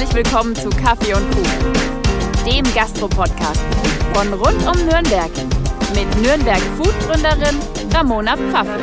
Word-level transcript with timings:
Herzlich 0.00 0.24
willkommen 0.24 0.56
zu 0.56 0.70
Kaffee 0.70 1.12
und 1.12 1.30
Kuchen, 1.30 1.72
dem 2.46 2.64
Gastro-Podcast 2.74 3.60
von 4.14 4.32
rund 4.32 4.66
um 4.66 4.86
Nürnberg 4.86 5.30
mit 5.94 6.22
Nürnberg 6.22 6.62
Food-Gründerin 6.78 7.58
Ramona 7.92 8.34
Pfaffen. 8.34 8.80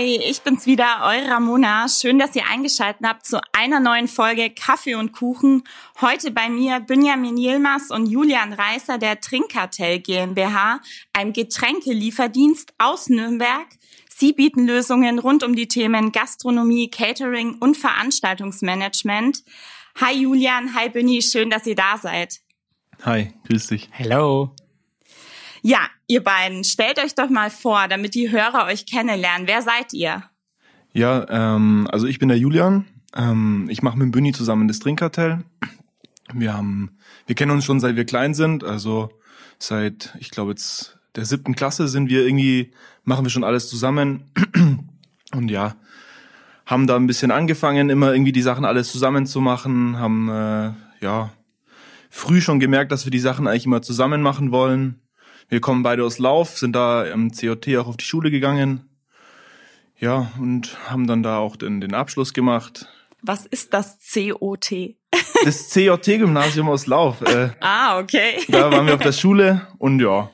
Hi, 0.00 0.16
ich 0.16 0.40
bin's 0.40 0.64
wieder, 0.64 1.02
eure 1.02 1.28
Ramona. 1.28 1.86
Schön, 1.86 2.18
dass 2.18 2.34
ihr 2.34 2.46
eingeschaltet 2.50 3.06
habt 3.06 3.26
zu 3.26 3.38
einer 3.52 3.80
neuen 3.80 4.08
Folge 4.08 4.48
Kaffee 4.48 4.94
und 4.94 5.12
Kuchen. 5.12 5.62
Heute 6.00 6.30
bei 6.30 6.48
mir 6.48 6.80
Benjamin 6.80 7.36
Yilmaz 7.36 7.90
und 7.90 8.06
Julian 8.06 8.54
Reißer 8.54 8.96
der 8.96 9.20
Trinkkartell 9.20 10.00
GmbH, 10.00 10.80
einem 11.12 11.34
Getränkelieferdienst 11.34 12.72
aus 12.78 13.10
Nürnberg. 13.10 13.66
Sie 14.08 14.32
bieten 14.32 14.66
Lösungen 14.66 15.18
rund 15.18 15.44
um 15.44 15.54
die 15.54 15.68
Themen 15.68 16.12
Gastronomie, 16.12 16.88
Catering 16.88 17.58
und 17.60 17.76
Veranstaltungsmanagement. 17.76 19.44
Hi 20.00 20.14
Julian, 20.14 20.74
hi 20.74 20.88
Benny, 20.88 21.20
schön, 21.20 21.50
dass 21.50 21.66
ihr 21.66 21.76
da 21.76 21.98
seid. 21.98 22.40
Hi, 23.04 23.34
grüß 23.46 23.66
dich. 23.66 23.90
Hello. 23.92 24.54
Ja, 25.62 25.88
ihr 26.06 26.22
beiden, 26.22 26.64
stellt 26.64 26.98
euch 26.98 27.14
doch 27.14 27.30
mal 27.30 27.50
vor, 27.50 27.88
damit 27.88 28.14
die 28.14 28.30
Hörer 28.30 28.66
euch 28.66 28.86
kennenlernen. 28.86 29.46
Wer 29.46 29.62
seid 29.62 29.92
ihr? 29.92 30.22
Ja, 30.92 31.26
ähm, 31.28 31.88
also 31.90 32.06
ich 32.06 32.18
bin 32.18 32.28
der 32.28 32.38
Julian. 32.38 32.86
Ähm, 33.14 33.66
ich 33.70 33.82
mache 33.82 33.98
mit 33.98 34.12
Büni 34.12 34.32
zusammen 34.32 34.68
das 34.68 34.78
Trinkkartell. 34.78 35.44
Wir 36.32 36.54
haben, 36.54 36.98
wir 37.26 37.34
kennen 37.34 37.50
uns 37.50 37.64
schon 37.64 37.80
seit 37.80 37.96
wir 37.96 38.04
klein 38.04 38.34
sind, 38.34 38.64
also 38.64 39.10
seit, 39.58 40.14
ich 40.20 40.30
glaube 40.30 40.52
jetzt 40.52 40.98
der 41.16 41.24
siebten 41.24 41.56
Klasse 41.56 41.88
sind 41.88 42.08
wir 42.08 42.24
irgendwie, 42.24 42.70
machen 43.04 43.24
wir 43.24 43.30
schon 43.30 43.44
alles 43.44 43.68
zusammen. 43.68 44.30
Und 45.34 45.50
ja, 45.50 45.74
haben 46.66 46.86
da 46.86 46.96
ein 46.96 47.06
bisschen 47.06 47.30
angefangen, 47.30 47.90
immer 47.90 48.12
irgendwie 48.12 48.32
die 48.32 48.42
Sachen 48.42 48.64
alles 48.64 48.92
zusammen 48.92 49.26
zu 49.26 49.40
machen, 49.40 49.98
haben 49.98 50.28
äh, 50.28 50.72
ja 51.00 51.32
früh 52.10 52.40
schon 52.40 52.60
gemerkt, 52.60 52.92
dass 52.92 53.06
wir 53.06 53.10
die 53.10 53.18
Sachen 53.18 53.46
eigentlich 53.46 53.66
immer 53.66 53.82
zusammen 53.82 54.22
machen 54.22 54.50
wollen. 54.50 55.00
Wir 55.50 55.60
kommen 55.60 55.82
beide 55.82 56.04
aus 56.04 56.20
Lauf, 56.20 56.56
sind 56.56 56.76
da 56.76 57.02
im 57.02 57.32
COT 57.32 57.76
auch 57.76 57.88
auf 57.88 57.96
die 57.96 58.04
Schule 58.04 58.30
gegangen. 58.30 58.88
Ja, 59.98 60.30
und 60.38 60.78
haben 60.88 61.08
dann 61.08 61.24
da 61.24 61.38
auch 61.38 61.56
den, 61.56 61.80
den 61.80 61.92
Abschluss 61.92 62.32
gemacht. 62.32 62.86
Was 63.20 63.46
ist 63.46 63.74
das 63.74 63.98
COT? 64.12 64.70
Das 65.44 65.72
COT-Gymnasium 65.72 66.68
aus 66.68 66.86
Lauf. 66.86 67.22
Äh, 67.22 67.50
ah, 67.60 67.98
okay. 67.98 68.42
Da 68.48 68.70
waren 68.70 68.86
wir 68.86 68.94
auf 68.94 69.00
der 69.00 69.12
Schule 69.20 69.66
und 69.78 69.98
ja, 69.98 70.30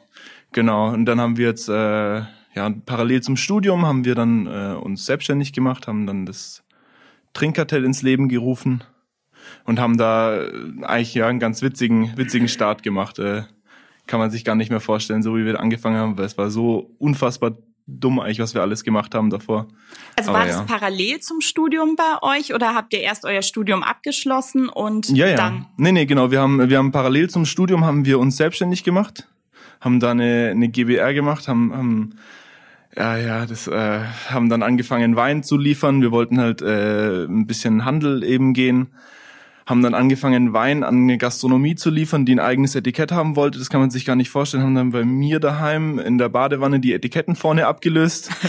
genau. 0.52 0.88
Und 0.88 1.06
dann 1.06 1.20
haben 1.20 1.36
wir 1.36 1.46
jetzt, 1.46 1.68
äh, 1.68 2.18
ja, 2.54 2.74
parallel 2.84 3.22
zum 3.22 3.36
Studium 3.36 3.86
haben 3.86 4.04
wir 4.04 4.16
dann 4.16 4.46
äh, 4.46 4.74
uns 4.74 5.06
selbstständig 5.06 5.52
gemacht, 5.52 5.86
haben 5.86 6.06
dann 6.06 6.26
das 6.26 6.64
Trinkkartell 7.34 7.84
ins 7.84 8.02
Leben 8.02 8.28
gerufen 8.28 8.82
und 9.64 9.78
haben 9.78 9.96
da 9.96 10.42
äh, 10.42 10.50
eigentlich 10.82 11.14
ja 11.14 11.28
einen 11.28 11.38
ganz 11.38 11.62
witzigen, 11.62 12.16
witzigen 12.16 12.48
Start 12.48 12.82
gemacht. 12.82 13.20
Äh, 13.20 13.44
kann 14.06 14.20
man 14.20 14.30
sich 14.30 14.44
gar 14.44 14.54
nicht 14.54 14.70
mehr 14.70 14.80
vorstellen, 14.80 15.22
so 15.22 15.36
wie 15.36 15.44
wir 15.44 15.58
angefangen 15.60 15.96
haben, 15.96 16.18
weil 16.18 16.24
es 16.24 16.38
war 16.38 16.50
so 16.50 16.94
unfassbar 16.98 17.56
dumm 17.86 18.18
eigentlich, 18.18 18.40
was 18.40 18.54
wir 18.54 18.62
alles 18.62 18.82
gemacht 18.82 19.14
haben 19.14 19.30
davor. 19.30 19.68
Also 20.16 20.30
Aber 20.30 20.40
war 20.40 20.46
das 20.46 20.56
ja. 20.56 20.62
parallel 20.62 21.20
zum 21.20 21.40
Studium 21.40 21.96
bei 21.96 22.36
euch 22.36 22.52
oder 22.52 22.74
habt 22.74 22.92
ihr 22.92 23.00
erst 23.00 23.24
euer 23.24 23.42
Studium 23.42 23.82
abgeschlossen 23.82 24.68
und 24.68 25.08
Ja, 25.10 25.28
ja. 25.28 25.36
dann? 25.36 25.66
Nee, 25.76 25.92
nee, 25.92 26.06
genau. 26.06 26.30
Wir 26.30 26.40
haben, 26.40 26.68
wir 26.68 26.78
haben 26.78 26.90
parallel 26.90 27.30
zum 27.30 27.44
Studium 27.44 27.84
haben 27.84 28.04
wir 28.04 28.18
uns 28.18 28.36
selbstständig 28.36 28.82
gemacht, 28.82 29.28
haben 29.80 30.00
da 30.00 30.10
eine, 30.10 30.50
eine 30.50 30.68
GBR 30.68 31.14
gemacht, 31.14 31.46
haben, 31.46 31.72
haben 31.72 32.14
ja, 32.96 33.18
ja, 33.18 33.46
das 33.46 33.68
äh, 33.68 34.00
haben 34.30 34.48
dann 34.48 34.62
angefangen 34.62 35.16
Wein 35.16 35.42
zu 35.42 35.58
liefern. 35.58 36.00
Wir 36.00 36.12
wollten 36.12 36.40
halt 36.40 36.62
äh, 36.62 37.24
ein 37.24 37.46
bisschen 37.46 37.84
Handel 37.84 38.24
eben 38.24 38.54
gehen. 38.54 38.88
Haben 39.66 39.82
dann 39.82 39.94
angefangen 39.94 40.52
Wein 40.52 40.82
an 40.84 41.02
eine 41.02 41.18
Gastronomie 41.18 41.74
zu 41.74 41.90
liefern, 41.90 42.24
die 42.24 42.34
ein 42.34 42.40
eigenes 42.40 42.74
Etikett 42.74 43.12
haben 43.12 43.36
wollte. 43.36 43.58
Das 43.58 43.68
kann 43.68 43.80
man 43.80 43.90
sich 43.90 44.04
gar 44.04 44.16
nicht 44.16 44.30
vorstellen. 44.30 44.62
Haben 44.62 44.74
dann 44.74 44.90
bei 44.92 45.04
mir 45.04 45.40
daheim 45.40 45.98
in 45.98 46.18
der 46.18 46.28
Badewanne 46.28 46.80
die 46.80 46.92
Etiketten 46.92 47.36
vorne 47.36 47.66
abgelöst. 47.66 48.30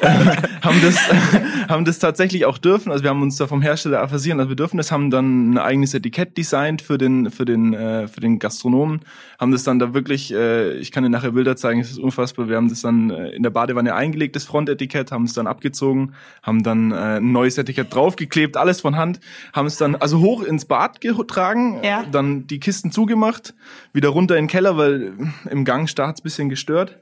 haben 0.62 0.80
das 0.82 0.96
haben 1.68 1.84
das 1.84 1.98
tatsächlich 1.98 2.44
auch 2.44 2.58
dürfen. 2.58 2.90
Also 2.90 3.04
wir 3.04 3.10
haben 3.10 3.22
uns 3.22 3.36
da 3.36 3.46
vom 3.46 3.62
Hersteller 3.62 4.06
versieren, 4.08 4.40
also 4.40 4.48
wir 4.48 4.56
dürfen 4.56 4.76
das, 4.76 4.90
haben 4.90 5.10
dann 5.10 5.52
ein 5.52 5.58
eigenes 5.58 5.94
Etikett 5.94 6.36
designt 6.36 6.82
für 6.82 6.98
den 6.98 7.30
für 7.30 7.44
den 7.44 7.74
äh, 7.74 8.08
für 8.08 8.20
den 8.20 8.38
Gastronomen, 8.38 9.00
haben 9.38 9.52
das 9.52 9.64
dann 9.64 9.78
da 9.78 9.94
wirklich, 9.94 10.32
äh, 10.32 10.76
ich 10.78 10.90
kann 10.92 11.02
dir 11.02 11.10
nachher 11.10 11.32
Bilder 11.32 11.56
zeigen, 11.56 11.80
es 11.80 11.90
ist 11.90 11.98
unfassbar. 11.98 12.48
Wir 12.48 12.56
haben 12.56 12.68
das 12.68 12.82
dann 12.82 13.10
äh, 13.10 13.30
in 13.30 13.42
der 13.42 13.50
Badewanne 13.50 13.94
eingelegt, 13.94 14.36
das 14.36 14.44
Frontetikett, 14.44 15.12
haben 15.12 15.24
es 15.24 15.34
dann 15.34 15.46
abgezogen, 15.46 16.14
haben 16.42 16.62
dann 16.62 16.92
äh, 16.92 17.18
ein 17.18 17.32
neues 17.32 17.58
Etikett 17.58 17.94
draufgeklebt, 17.94 18.56
alles 18.56 18.80
von 18.80 18.96
Hand, 18.96 19.20
haben 19.52 19.66
es 19.66 19.76
dann 19.76 19.96
also 19.96 20.20
hoch 20.20 20.42
ins 20.42 20.59
Bad 20.64 21.00
getragen, 21.00 21.80
Ja. 21.82 22.04
dann 22.10 22.46
die 22.46 22.60
Kisten 22.60 22.90
zugemacht, 22.92 23.54
wieder 23.92 24.08
runter 24.10 24.36
in 24.36 24.44
den 24.44 24.48
Keller, 24.50 24.76
weil 24.76 25.12
im 25.50 25.64
Gang 25.64 25.88
start's 25.88 26.20
bisschen 26.20 26.48
gestört. 26.48 26.96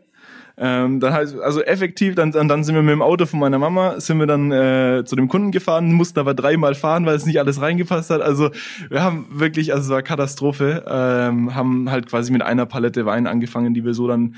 Ähm, 0.60 0.98
dann 0.98 1.12
heißt, 1.12 1.38
also 1.38 1.62
effektiv, 1.62 2.16
dann, 2.16 2.32
dann, 2.32 2.48
dann 2.48 2.64
sind 2.64 2.74
wir 2.74 2.82
mit 2.82 2.90
dem 2.90 3.00
Auto 3.00 3.26
von 3.26 3.38
meiner 3.38 3.60
Mama, 3.60 4.00
sind 4.00 4.18
wir 4.18 4.26
dann 4.26 4.50
äh, 4.50 5.04
zu 5.04 5.14
dem 5.14 5.28
Kunden 5.28 5.52
gefahren, 5.52 5.92
mussten 5.92 6.18
aber 6.18 6.34
dreimal 6.34 6.74
fahren, 6.74 7.06
weil 7.06 7.14
es 7.14 7.24
nicht 7.26 7.38
alles 7.38 7.60
reingepasst 7.60 8.10
hat. 8.10 8.22
Also 8.22 8.50
wir 8.90 9.00
haben 9.00 9.26
wirklich, 9.30 9.72
also 9.72 9.84
es 9.84 9.90
war 9.90 10.02
Katastrophe, 10.02 10.84
ähm, 10.88 11.54
haben 11.54 11.88
halt 11.92 12.08
quasi 12.08 12.32
mit 12.32 12.42
einer 12.42 12.66
Palette 12.66 13.06
Wein 13.06 13.28
angefangen, 13.28 13.72
die 13.72 13.84
wir 13.84 13.94
so 13.94 14.08
dann 14.08 14.34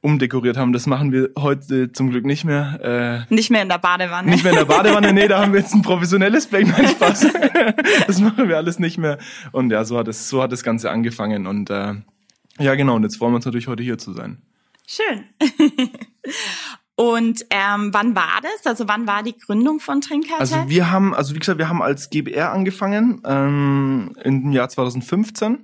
umdekoriert 0.00 0.56
haben. 0.56 0.72
Das 0.72 0.86
machen 0.86 1.12
wir 1.12 1.30
heute 1.38 1.92
zum 1.92 2.10
Glück 2.10 2.24
nicht 2.24 2.44
mehr. 2.44 3.26
Äh, 3.28 3.34
Nicht 3.34 3.50
mehr 3.50 3.62
in 3.62 3.68
der 3.68 3.78
Badewanne. 3.78 4.30
nicht 4.30 4.44
mehr 4.44 4.52
in 4.52 4.58
der 4.58 4.64
Badewanne, 4.64 5.12
nee, 5.12 5.28
da 5.28 5.40
haben 5.42 5.52
wir 5.52 5.60
jetzt 5.60 5.74
ein 5.74 5.82
professionelles 5.82 6.46
Becken, 6.46 6.70
nein, 6.70 6.88
Spaß. 6.88 7.26
Das 8.06 8.20
machen 8.20 8.48
wir 8.48 8.56
alles 8.56 8.78
nicht 8.78 8.98
mehr. 8.98 9.18
Und 9.52 9.70
ja, 9.70 9.84
so 9.84 9.98
hat 9.98 10.08
es, 10.08 10.28
so 10.28 10.42
hat 10.42 10.52
das 10.52 10.62
Ganze 10.62 10.90
angefangen. 10.90 11.46
Und 11.46 11.70
äh, 11.70 11.94
ja, 12.58 12.74
genau, 12.74 12.96
und 12.96 13.02
jetzt 13.02 13.16
freuen 13.16 13.32
wir 13.32 13.36
uns 13.36 13.44
natürlich 13.44 13.68
heute 13.68 13.82
hier 13.82 13.98
zu 13.98 14.12
sein. 14.12 14.38
Schön. 14.86 15.24
und 16.96 17.44
ähm, 17.50 17.90
wann 17.92 18.14
war 18.14 18.40
das? 18.42 18.66
Also 18.66 18.88
wann 18.88 19.06
war 19.06 19.22
die 19.22 19.36
Gründung 19.36 19.80
von 19.80 20.00
Trinkkartell? 20.00 20.40
Also 20.40 20.68
wir 20.68 20.90
haben, 20.90 21.14
also 21.14 21.34
wie 21.34 21.38
gesagt, 21.38 21.58
wir 21.58 21.68
haben 21.68 21.82
als 21.82 22.10
GBR 22.10 22.52
angefangen 22.52 23.20
ähm, 23.24 24.14
im 24.22 24.52
Jahr 24.52 24.68
2015. 24.68 25.58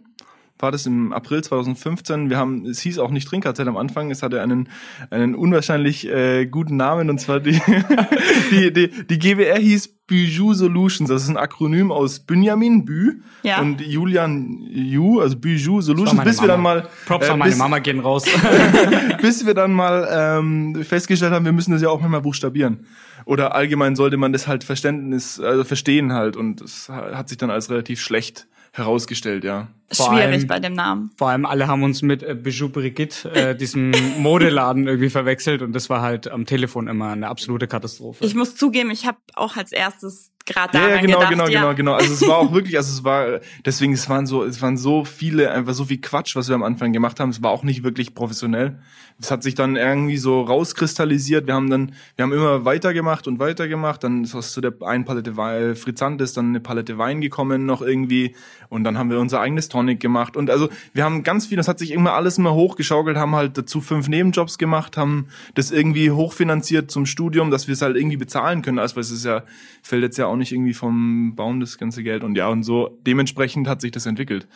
War 0.59 0.71
das 0.71 0.87
im 0.87 1.13
April 1.13 1.43
2015. 1.43 2.31
Wir 2.31 2.39
haben, 2.39 2.65
es 2.65 2.79
hieß 2.81 3.01
auch 3.01 3.11
nicht 3.11 3.27
Trinkkartell 3.27 3.67
am 3.69 3.77
Anfang, 3.77 4.11
es 4.13 4.23
hatte 4.23 4.41
einen, 4.41 4.69
einen 5.11 5.35
unwahrscheinlich 5.35 6.07
äh, 6.09 6.47
guten 6.47 6.77
Namen 6.77 7.11
und 7.11 7.19
zwar 7.21 7.41
die, 7.41 7.61
die, 8.53 8.73
die, 8.73 8.89
die 9.07 9.19
GBR 9.19 9.59
hieß 9.59 9.95
Bijou 10.07 10.53
Solutions. 10.55 11.09
Das 11.09 11.23
ist 11.25 11.29
ein 11.29 11.37
Akronym 11.37 11.91
aus 11.91 12.21
Benjamin 12.21 12.85
Bü 12.85 13.21
Ja. 13.43 13.61
und 13.61 13.81
Julian 13.81 14.61
Yu, 14.71 15.21
also 15.21 15.37
Bijou 15.37 15.81
Solutions, 15.81 16.23
bis 16.23 16.41
wir 16.41 16.47
dann 16.47 16.61
Mama. 16.63 16.81
mal 16.83 16.89
Props 17.07 17.27
äh, 17.29 17.31
an 17.33 17.39
meine 17.41 17.57
Mama 17.57 17.79
gehen 17.81 17.99
raus. 18.01 18.25
bis 19.21 19.45
wir 19.47 19.55
dann 19.55 19.73
mal 19.73 20.07
ähm, 20.13 20.85
festgestellt 20.85 21.33
haben, 21.33 21.45
wir 21.45 21.53
müssen 21.53 21.73
das 21.73 21.83
ja 21.83 21.89
auch 21.89 22.01
manchmal 22.01 22.21
buchstabieren. 22.21 22.87
Oder 23.25 23.55
allgemein 23.55 23.97
sollte 23.97 24.19
man 24.19 24.33
das 24.33 24.47
halt 24.47 24.63
Verständnis, 24.63 25.41
also 25.41 25.65
verstehen 25.65 26.13
halt. 26.13 26.37
Und 26.37 26.61
das 26.61 26.89
hat 26.91 27.29
sich 27.29 27.39
dann 27.39 27.51
als 27.51 27.71
relativ 27.71 28.01
schlecht 28.01 28.47
herausgestellt, 28.73 29.45
ja. 29.45 29.69
Vor 29.95 30.07
Schwierig 30.09 30.25
allem- 30.27 30.47
bei 30.47 30.61
dem 30.61 30.73
Namen. 30.75 31.11
Vor 31.17 31.29
allem 31.31 31.47
alle 31.47 31.67
haben 31.69 31.83
uns 31.83 32.03
mit 32.03 32.23
äh, 32.23 32.35
Bijou 32.35 32.69
Brigitte, 32.69 33.31
äh, 33.35 33.57
diesem 33.57 33.93
Modeladen 34.19 34.87
irgendwie 34.87 35.11
verwechselt 35.11 35.63
und 35.63 35.73
das 35.73 35.89
war 35.91 36.03
halt 36.03 36.31
am 36.31 36.47
Telefon 36.47 36.89
immer 36.89 37.11
eine 37.13 37.29
absolute 37.29 37.67
Katastrophe. 37.67 38.25
Ich 38.25 38.35
muss 38.35 38.57
zugeben, 38.57 38.91
ich 38.91 39.07
habe 39.07 39.19
auch 39.35 39.57
als 39.57 39.73
erstes 39.73 40.31
gerade 40.47 40.77
Ja, 40.77 40.85
daran 40.89 40.97
ja, 40.97 41.01
genau, 41.07 41.19
gedacht. 41.21 41.31
genau, 41.31 41.47
ja. 41.49 41.61
genau, 41.61 41.75
genau. 41.75 41.93
Also 41.95 42.13
es 42.13 42.29
war 42.29 42.37
auch 42.37 42.53
wirklich, 42.53 42.77
also 42.77 42.93
es 42.93 43.03
war, 43.03 43.41
deswegen, 43.65 43.95
es 43.95 44.11
waren 44.11 44.27
so, 44.27 44.45
es 44.45 44.61
waren 44.61 44.77
so 44.77 45.05
viele, 45.07 45.51
einfach 45.51 45.73
so 45.73 45.87
viel 45.87 46.03
Quatsch, 46.03 46.37
was 46.37 46.49
wir 46.49 46.55
am 46.55 46.63
Anfang 46.63 46.93
gemacht 46.93 47.19
haben. 47.19 47.31
Es 47.31 47.43
war 47.43 47.51
auch 47.51 47.63
nicht 47.63 47.83
wirklich 47.83 48.15
professionell. 48.15 48.79
Es 49.19 49.31
hat 49.31 49.43
sich 49.43 49.55
dann 49.55 49.77
irgendwie 49.77 50.19
so 50.19 50.43
rauskristallisiert. 50.43 51.47
Wir 51.47 51.55
haben 51.55 51.71
dann, 51.71 51.93
wir 52.17 52.25
haben 52.25 52.33
immer 52.33 52.65
weitergemacht 52.67 53.27
und 53.27 53.39
weitergemacht. 53.39 54.05
Dann 54.05 54.25
ist 54.25 54.35
aus 54.35 54.53
zu 54.53 54.61
der 54.61 54.75
einen 54.83 55.05
Palette 55.07 55.37
Wein, 55.39 55.77
Frizzantes, 55.77 56.35
dann 56.35 56.49
eine 56.49 56.61
Palette 56.61 56.99
Wein 56.99 57.23
gekommen 57.23 57.65
noch 57.65 57.81
irgendwie. 57.81 58.35
Und 58.69 58.85
dann 58.85 58.99
haben 58.99 59.09
wir 59.11 59.21
unser 59.21 59.41
eigenes 59.41 59.69
Tonic 59.85 60.01
gemacht. 60.01 60.37
Und 60.37 60.51
also 60.51 60.69
wir 60.93 61.05
haben 61.05 61.23
ganz 61.23 61.47
viel, 61.47 61.57
das 61.57 61.69
hat 61.69 61.79
sich 61.79 61.93
immer 61.93 62.13
alles 62.13 62.39
immer 62.39 62.55
hochgeschaukelt, 62.55 63.17
haben 63.17 63.35
halt 63.35 63.59
dazu 63.59 63.81
fünf 63.81 64.09
Nebenjobs 64.09 64.59
gemacht, 64.59 64.97
haben 64.97 65.29
das 65.55 65.71
irgendwie 65.71 66.11
hochfinanziert 66.11 66.91
zum 66.91 67.07
Studium, 67.07 67.51
dass 67.51 67.69
wir 67.69 67.75
es 67.75 67.83
halt 67.83 67.97
irgendwie 67.97 68.17
bezahlen 68.17 68.63
können. 68.63 68.79
Also 68.79 68.99
es 68.99 69.11
ist 69.11 69.25
ja, 69.25 69.45
fällt 69.83 70.03
jetzt 70.03 70.17
ja 70.17 70.27
auch 70.27 70.37
nicht 70.37 70.53
irgendwie 70.53 70.75
vom 70.75 71.35
Baum 71.37 71.61
das 71.61 71.79
ganze 71.79 72.03
Geld. 72.03 72.25
Und 72.25 72.37
ja, 72.37 72.49
und 72.49 72.63
so 72.63 72.99
dementsprechend 73.07 73.69
hat 73.69 73.81
sich 73.81 73.93
das 73.93 74.07
entwickelt. 74.07 74.49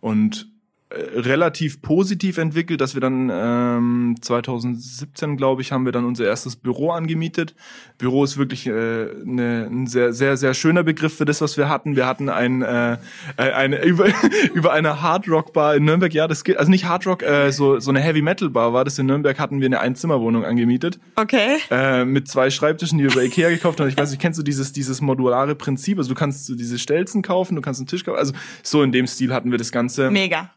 Und 0.00 0.48
relativ 0.92 1.82
positiv 1.82 2.38
entwickelt, 2.38 2.80
dass 2.80 2.94
wir 2.94 3.00
dann 3.00 3.28
ähm, 3.32 4.14
2017, 4.20 5.36
glaube 5.36 5.60
ich, 5.60 5.72
haben 5.72 5.84
wir 5.84 5.90
dann 5.90 6.04
unser 6.04 6.26
erstes 6.26 6.54
Büro 6.54 6.90
angemietet. 6.90 7.56
Büro 7.98 8.22
ist 8.22 8.36
wirklich 8.36 8.68
äh, 8.68 9.06
ne, 9.24 9.68
ein 9.68 9.88
sehr, 9.88 10.12
sehr, 10.12 10.36
sehr 10.36 10.54
schöner 10.54 10.84
Begriff 10.84 11.16
für 11.16 11.24
das, 11.24 11.40
was 11.40 11.56
wir 11.56 11.68
hatten. 11.68 11.96
Wir 11.96 12.06
hatten 12.06 12.28
ein, 12.28 12.62
äh, 12.62 12.98
äh 13.36 13.52
eine 13.52 13.82
über, 13.84 14.06
über 14.54 14.72
eine 14.72 15.02
Hard 15.02 15.28
Rock 15.28 15.52
Bar 15.52 15.74
in 15.74 15.84
Nürnberg, 15.84 16.14
ja, 16.14 16.28
das 16.28 16.44
geht, 16.44 16.56
also 16.56 16.70
nicht 16.70 16.84
Hard 16.84 17.04
Rock, 17.06 17.24
äh, 17.24 17.50
so 17.50 17.80
so 17.80 17.90
eine 17.90 18.00
Heavy 18.00 18.22
Metal 18.22 18.48
Bar 18.48 18.72
war 18.72 18.84
das 18.84 18.96
in 19.00 19.06
Nürnberg, 19.06 19.40
hatten 19.40 19.60
wir 19.60 19.66
eine 19.66 19.80
Einzimmerwohnung 19.80 20.44
angemietet. 20.44 21.00
Okay. 21.16 21.56
Äh, 21.68 22.04
mit 22.04 22.28
zwei 22.28 22.48
Schreibtischen, 22.50 22.98
die 22.98 23.04
wir 23.04 23.12
bei 23.12 23.24
Ikea 23.24 23.50
gekauft 23.50 23.80
haben. 23.80 23.88
Ich 23.88 23.96
weiß 23.96 24.10
nicht, 24.10 24.20
kennst 24.20 24.38
du 24.38 24.44
dieses 24.44 24.72
dieses 24.72 25.00
modulare 25.00 25.56
Prinzip? 25.56 25.98
Also 25.98 26.10
du 26.10 26.14
kannst 26.14 26.46
so 26.46 26.54
diese 26.54 26.78
Stelzen 26.78 27.22
kaufen, 27.22 27.56
du 27.56 27.60
kannst 27.60 27.80
einen 27.80 27.88
Tisch 27.88 28.04
kaufen. 28.04 28.18
Also 28.18 28.34
so 28.62 28.84
in 28.84 28.92
dem 28.92 29.08
Stil 29.08 29.34
hatten 29.34 29.50
wir 29.50 29.58
das 29.58 29.72
Ganze. 29.72 30.12
Mega. 30.12 30.52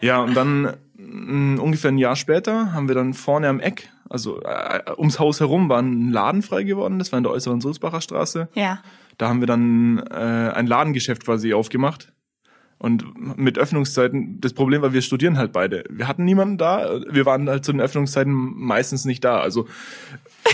Ja, 0.00 0.20
und 0.20 0.34
dann 0.34 0.74
mh, 0.96 1.62
ungefähr 1.62 1.90
ein 1.90 1.98
Jahr 1.98 2.16
später 2.16 2.72
haben 2.72 2.88
wir 2.88 2.94
dann 2.94 3.14
vorne 3.14 3.48
am 3.48 3.60
Eck, 3.60 3.90
also 4.08 4.40
äh, 4.42 4.80
ums 4.96 5.18
Haus 5.18 5.40
herum, 5.40 5.68
war 5.68 5.80
ein 5.80 6.10
Laden 6.10 6.42
frei 6.42 6.62
geworden. 6.62 6.98
Das 6.98 7.12
war 7.12 7.18
in 7.18 7.24
der 7.24 7.32
äußeren 7.32 7.60
Sulzbacher 7.60 8.00
Straße. 8.00 8.48
Ja. 8.54 8.80
Da 9.18 9.28
haben 9.28 9.40
wir 9.40 9.46
dann 9.46 9.98
äh, 10.10 10.52
ein 10.54 10.66
Ladengeschäft 10.66 11.24
quasi 11.24 11.54
aufgemacht. 11.54 12.12
Und 12.78 13.38
mit 13.38 13.56
Öffnungszeiten, 13.56 14.40
das 14.40 14.52
Problem 14.52 14.82
war, 14.82 14.92
wir 14.92 15.00
studieren 15.00 15.38
halt 15.38 15.52
beide. 15.52 15.84
Wir 15.88 16.06
hatten 16.06 16.24
niemanden 16.24 16.58
da, 16.58 17.00
wir 17.08 17.24
waren 17.24 17.48
halt 17.48 17.64
zu 17.64 17.72
den 17.72 17.80
Öffnungszeiten 17.80 18.32
meistens 18.32 19.04
nicht 19.04 19.24
da. 19.24 19.40
Also 19.40 19.66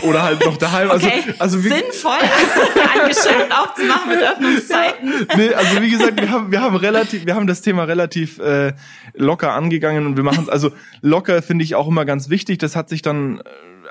oder 0.02 0.22
halt 0.22 0.44
noch 0.44 0.56
daheim. 0.56 0.90
Also, 0.90 1.06
okay. 1.06 1.34
also 1.38 1.64
wie, 1.64 1.68
sinnvoll, 1.68 2.18
ein 2.20 3.08
Geschäft 3.08 3.50
aufzumachen 3.50 4.10
mit 4.10 4.22
Öffnungszeiten. 4.22 5.26
nee, 5.36 5.54
also 5.54 5.82
wie 5.82 5.90
gesagt, 5.90 6.20
wir 6.20 6.30
haben, 6.30 6.52
wir 6.52 6.60
haben 6.60 6.76
relativ, 6.76 7.26
wir 7.26 7.34
haben 7.34 7.46
das 7.46 7.62
Thema 7.62 7.84
relativ 7.84 8.38
äh, 8.38 8.74
locker 9.14 9.52
angegangen 9.52 10.06
und 10.06 10.16
wir 10.16 10.22
machen 10.22 10.44
es, 10.44 10.48
also 10.48 10.70
locker 11.00 11.42
finde 11.42 11.64
ich 11.64 11.74
auch 11.74 11.88
immer 11.88 12.04
ganz 12.04 12.28
wichtig. 12.30 12.58
Das 12.58 12.76
hat 12.76 12.88
sich 12.88 13.02
dann 13.02 13.38
äh, 13.38 13.42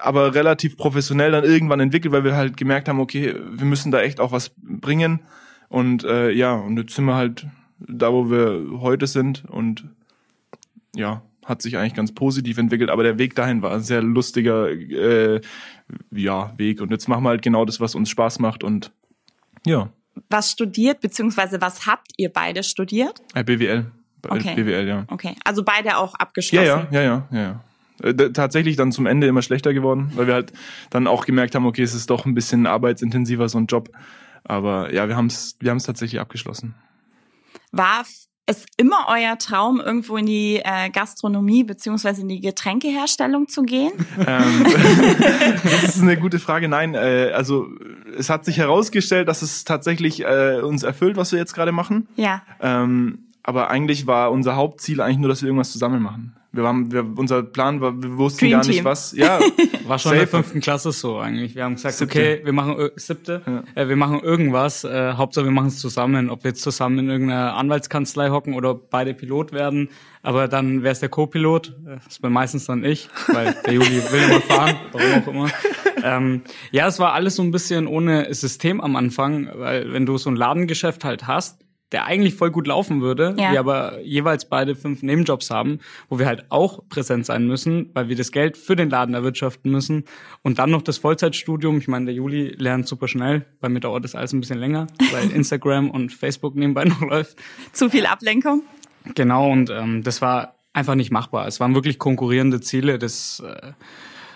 aber 0.01 0.33
relativ 0.33 0.77
professionell 0.77 1.31
dann 1.31 1.43
irgendwann 1.43 1.79
entwickelt, 1.79 2.13
weil 2.13 2.23
wir 2.23 2.35
halt 2.35 2.55
gemerkt 2.55 2.87
haben, 2.87 2.99
okay, 2.99 3.35
wir 3.51 3.65
müssen 3.65 3.91
da 3.91 4.01
echt 4.01 4.19
auch 4.19 4.31
was 4.31 4.51
bringen. 4.57 5.19
Und 5.67 6.03
äh, 6.03 6.31
ja, 6.31 6.53
und 6.53 6.77
jetzt 6.77 6.95
sind 6.95 7.05
wir 7.05 7.15
halt 7.15 7.45
da, 7.79 8.11
wo 8.11 8.29
wir 8.29 8.81
heute 8.81 9.07
sind 9.07 9.45
und 9.45 9.85
ja, 10.95 11.21
hat 11.45 11.61
sich 11.61 11.77
eigentlich 11.77 11.95
ganz 11.95 12.13
positiv 12.13 12.57
entwickelt, 12.57 12.89
aber 12.89 13.03
der 13.03 13.17
Weg 13.17 13.35
dahin 13.35 13.61
war 13.61 13.71
ein 13.71 13.81
sehr 13.81 14.01
lustiger 14.01 14.69
äh, 14.69 15.41
ja, 16.11 16.53
Weg. 16.57 16.81
Und 16.81 16.91
jetzt 16.91 17.07
machen 17.07 17.23
wir 17.23 17.29
halt 17.29 17.41
genau 17.41 17.65
das, 17.65 17.79
was 17.79 17.95
uns 17.95 18.09
Spaß 18.09 18.39
macht 18.39 18.63
und 18.63 18.91
ja. 19.65 19.89
Was 20.29 20.51
studiert, 20.51 21.01
beziehungsweise 21.01 21.61
was 21.61 21.85
habt 21.85 22.11
ihr 22.17 22.29
beide 22.29 22.63
studiert? 22.63 23.21
Äh, 23.33 23.43
BWL. 23.43 23.91
Okay. 24.27 24.55
BWL, 24.55 24.87
ja. 24.87 25.05
Okay, 25.07 25.35
also 25.43 25.63
beide 25.63 25.97
auch 25.97 26.13
abgeschlossen. 26.15 26.65
Ja, 26.65 26.87
ja, 26.91 27.01
ja, 27.01 27.27
ja, 27.31 27.39
ja. 27.39 27.63
Äh, 28.03 28.31
tatsächlich 28.31 28.75
dann 28.75 28.91
zum 28.91 29.05
Ende 29.05 29.27
immer 29.27 29.41
schlechter 29.41 29.73
geworden, 29.73 30.11
weil 30.15 30.27
wir 30.27 30.33
halt 30.33 30.53
dann 30.89 31.07
auch 31.07 31.25
gemerkt 31.25 31.55
haben, 31.55 31.65
okay, 31.65 31.83
es 31.83 31.93
ist 31.93 32.09
doch 32.09 32.25
ein 32.25 32.35
bisschen 32.35 32.67
arbeitsintensiver 32.67 33.49
so 33.49 33.57
ein 33.57 33.65
Job. 33.65 33.89
Aber 34.43 34.93
ja, 34.93 35.07
wir 35.07 35.15
haben 35.15 35.27
es 35.27 35.57
wir 35.59 35.71
haben's 35.71 35.85
tatsächlich 35.85 36.19
abgeschlossen. 36.19 36.75
War 37.71 38.05
es 38.45 38.65
immer 38.77 39.05
euer 39.07 39.37
Traum, 39.37 39.79
irgendwo 39.79 40.17
in 40.17 40.25
die 40.25 40.61
äh, 40.63 40.89
Gastronomie 40.89 41.63
beziehungsweise 41.63 42.21
in 42.21 42.29
die 42.29 42.41
Getränkeherstellung 42.41 43.47
zu 43.47 43.61
gehen? 43.61 43.91
Ähm, 44.25 44.65
das 45.63 45.95
ist 45.95 46.01
eine 46.01 46.17
gute 46.17 46.39
Frage. 46.39 46.67
Nein, 46.67 46.95
äh, 46.95 47.31
also 47.33 47.67
es 48.17 48.29
hat 48.29 48.45
sich 48.45 48.57
herausgestellt, 48.57 49.27
dass 49.27 49.43
es 49.43 49.65
tatsächlich 49.65 50.21
äh, 50.25 50.61
uns 50.61 50.83
erfüllt, 50.83 51.15
was 51.15 51.31
wir 51.31 51.39
jetzt 51.39 51.53
gerade 51.53 51.71
machen. 51.71 52.07
Ja. 52.15 52.41
Ähm, 52.59 53.27
aber 53.43 53.69
eigentlich 53.69 54.07
war 54.07 54.31
unser 54.31 54.55
Hauptziel 54.55 55.01
eigentlich 55.01 55.19
nur, 55.19 55.29
dass 55.29 55.41
wir 55.41 55.47
irgendwas 55.47 55.71
zusammen 55.71 56.01
machen. 56.01 56.38
Wir 56.51 56.63
waren, 56.63 56.91
wir, 56.91 57.05
unser 57.15 57.43
Plan 57.43 57.79
war, 57.79 58.01
wir 58.01 58.17
wussten 58.17 58.39
Dream 58.39 58.51
gar 58.53 58.65
nicht 58.65 58.77
Team. 58.77 58.85
was. 58.85 59.11
Ja, 59.15 59.39
War 59.87 59.99
schon 59.99 60.13
in 60.13 60.17
der 60.19 60.27
fünften 60.27 60.61
Klasse 60.61 60.91
so 60.91 61.19
eigentlich. 61.19 61.53
Wir 61.55 61.63
haben 61.63 61.75
gesagt, 61.75 61.95
Siebte. 61.95 62.19
okay, 62.19 62.41
wir 62.43 62.53
machen 62.53 62.73
ir- 62.75 62.91
siebte, 62.95 63.63
äh, 63.75 63.87
wir 63.87 63.95
machen 63.95 64.19
irgendwas. 64.21 64.83
Äh, 64.83 65.13
Hauptsache 65.13 65.45
wir 65.45 65.51
machen 65.51 65.67
es 65.67 65.77
zusammen. 65.79 66.29
Ob 66.31 66.43
wir 66.43 66.49
jetzt 66.49 66.61
zusammen 66.63 66.97
in 66.99 67.09
irgendeiner 67.09 67.53
Anwaltskanzlei 67.55 68.29
hocken 68.29 68.55
oder 68.55 68.73
beide 68.73 69.13
Pilot 69.13 69.51
werden. 69.51 69.89
Aber 70.23 70.47
dann 70.47 70.81
wäre 70.81 70.91
es 70.91 70.99
der 70.99 71.09
Co-Pilot. 71.09 71.75
Äh, 71.87 71.97
Das 72.03 72.17
bin 72.17 72.31
meistens 72.33 72.65
dann 72.65 72.83
ich, 72.83 73.09
weil 73.27 73.55
der 73.65 73.73
Juli 73.73 73.87
will 74.11 74.23
immer 74.23 74.41
fahren, 74.41 74.75
warum 74.91 75.11
auch 75.23 75.27
immer. 75.27 75.49
Ähm, 76.03 76.41
ja, 76.71 76.87
es 76.87 76.97
war 76.97 77.13
alles 77.13 77.35
so 77.35 77.43
ein 77.43 77.51
bisschen 77.51 77.85
ohne 77.85 78.33
System 78.33 78.81
am 78.81 78.95
Anfang, 78.95 79.49
weil 79.53 79.93
wenn 79.93 80.05
du 80.07 80.17
so 80.17 80.29
ein 80.31 80.35
Ladengeschäft 80.35 81.03
halt 81.03 81.27
hast, 81.27 81.59
der 81.91 82.05
eigentlich 82.05 82.35
voll 82.35 82.51
gut 82.51 82.67
laufen 82.67 83.01
würde, 83.01 83.35
Ja. 83.37 83.51
wir 83.51 83.59
aber 83.59 83.99
jeweils 84.01 84.45
beide 84.47 84.75
fünf 84.75 85.01
Nebenjobs 85.01 85.49
haben, 85.49 85.79
wo 86.07 86.19
wir 86.19 86.25
halt 86.27 86.45
auch 86.49 86.87
präsent 86.89 87.25
sein 87.25 87.47
müssen, 87.47 87.89
weil 87.93 88.09
wir 88.09 88.15
das 88.15 88.31
Geld 88.31 88.57
für 88.57 88.75
den 88.75 88.89
Laden 88.89 89.15
erwirtschaften 89.15 89.71
müssen 89.71 90.03
und 90.43 90.59
dann 90.59 90.69
noch 90.69 90.81
das 90.83 90.97
Vollzeitstudium. 90.99 91.77
Ich 91.79 91.87
meine, 91.87 92.05
der 92.05 92.13
Juli 92.13 92.53
lernt 92.57 92.87
super 92.87 93.07
schnell, 93.07 93.45
bei 93.59 93.69
mir 93.69 93.79
dauert 93.79 94.03
das 94.03 94.13
alles 94.15 94.33
ein 94.33 94.39
bisschen 94.39 94.59
länger, 94.59 94.87
weil 95.11 95.31
Instagram 95.35 95.89
und 95.89 96.13
Facebook 96.13 96.55
nebenbei 96.55 96.85
noch 96.85 97.01
läuft. 97.01 97.37
Zu 97.73 97.89
viel 97.89 98.05
Ablenkung? 98.05 98.63
Genau, 99.15 99.49
und 99.51 99.69
ähm, 99.69 100.03
das 100.03 100.21
war 100.21 100.55
einfach 100.73 100.95
nicht 100.95 101.09
machbar. 101.11 101.47
Es 101.47 101.59
waren 101.59 101.73
wirklich 101.73 101.97
konkurrierende 101.97 102.61
Ziele. 102.61 102.99
Das, 102.99 103.41
äh, 103.45 103.71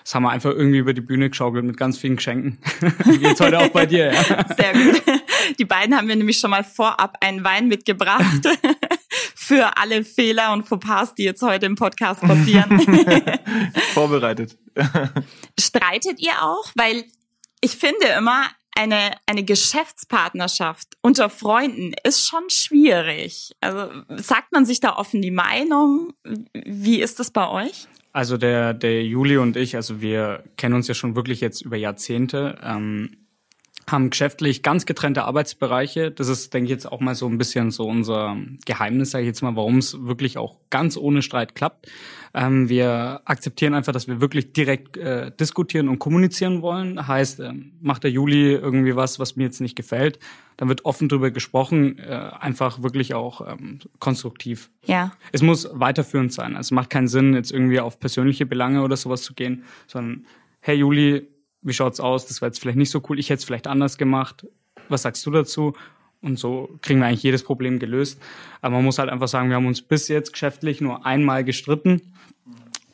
das 0.04 0.16
haben 0.16 0.24
wir 0.24 0.32
einfach 0.32 0.52
irgendwie 0.52 0.80
über 0.80 0.94
die 0.94 1.02
Bühne 1.02 1.30
geschaukelt 1.30 1.64
mit 1.64 1.78
ganz 1.78 1.98
vielen 1.98 2.18
Geschenken. 2.18 2.58
Wie 3.06 3.26
Jetzt 3.26 3.40
heute 3.42 3.60
auch 3.60 3.70
bei 3.70 3.86
dir, 3.86 4.14
ja. 4.14 4.46
Sehr 4.56 4.74
gut. 4.74 5.02
Die 5.58 5.66
beiden 5.66 5.96
haben 5.96 6.08
mir 6.08 6.16
nämlich 6.16 6.40
schon 6.40 6.52
mal 6.52 6.64
vorab 6.64 7.18
einen 7.22 7.44
Wein 7.44 7.68
mitgebracht. 7.68 8.48
Für 9.36 9.78
alle 9.78 10.04
Fehler 10.04 10.54
und 10.54 10.68
Fauxpas, 10.68 11.16
die 11.16 11.24
jetzt 11.24 11.42
heute 11.42 11.66
im 11.66 11.76
Podcast 11.76 12.22
passieren. 12.22 12.80
vorbereitet. 13.94 14.58
Streitet 15.60 16.20
ihr 16.20 16.42
auch? 16.42 16.72
Weil 16.76 17.04
ich 17.62 17.72
finde 17.72 18.08
immer, 18.18 18.46
eine, 18.76 19.12
eine 19.28 19.44
Geschäftspartnerschaft 19.44 20.98
unter 21.02 21.30
Freunden 21.30 21.94
ist 22.04 22.28
schon 22.28 22.50
schwierig. 22.50 23.52
Also 23.62 23.90
sagt 24.10 24.52
man 24.52 24.66
sich 24.66 24.80
da 24.80 24.96
offen 24.96 25.22
die 25.22 25.32
Meinung? 25.32 26.14
Wie 26.54 27.02
ist 27.02 27.20
das 27.20 27.32
bei 27.32 27.48
euch? 27.48 27.88
Also 28.13 28.38
der, 28.38 28.75
der 28.75 29.04
Juli 29.04 29.38
und 29.38 29.57
ich, 29.57 29.75
also 29.75 30.00
wir 30.00 30.44
kennen 30.56 30.75
uns 30.75 30.88
ja 30.88 30.94
schon 30.94 31.15
wirklich 31.15 31.42
jetzt 31.42 31.63
über 31.63 31.77
Jahrzehnte, 31.77 32.60
ähm, 32.63 33.23
haben 33.90 34.10
geschäftlich 34.10 34.64
ganz 34.64 34.86
getrennte 34.86 35.24
Arbeitsbereiche. 35.26 36.12
Das 36.12 36.28
ist, 36.28 36.54
denke 36.54 36.66
ich, 36.66 36.72
jetzt 36.72 36.92
auch 36.92 37.00
mal 37.00 37.16
so 37.16 37.28
ein 37.28 37.38
bisschen 37.38 37.72
so 37.72 37.86
unser 37.86 38.38
Geheimnis, 38.66 39.12
sage 39.12 39.24
ich 39.24 39.28
jetzt 39.28 39.42
mal, 39.42 39.56
warum 39.56 39.78
es 39.78 40.06
wirklich 40.06 40.38
auch 40.38 40.58
ganz 40.70 40.98
ohne 40.98 41.22
Streit 41.22 41.56
klappt. 41.56 41.88
Ähm, 42.34 42.70
wir 42.70 43.22
akzeptieren 43.26 43.74
einfach, 43.74 43.94
dass 43.94 44.08
wir 44.08 44.22
wirklich 44.22 44.54
direkt 44.54 44.98
äh, 44.98 45.32
diskutieren 45.32 45.90
und 45.90 46.00
kommunizieren 46.00 46.62
wollen. 46.62 47.08
Heißt, 47.08 47.40
ähm, 47.40 47.74
macht 47.82 48.04
der 48.04 48.12
Juli 48.12 48.54
irgendwie 48.54 48.96
was, 48.96 49.20
was 49.20 49.36
mir 49.36 49.44
jetzt 49.44 49.62
nicht 49.62 49.76
gefällt, 49.76 50.20
dann 50.58 50.70
wird 50.70 50.86
offen 50.86 51.10
drüber 51.10 51.32
gesprochen, 51.32 52.00
äh, 52.00 52.12
einfach 52.12 52.82
wirklich 52.82 53.14
auch 53.14 53.48
ähm, 53.48 53.80
konstruktiv. 54.00 54.70
Ja. 54.86 55.12
Es 55.32 55.42
muss 55.42 55.70
weiterführend 55.74 56.34
sein. 56.34 56.56
Also 56.56 56.68
Es 56.68 56.72
macht 56.72 56.90
keinen 56.90 57.08
Sinn, 57.08 57.34
jetzt 57.34 57.52
irgendwie 57.52 57.80
auf 57.80 58.00
persönliche 58.00 58.46
Belange 58.46 58.82
oder 58.82 58.98
sowas 58.98 59.22
zu 59.22 59.34
gehen, 59.34 59.63
sondern 59.88 60.25
hey 60.60 60.78
Juli, 60.78 61.28
wie 61.63 61.74
schaut's 61.74 62.00
aus? 62.00 62.25
Das 62.27 62.41
war 62.41 62.50
jetzt 62.50 62.60
vielleicht 62.60 62.77
nicht 62.77 62.91
so 62.91 63.01
cool. 63.10 63.20
Ich 63.20 63.29
hätte 63.29 63.39
es 63.39 63.46
vielleicht 63.46 63.67
anders 63.67 63.98
gemacht. 63.98 64.46
Was 64.89 65.03
sagst 65.03 65.25
du 65.25 65.32
dazu? 65.32 65.74
Und 66.22 66.39
so 66.39 66.70
kriegen 66.82 67.00
wir 67.00 67.08
eigentlich 67.08 67.24
jedes 67.24 67.43
Problem 67.43 67.79
gelöst. 67.79 68.22
Aber 68.62 68.75
man 68.75 68.86
muss 68.86 68.98
halt 68.98 69.10
einfach 69.10 69.27
sagen, 69.27 69.50
wir 69.50 69.58
haben 69.58 69.65
uns 69.65 69.82
bis 69.82 70.08
jetzt 70.08 70.32
geschäftlich 70.32 70.79
nur 70.79 71.05
einmal 71.05 71.43
gestritten. 71.43 72.01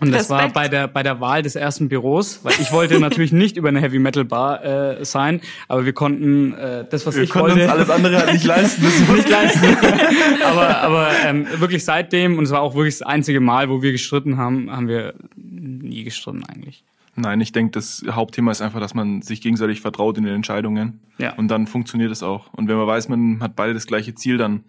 Und 0.01 0.13
das 0.13 0.29
war 0.29 0.38
Respekt. 0.38 0.53
bei 0.53 0.67
der, 0.69 0.88
bei 0.88 1.03
der 1.03 1.19
Wahl 1.19 1.41
des 1.43 1.55
ersten 1.55 1.89
Büros, 1.89 2.39
weil 2.43 2.53
ich 2.53 2.71
wollte 2.71 2.99
natürlich 3.01 3.33
nicht 3.33 3.57
über 3.57 3.67
eine 3.67 3.81
Heavy 3.81 3.99
Metal 3.99 4.23
Bar 4.23 4.63
äh, 4.63 5.03
sein, 5.03 5.41
aber 5.67 5.85
wir 5.85 5.91
konnten 5.91 6.53
äh, 6.53 6.85
das, 6.89 7.05
was 7.05 7.17
Wir 7.17 7.23
ich 7.23 7.29
konnten 7.29 7.49
wollte, 7.49 7.63
uns 7.63 7.71
alles 7.71 7.89
andere 7.89 8.17
halt 8.17 8.31
nicht 8.31 8.45
leisten. 8.45 8.81
Das 8.81 8.99
muss 9.01 9.09
nicht 9.17 9.29
leisten. 9.29 9.65
aber 10.45 10.77
aber 10.77 11.11
ähm, 11.25 11.47
wirklich 11.57 11.83
seitdem, 11.83 12.38
und 12.38 12.45
es 12.45 12.51
war 12.51 12.61
auch 12.61 12.75
wirklich 12.75 12.97
das 12.97 13.05
einzige 13.05 13.41
Mal, 13.41 13.69
wo 13.69 13.81
wir 13.81 13.91
gestritten 13.91 14.38
haben, 14.38 14.71
haben 14.71 14.88
wir 14.88 15.15
nie 15.35 16.05
gestritten 16.05 16.45
eigentlich. 16.45 16.85
Nein, 17.15 17.41
ich 17.41 17.51
denke, 17.51 17.71
das 17.71 18.03
Hauptthema 18.09 18.51
ist 18.51 18.61
einfach, 18.61 18.79
dass 18.79 18.93
man 18.93 19.21
sich 19.21 19.41
gegenseitig 19.41 19.81
vertraut 19.81 20.17
in 20.17 20.23
den 20.23 20.35
Entscheidungen. 20.35 20.99
Ja. 21.17 21.33
Und 21.33 21.49
dann 21.49 21.67
funktioniert 21.67 22.11
es 22.11 22.23
auch. 22.23 22.53
Und 22.53 22.67
wenn 22.67 22.77
man 22.77 22.87
weiß, 22.87 23.09
man 23.09 23.41
hat 23.41 23.55
beide 23.55 23.73
das 23.73 23.87
gleiche 23.87 24.15
Ziel, 24.15 24.37
dann, 24.37 24.63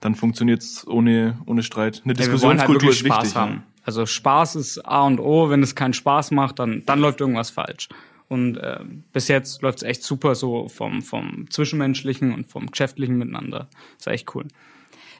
dann 0.00 0.14
funktioniert 0.14 0.62
es 0.62 0.86
ohne, 0.86 1.38
ohne 1.46 1.62
Streit. 1.62 2.02
Eine 2.04 2.14
Ja, 2.14 2.18
halt 2.20 2.26
Diskussionskultur 2.32 2.74
wirklich 2.82 2.90
ist 3.02 3.06
Spaß 3.06 3.22
wichtig. 3.24 3.36
haben. 3.36 3.62
Also 3.84 4.06
Spaß 4.06 4.56
ist 4.56 4.78
A 4.86 5.06
und 5.06 5.20
O. 5.20 5.50
Wenn 5.50 5.62
es 5.62 5.74
keinen 5.74 5.92
Spaß 5.94 6.30
macht, 6.30 6.58
dann, 6.58 6.82
dann 6.86 7.00
läuft 7.00 7.20
irgendwas 7.20 7.50
falsch. 7.50 7.88
Und 8.28 8.58
äh, 8.58 8.78
bis 9.12 9.26
jetzt 9.28 9.60
läuft 9.62 9.78
es 9.78 9.82
echt 9.82 10.02
super 10.04 10.34
so 10.36 10.68
vom, 10.68 11.02
vom 11.02 11.46
Zwischenmenschlichen 11.50 12.32
und 12.32 12.48
vom 12.48 12.66
Geschäftlichen 12.70 13.16
miteinander. 13.18 13.68
ist 13.98 14.06
echt 14.06 14.34
cool. 14.34 14.46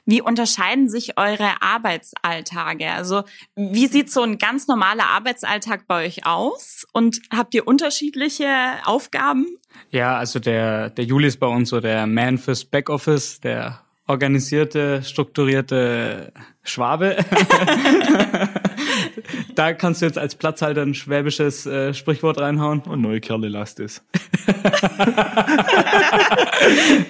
Wie 0.05 0.21
unterscheiden 0.21 0.89
sich 0.89 1.17
eure 1.17 1.61
Arbeitsalltage? 1.61 2.91
Also 2.91 3.23
wie 3.55 3.87
sieht 3.87 4.11
so 4.11 4.23
ein 4.23 4.37
ganz 4.37 4.67
normaler 4.67 5.07
Arbeitsalltag 5.07 5.87
bei 5.87 6.05
euch 6.05 6.25
aus? 6.25 6.85
Und 6.93 7.21
habt 7.31 7.53
ihr 7.53 7.67
unterschiedliche 7.67 8.47
Aufgaben? 8.85 9.45
Ja, 9.89 10.17
also 10.17 10.39
der, 10.39 10.89
der 10.89 11.05
Juli 11.05 11.27
ist 11.27 11.39
bei 11.39 11.47
uns 11.47 11.69
so 11.69 11.79
der 11.79 12.07
Man 12.07 12.37
fürs 12.37 12.65
Backoffice, 12.65 13.39
der 13.39 13.81
organisierte, 14.07 15.03
strukturierte 15.03 16.33
Schwabe. 16.63 17.17
da 19.55 19.73
kannst 19.73 20.01
du 20.01 20.05
jetzt 20.05 20.17
als 20.17 20.35
Platzhalter 20.35 20.81
ein 20.81 20.93
schwäbisches 20.93 21.65
äh, 21.65 21.93
Sprichwort 21.93 22.39
reinhauen. 22.39 22.81
Und 22.81 23.01
neue 23.01 23.21
Kerle 23.21 23.49
lasst 23.49 23.79
es. 23.79 24.03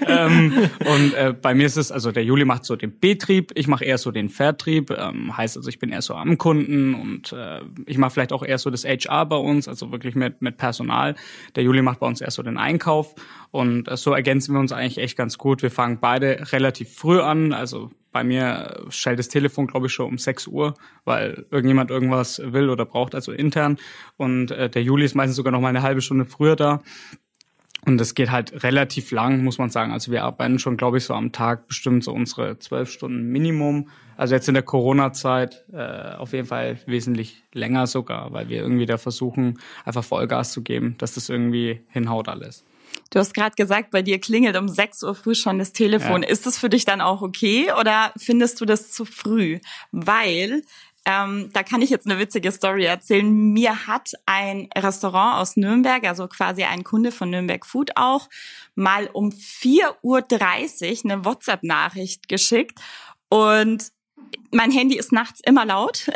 ähm, 0.07 0.69
und 0.79 1.13
äh, 1.13 1.33
bei 1.39 1.53
mir 1.53 1.65
ist 1.65 1.77
es, 1.77 1.91
also 1.91 2.11
der 2.11 2.23
Juli 2.23 2.45
macht 2.45 2.65
so 2.65 2.75
den 2.75 2.99
Betrieb, 2.99 3.51
ich 3.55 3.67
mache 3.67 3.85
eher 3.85 3.97
so 3.97 4.11
den 4.11 4.29
Vertrieb. 4.29 4.91
Ähm, 4.91 5.35
heißt 5.35 5.57
also, 5.57 5.69
ich 5.69 5.79
bin 5.79 5.91
eher 5.91 6.01
so 6.01 6.15
am 6.15 6.37
Kunden 6.37 6.93
und 6.93 7.33
äh, 7.33 7.61
ich 7.85 7.97
mache 7.97 8.11
vielleicht 8.11 8.33
auch 8.33 8.43
eher 8.43 8.57
so 8.57 8.69
das 8.69 8.85
HR 8.85 9.25
bei 9.25 9.37
uns, 9.37 9.67
also 9.67 9.91
wirklich 9.91 10.15
mit, 10.15 10.41
mit 10.41 10.57
Personal. 10.57 11.15
Der 11.55 11.63
Juli 11.63 11.81
macht 11.81 11.99
bei 11.99 12.07
uns 12.07 12.21
eher 12.21 12.31
so 12.31 12.43
den 12.43 12.57
Einkauf 12.57 13.15
und 13.51 13.87
äh, 13.87 13.97
so 13.97 14.13
ergänzen 14.13 14.53
wir 14.53 14.59
uns 14.59 14.71
eigentlich 14.71 14.97
echt 14.97 15.17
ganz 15.17 15.37
gut. 15.37 15.61
Wir 15.61 15.71
fangen 15.71 15.99
beide 15.99 16.51
relativ 16.51 16.93
früh 16.93 17.19
an, 17.19 17.53
also 17.53 17.91
bei 18.11 18.23
mir 18.23 18.85
schellt 18.89 19.19
das 19.19 19.29
Telefon, 19.29 19.67
glaube 19.67 19.87
ich, 19.87 19.93
schon 19.93 20.07
um 20.07 20.17
6 20.17 20.47
Uhr, 20.47 20.75
weil 21.05 21.45
irgendjemand 21.49 21.91
irgendwas 21.91 22.41
will 22.43 22.69
oder 22.69 22.85
braucht, 22.85 23.15
also 23.15 23.31
intern. 23.31 23.77
Und 24.17 24.51
äh, 24.51 24.69
der 24.69 24.83
Juli 24.83 25.05
ist 25.05 25.15
meistens 25.15 25.37
sogar 25.37 25.51
noch 25.51 25.61
mal 25.61 25.69
eine 25.69 25.81
halbe 25.81 26.01
Stunde 26.01 26.25
früher 26.25 26.55
da. 26.55 26.81
Und 27.85 27.97
das 27.97 28.13
geht 28.13 28.29
halt 28.29 28.63
relativ 28.63 29.11
lang, 29.11 29.43
muss 29.43 29.57
man 29.57 29.71
sagen. 29.71 29.91
Also 29.91 30.11
wir 30.11 30.23
arbeiten 30.23 30.59
schon, 30.59 30.77
glaube 30.77 30.99
ich, 30.99 31.05
so 31.05 31.15
am 31.15 31.31
Tag 31.31 31.67
bestimmt 31.67 32.03
so 32.03 32.11
unsere 32.11 32.59
zwölf 32.59 32.91
Stunden 32.91 33.31
Minimum. 33.31 33.89
Also 34.17 34.35
jetzt 34.35 34.47
in 34.47 34.53
der 34.53 34.63
Corona-Zeit 34.63 35.65
äh, 35.73 36.13
auf 36.13 36.33
jeden 36.33 36.47
Fall 36.47 36.77
wesentlich 36.85 37.43
länger 37.53 37.87
sogar, 37.87 38.33
weil 38.33 38.49
wir 38.49 38.61
irgendwie 38.61 38.85
da 38.85 38.99
versuchen, 38.99 39.59
einfach 39.83 40.03
Vollgas 40.03 40.51
zu 40.51 40.61
geben, 40.61 40.95
dass 40.99 41.15
das 41.15 41.29
irgendwie 41.29 41.81
hinhaut 41.89 42.27
alles. 42.27 42.63
Du 43.11 43.19
hast 43.19 43.33
gerade 43.33 43.55
gesagt, 43.55 43.91
bei 43.91 44.01
dir 44.01 44.19
klingelt 44.19 44.57
um 44.57 44.67
6 44.67 45.03
Uhr 45.03 45.13
früh 45.13 45.35
schon 45.35 45.59
das 45.59 45.73
Telefon. 45.73 46.23
Ja. 46.23 46.29
Ist 46.29 46.45
das 46.45 46.57
für 46.57 46.69
dich 46.69 46.85
dann 46.85 47.01
auch 47.01 47.21
okay 47.21 47.71
oder 47.79 48.13
findest 48.17 48.59
du 48.61 48.65
das 48.65 48.91
zu 48.91 49.05
früh? 49.05 49.59
Weil 49.91 50.63
ähm, 51.03 51.49
da 51.51 51.63
kann 51.63 51.81
ich 51.81 51.89
jetzt 51.89 52.05
eine 52.05 52.19
witzige 52.19 52.51
Story 52.51 52.85
erzählen. 52.85 53.29
Mir 53.29 53.87
hat 53.87 54.11
ein 54.25 54.69
Restaurant 54.75 55.41
aus 55.41 55.57
Nürnberg, 55.57 56.03
also 56.05 56.27
quasi 56.27 56.63
ein 56.63 56.83
Kunde 56.83 57.11
von 57.11 57.29
Nürnberg 57.29 57.65
Food 57.65 57.91
auch, 57.95 58.29
mal 58.75 59.09
um 59.11 59.29
4.30 59.29 60.01
Uhr 60.03 61.11
eine 61.11 61.25
WhatsApp-Nachricht 61.25 62.29
geschickt. 62.29 62.79
Und 63.29 63.91
mein 64.51 64.71
Handy 64.71 64.97
ist 64.97 65.11
nachts 65.11 65.39
immer 65.45 65.65
laut. 65.65 66.09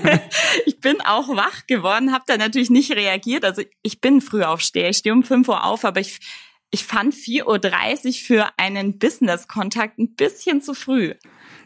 ich 0.66 0.80
bin 0.80 1.00
auch 1.00 1.28
wach 1.28 1.66
geworden, 1.66 2.12
habe 2.12 2.24
da 2.26 2.36
natürlich 2.36 2.70
nicht 2.70 2.92
reagiert. 2.92 3.44
Also 3.44 3.62
ich 3.82 4.00
bin 4.00 4.20
früh 4.20 4.42
aufsteher, 4.42 4.90
ich 4.90 4.98
stehe 4.98 5.14
um 5.14 5.22
5 5.22 5.48
Uhr 5.48 5.64
auf, 5.64 5.84
aber 5.84 6.00
ich, 6.00 6.20
ich 6.70 6.84
fand 6.84 7.14
4.30 7.14 8.06
Uhr 8.06 8.12
für 8.12 8.46
einen 8.58 8.98
Business-Kontakt 8.98 9.98
ein 9.98 10.14
bisschen 10.14 10.60
zu 10.60 10.74
früh. 10.74 11.14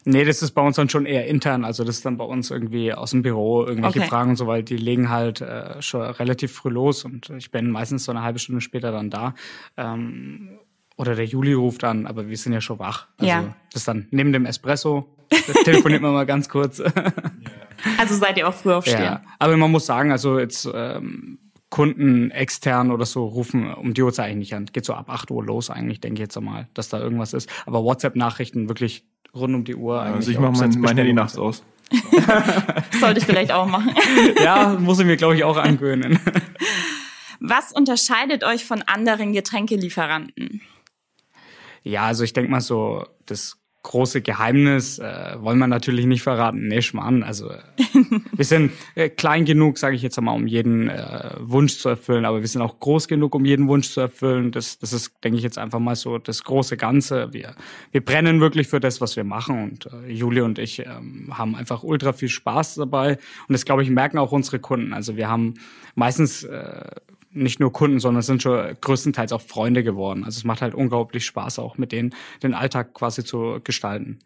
Nee, 0.06 0.24
das 0.24 0.42
ist 0.42 0.52
bei 0.52 0.62
uns 0.62 0.76
dann 0.76 0.90
schon 0.90 1.06
eher 1.06 1.26
intern. 1.26 1.64
Also 1.64 1.82
das 1.82 1.96
ist 1.96 2.04
dann 2.04 2.18
bei 2.18 2.24
uns 2.24 2.50
irgendwie 2.50 2.92
aus 2.92 3.12
dem 3.12 3.22
Büro 3.22 3.64
irgendwelche 3.64 4.00
okay. 4.00 4.08
Fragen 4.08 4.30
und 4.30 4.36
so, 4.36 4.46
weil 4.46 4.62
die 4.62 4.76
legen 4.76 5.08
halt 5.08 5.40
äh, 5.40 5.80
schon 5.80 6.02
relativ 6.02 6.52
früh 6.52 6.68
los 6.68 7.04
und 7.04 7.30
ich 7.30 7.50
bin 7.50 7.70
meistens 7.70 8.04
so 8.04 8.12
eine 8.12 8.22
halbe 8.22 8.38
Stunde 8.38 8.60
später 8.60 8.92
dann 8.92 9.08
da. 9.08 9.34
Ähm, 9.76 10.58
oder 10.96 11.16
der 11.16 11.24
Juli 11.24 11.54
ruft 11.54 11.82
an, 11.84 12.06
aber 12.06 12.28
wir 12.28 12.36
sind 12.36 12.52
ja 12.52 12.60
schon 12.60 12.78
wach. 12.78 13.08
Also 13.16 13.28
ja. 13.28 13.56
das 13.72 13.82
ist 13.82 13.88
dann 13.88 14.06
neben 14.10 14.32
dem 14.32 14.46
Espresso, 14.46 15.13
telefoniert 15.64 16.02
man 16.02 16.12
mal 16.12 16.26
ganz 16.26 16.48
kurz. 16.48 16.82
Also 17.98 18.14
seid 18.14 18.38
ihr 18.38 18.48
auch 18.48 18.54
früh 18.54 18.72
aufstehen. 18.72 19.02
Ja. 19.02 19.22
Aber 19.38 19.56
man 19.56 19.70
muss 19.70 19.86
sagen, 19.86 20.10
also 20.10 20.38
jetzt 20.38 20.68
ähm, 20.72 21.38
Kunden 21.74 22.30
extern 22.30 22.92
oder 22.92 23.04
so 23.04 23.26
rufen 23.26 23.74
um 23.74 23.94
die 23.94 24.02
Uhrzeit 24.02 24.26
eigentlich 24.26 24.50
nicht 24.50 24.54
an. 24.54 24.66
Geht 24.66 24.84
so 24.84 24.94
ab 24.94 25.10
8 25.10 25.30
Uhr 25.32 25.44
los 25.44 25.70
eigentlich, 25.70 26.00
denke 26.00 26.14
ich 26.14 26.20
jetzt 26.20 26.36
einmal, 26.36 26.68
dass 26.72 26.88
da 26.88 27.00
irgendwas 27.00 27.32
ist. 27.32 27.50
Aber 27.66 27.82
WhatsApp-Nachrichten 27.82 28.68
wirklich 28.68 29.04
rund 29.34 29.54
um 29.54 29.64
die 29.64 29.74
Uhr. 29.74 30.00
Eigentlich 30.00 30.14
also 30.14 30.30
ich 30.30 30.38
mache 30.38 30.52
mein, 30.52 30.80
mein 30.80 30.96
Handy 30.96 31.12
nachts 31.12 31.36
aus. 31.36 31.64
Sollte 33.00 33.18
ich 33.18 33.26
vielleicht 33.26 33.50
auch 33.50 33.66
machen. 33.66 33.92
ja, 34.42 34.76
muss 34.78 35.00
ich 35.00 35.06
mir, 35.06 35.16
glaube 35.16 35.34
ich, 35.34 35.44
auch 35.44 35.56
angewöhnen. 35.56 36.20
Was 37.40 37.72
unterscheidet 37.72 38.44
euch 38.44 38.64
von 38.64 38.82
anderen 38.82 39.32
Getränkelieferanten? 39.32 40.62
Ja, 41.82 42.04
also 42.04 42.24
ich 42.24 42.32
denke 42.32 42.50
mal 42.50 42.60
so, 42.60 43.04
das 43.26 43.56
große 43.84 44.22
Geheimnis 44.22 44.98
äh, 44.98 45.36
wollen 45.38 45.58
wir 45.58 45.68
natürlich 45.68 46.06
nicht 46.06 46.22
verraten. 46.22 46.66
Nee, 46.66 46.82
Schmarrn. 46.82 47.22
Also 47.22 47.50
wir 48.32 48.44
sind 48.44 48.72
äh, 48.96 49.08
klein 49.08 49.44
genug, 49.44 49.78
sage 49.78 49.94
ich 49.94 50.02
jetzt 50.02 50.18
einmal, 50.18 50.34
um 50.34 50.46
jeden 50.46 50.88
äh, 50.88 51.30
Wunsch 51.38 51.78
zu 51.78 51.90
erfüllen, 51.90 52.24
aber 52.24 52.40
wir 52.40 52.48
sind 52.48 52.62
auch 52.62 52.80
groß 52.80 53.06
genug, 53.06 53.34
um 53.34 53.44
jeden 53.44 53.68
Wunsch 53.68 53.90
zu 53.90 54.00
erfüllen. 54.00 54.50
Das, 54.50 54.78
das 54.78 54.92
ist, 54.92 55.12
denke 55.22 55.36
ich, 55.36 55.44
jetzt 55.44 55.58
einfach 55.58 55.78
mal 55.78 55.94
so 55.94 56.18
das 56.18 56.42
große 56.42 56.76
Ganze. 56.76 57.32
Wir, 57.32 57.54
wir 57.92 58.04
brennen 58.04 58.40
wirklich 58.40 58.68
für 58.68 58.80
das, 58.80 59.00
was 59.00 59.16
wir 59.16 59.24
machen 59.24 59.62
und 59.62 59.86
äh, 59.86 60.10
Julie 60.10 60.42
und 60.42 60.58
ich 60.58 60.80
ähm, 60.80 61.30
haben 61.32 61.54
einfach 61.54 61.82
ultra 61.84 62.12
viel 62.12 62.30
Spaß 62.30 62.76
dabei 62.76 63.18
und 63.48 63.52
das, 63.52 63.64
glaube 63.64 63.82
ich, 63.82 63.90
merken 63.90 64.18
auch 64.18 64.32
unsere 64.32 64.58
Kunden. 64.58 64.94
Also 64.94 65.16
wir 65.16 65.28
haben 65.28 65.54
meistens 65.94 66.42
äh, 66.42 66.84
nicht 67.34 67.60
nur 67.60 67.72
Kunden, 67.72 68.00
sondern 68.00 68.20
es 68.20 68.26
sind 68.26 68.42
schon 68.42 68.76
größtenteils 68.80 69.32
auch 69.32 69.40
Freunde 69.40 69.82
geworden. 69.82 70.24
Also 70.24 70.38
es 70.38 70.44
macht 70.44 70.62
halt 70.62 70.74
unglaublich 70.74 71.24
Spaß, 71.26 71.58
auch 71.58 71.76
mit 71.78 71.92
denen 71.92 72.14
den 72.42 72.54
Alltag 72.54 72.94
quasi 72.94 73.24
zu 73.24 73.60
gestalten. 73.62 74.18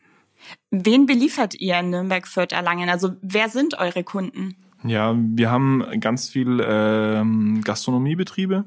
Wen 0.71 1.07
beliefert 1.07 1.55
ihr 1.55 1.79
in 1.79 1.91
Nürnberg, 1.91 2.27
Fürth, 2.27 2.53
Erlangen? 2.53 2.89
Also 2.89 3.13
wer 3.23 3.49
sind 3.49 3.79
eure 3.79 4.05
Kunden? 4.05 4.57
Ja, 4.85 5.17
wir 5.19 5.51
haben 5.51 5.85
ganz 6.01 6.29
viel 6.29 6.65
ähm, 6.65 7.63
Gastronomiebetriebe. 7.65 8.65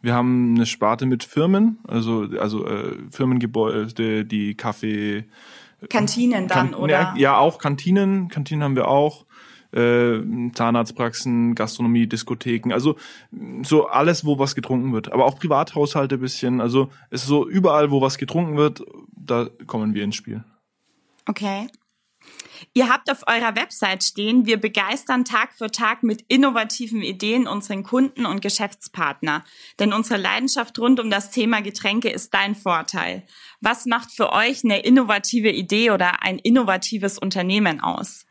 Wir 0.00 0.14
haben 0.14 0.54
eine 0.54 0.66
Sparte 0.66 1.06
mit 1.06 1.24
Firmen, 1.24 1.78
also 1.88 2.28
also 2.38 2.64
äh, 2.66 2.96
Firmengebäude, 3.10 4.24
die 4.24 4.54
Kaffee 4.54 5.24
Kantinen 5.90 6.48
dann, 6.48 6.70
kan 6.70 6.74
oder? 6.74 7.14
Ja, 7.16 7.38
auch 7.38 7.58
Kantinen. 7.58 8.28
Kantinen 8.28 8.62
haben 8.62 8.76
wir 8.76 8.88
auch 8.88 9.26
äh, 9.72 10.20
Zahnarztpraxen, 10.52 11.54
Gastronomie, 11.54 12.06
Diskotheken, 12.06 12.72
also 12.72 12.96
so 13.62 13.86
alles, 13.86 14.24
wo 14.24 14.38
was 14.38 14.54
getrunken 14.54 14.92
wird. 14.92 15.12
Aber 15.12 15.24
auch 15.24 15.38
Privathaushalte 15.38 16.18
bisschen. 16.18 16.60
Also 16.60 16.90
es 17.10 17.22
ist 17.22 17.28
so 17.28 17.48
überall, 17.48 17.90
wo 17.90 18.00
was 18.00 18.18
getrunken 18.18 18.56
wird, 18.56 18.82
da 19.10 19.48
kommen 19.66 19.94
wir 19.94 20.04
ins 20.04 20.16
Spiel. 20.16 20.44
Okay. 21.26 21.68
Ihr 22.74 22.88
habt 22.88 23.10
auf 23.10 23.24
eurer 23.26 23.56
Website 23.56 24.04
stehen, 24.04 24.46
wir 24.46 24.58
begeistern 24.58 25.24
Tag 25.24 25.52
für 25.52 25.70
Tag 25.70 26.02
mit 26.02 26.24
innovativen 26.28 27.02
Ideen 27.02 27.46
unseren 27.46 27.82
Kunden 27.82 28.26
und 28.26 28.40
Geschäftspartner. 28.40 29.44
Denn 29.78 29.92
unsere 29.92 30.20
Leidenschaft 30.20 30.78
rund 30.78 31.00
um 31.00 31.10
das 31.10 31.30
Thema 31.30 31.60
Getränke 31.60 32.08
ist 32.08 32.34
dein 32.34 32.54
Vorteil. 32.54 33.24
Was 33.60 33.86
macht 33.86 34.10
für 34.12 34.32
euch 34.32 34.64
eine 34.64 34.80
innovative 34.80 35.50
Idee 35.50 35.90
oder 35.90 36.22
ein 36.22 36.38
innovatives 36.38 37.18
Unternehmen 37.18 37.80
aus? 37.80 38.26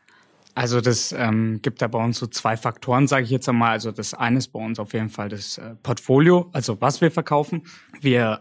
Also 0.58 0.80
das 0.80 1.12
ähm, 1.12 1.60
gibt 1.62 1.82
da 1.82 1.86
bei 1.86 2.02
uns 2.02 2.18
so 2.18 2.26
zwei 2.26 2.56
Faktoren, 2.56 3.06
sage 3.06 3.22
ich 3.22 3.30
jetzt 3.30 3.48
einmal. 3.48 3.70
Also 3.70 3.92
das 3.92 4.12
eine 4.12 4.38
ist 4.38 4.48
bei 4.48 4.58
uns 4.58 4.80
auf 4.80 4.92
jeden 4.92 5.08
Fall 5.08 5.28
das 5.28 5.56
äh, 5.56 5.76
Portfolio, 5.84 6.50
also 6.52 6.80
was 6.80 7.00
wir 7.00 7.12
verkaufen. 7.12 7.62
Wir 8.00 8.40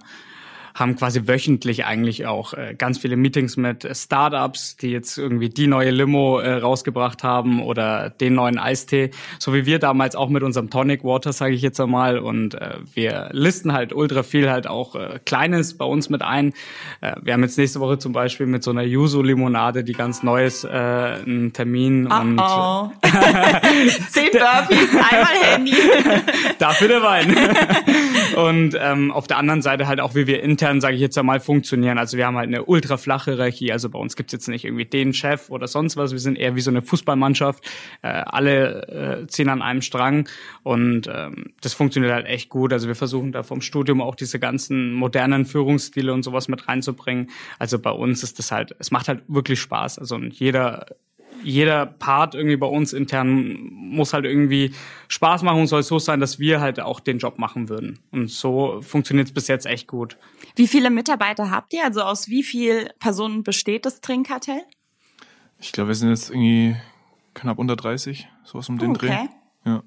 haben 0.78 0.96
quasi 0.96 1.28
wöchentlich 1.28 1.86
eigentlich 1.86 2.28
auch 2.28 2.54
äh, 2.54 2.76
ganz 2.78 3.00
viele 3.00 3.18
Meetings 3.18 3.58
mit 3.58 3.88
Startups, 3.92 4.78
die 4.78 4.92
jetzt 4.92 5.18
irgendwie 5.18 5.50
die 5.50 5.66
neue 5.66 5.90
Limo 5.90 6.40
äh, 6.40 6.54
rausgebracht 6.54 7.24
haben 7.24 7.64
oder 7.64 8.12
den 8.12 8.36
neuen 8.36 8.60
Eistee, 8.60 9.10
so 9.40 9.56
wie 9.56 9.66
wir 9.66 9.80
damals 9.80 10.16
auch 10.16 10.30
mit 10.30 10.44
unserem 10.44 10.70
Tonic 10.70 11.04
Water, 11.04 11.34
sage 11.34 11.56
ich 11.56 11.64
jetzt 11.64 11.80
einmal. 11.80 12.20
Und 12.20 12.54
äh, 12.54 12.76
wir 12.94 13.30
listen 13.32 13.74
halt 13.74 13.92
ultra 13.92 14.22
viel 14.22 14.52
halt 14.52 14.68
auch 14.68 14.94
äh, 14.94 15.20
Kleines 15.26 15.76
bei 15.76 15.86
uns 15.86 16.10
mit 16.10 16.22
ein. 16.22 16.54
Äh, 17.02 17.16
wir 17.24 17.34
haben 17.34 17.42
jetzt 17.42 17.58
nächste 17.58 17.80
Woche 17.80 17.98
zum 17.98 18.14
Beispiel 18.14 18.46
mit 18.46 18.64
so 18.64 18.70
einer 18.70 18.84
Yuzu-Limonade, 18.84 19.84
die 19.84 19.94
ganz 19.94 20.22
neues, 20.22 20.64
äh, 20.64 20.68
einen 20.68 21.54
Termin 21.54 22.08
oh 22.12 22.20
und 22.20 22.40
oh. 22.40 22.92
zehn 24.12 24.30
Burpees, 24.32 24.92
einmal 24.92 25.36
Handy. 25.42 25.74
Dafür 26.60 26.88
der 26.88 27.02
Wein. 27.02 27.36
und 28.38 28.78
ähm, 28.80 29.12
auf 29.12 29.26
der 29.26 29.38
anderen 29.38 29.64
Seite 29.64 29.88
halt 29.88 30.00
auch, 30.00 30.14
wie 30.14 30.28
wir 30.28 30.44
intern 30.44 30.80
sage 30.80 30.94
ich 30.94 31.02
jetzt 31.02 31.18
einmal, 31.18 31.40
funktionieren. 31.40 31.98
Also 31.98 32.18
wir 32.18 32.28
haben 32.28 32.38
halt 32.38 32.50
eine 32.50 32.66
ultra 32.66 32.98
flache 32.98 33.32
Hierarchie. 33.32 33.72
Also 33.72 33.90
bei 33.90 33.98
uns 33.98 34.16
gibt's 34.16 34.32
jetzt 34.32 34.48
nicht 34.48 34.64
irgendwie 34.64 34.86
den 34.86 35.16
Chef 35.16 35.50
oder 35.50 35.68
sonst 35.68 35.98
was. 35.98 36.12
Wir 36.12 36.20
sind 36.20 36.38
eher 36.38 36.56
wie 36.56 36.62
so 36.62 36.70
eine 36.70 36.84
Fußballmannschaft. 36.84 37.66
Äh, 38.04 38.10
alle 38.10 39.24
äh, 39.24 39.28
ziehen 39.28 39.50
an 39.50 39.64
einem 39.64 39.82
Strang 39.82 40.30
und 40.62 41.10
ähm, 41.12 41.54
das 41.62 41.74
funktioniert 41.74 42.14
halt 42.14 42.28
echt 42.28 42.50
gut. 42.50 42.74
Also 42.74 42.88
wir 42.88 42.94
versuchen 42.94 43.32
da 43.32 43.42
vom 43.42 43.62
Studium 43.62 44.04
auch 44.04 44.14
diese 44.14 44.38
ganzen 44.38 44.94
modernen 44.94 45.48
Führungsstile 45.48 46.14
und 46.14 46.22
sowas 46.22 46.48
mit 46.48 46.68
reinzubringen. 46.68 47.32
Also 47.58 47.80
bei 47.80 47.90
uns 47.90 48.22
ist 48.22 48.38
das 48.38 48.52
halt, 48.52 48.76
es 48.78 48.92
macht 48.92 49.08
halt 49.08 49.24
wirklich 49.28 49.60
Spaß. 49.60 49.98
Also 49.98 50.16
jeder 50.20 50.86
jeder 51.44 51.86
Part 51.86 52.36
irgendwie 52.36 52.58
bei 52.58 52.68
uns 52.68 52.94
intern 52.94 53.58
muss 53.72 54.14
halt 54.14 54.26
irgendwie 54.26 54.74
Spaß 55.08 55.44
machen 55.44 55.62
und 55.62 55.68
soll 55.68 55.84
so 55.84 56.00
sein, 56.00 56.20
dass 56.20 56.40
wir 56.40 56.62
halt 56.62 56.80
auch 56.80 57.00
den 57.00 57.18
Job 57.20 57.40
machen 57.40 57.70
würden. 57.70 58.00
Und 58.12 58.30
so 58.30 58.82
funktioniert 58.82 59.28
es 59.28 59.34
bis 59.34 59.48
jetzt 59.48 59.66
echt 59.66 59.88
gut. 59.88 60.18
Wie 60.56 60.68
viele 60.68 60.90
Mitarbeiter 60.90 61.52
habt 61.52 61.74
ihr? 61.74 61.84
Also 61.84 62.02
aus 62.02 62.28
wie 62.28 62.44
vielen 62.44 62.90
Personen 63.00 63.44
besteht 63.44 63.86
das 63.86 64.02
Trinkkartell? 64.02 64.62
Ich 65.60 65.72
glaube, 65.72 65.90
wir 65.90 65.96
sind 65.96 66.10
jetzt 66.10 66.30
irgendwie 66.30 66.76
knapp 67.34 67.60
unter 67.60 67.76
30, 67.76 68.28
sowas 68.44 68.70
um 68.70 68.78
den 68.78 68.92
okay. 68.92 69.08
Dreh. 69.08 69.72
Ja. 69.72 69.84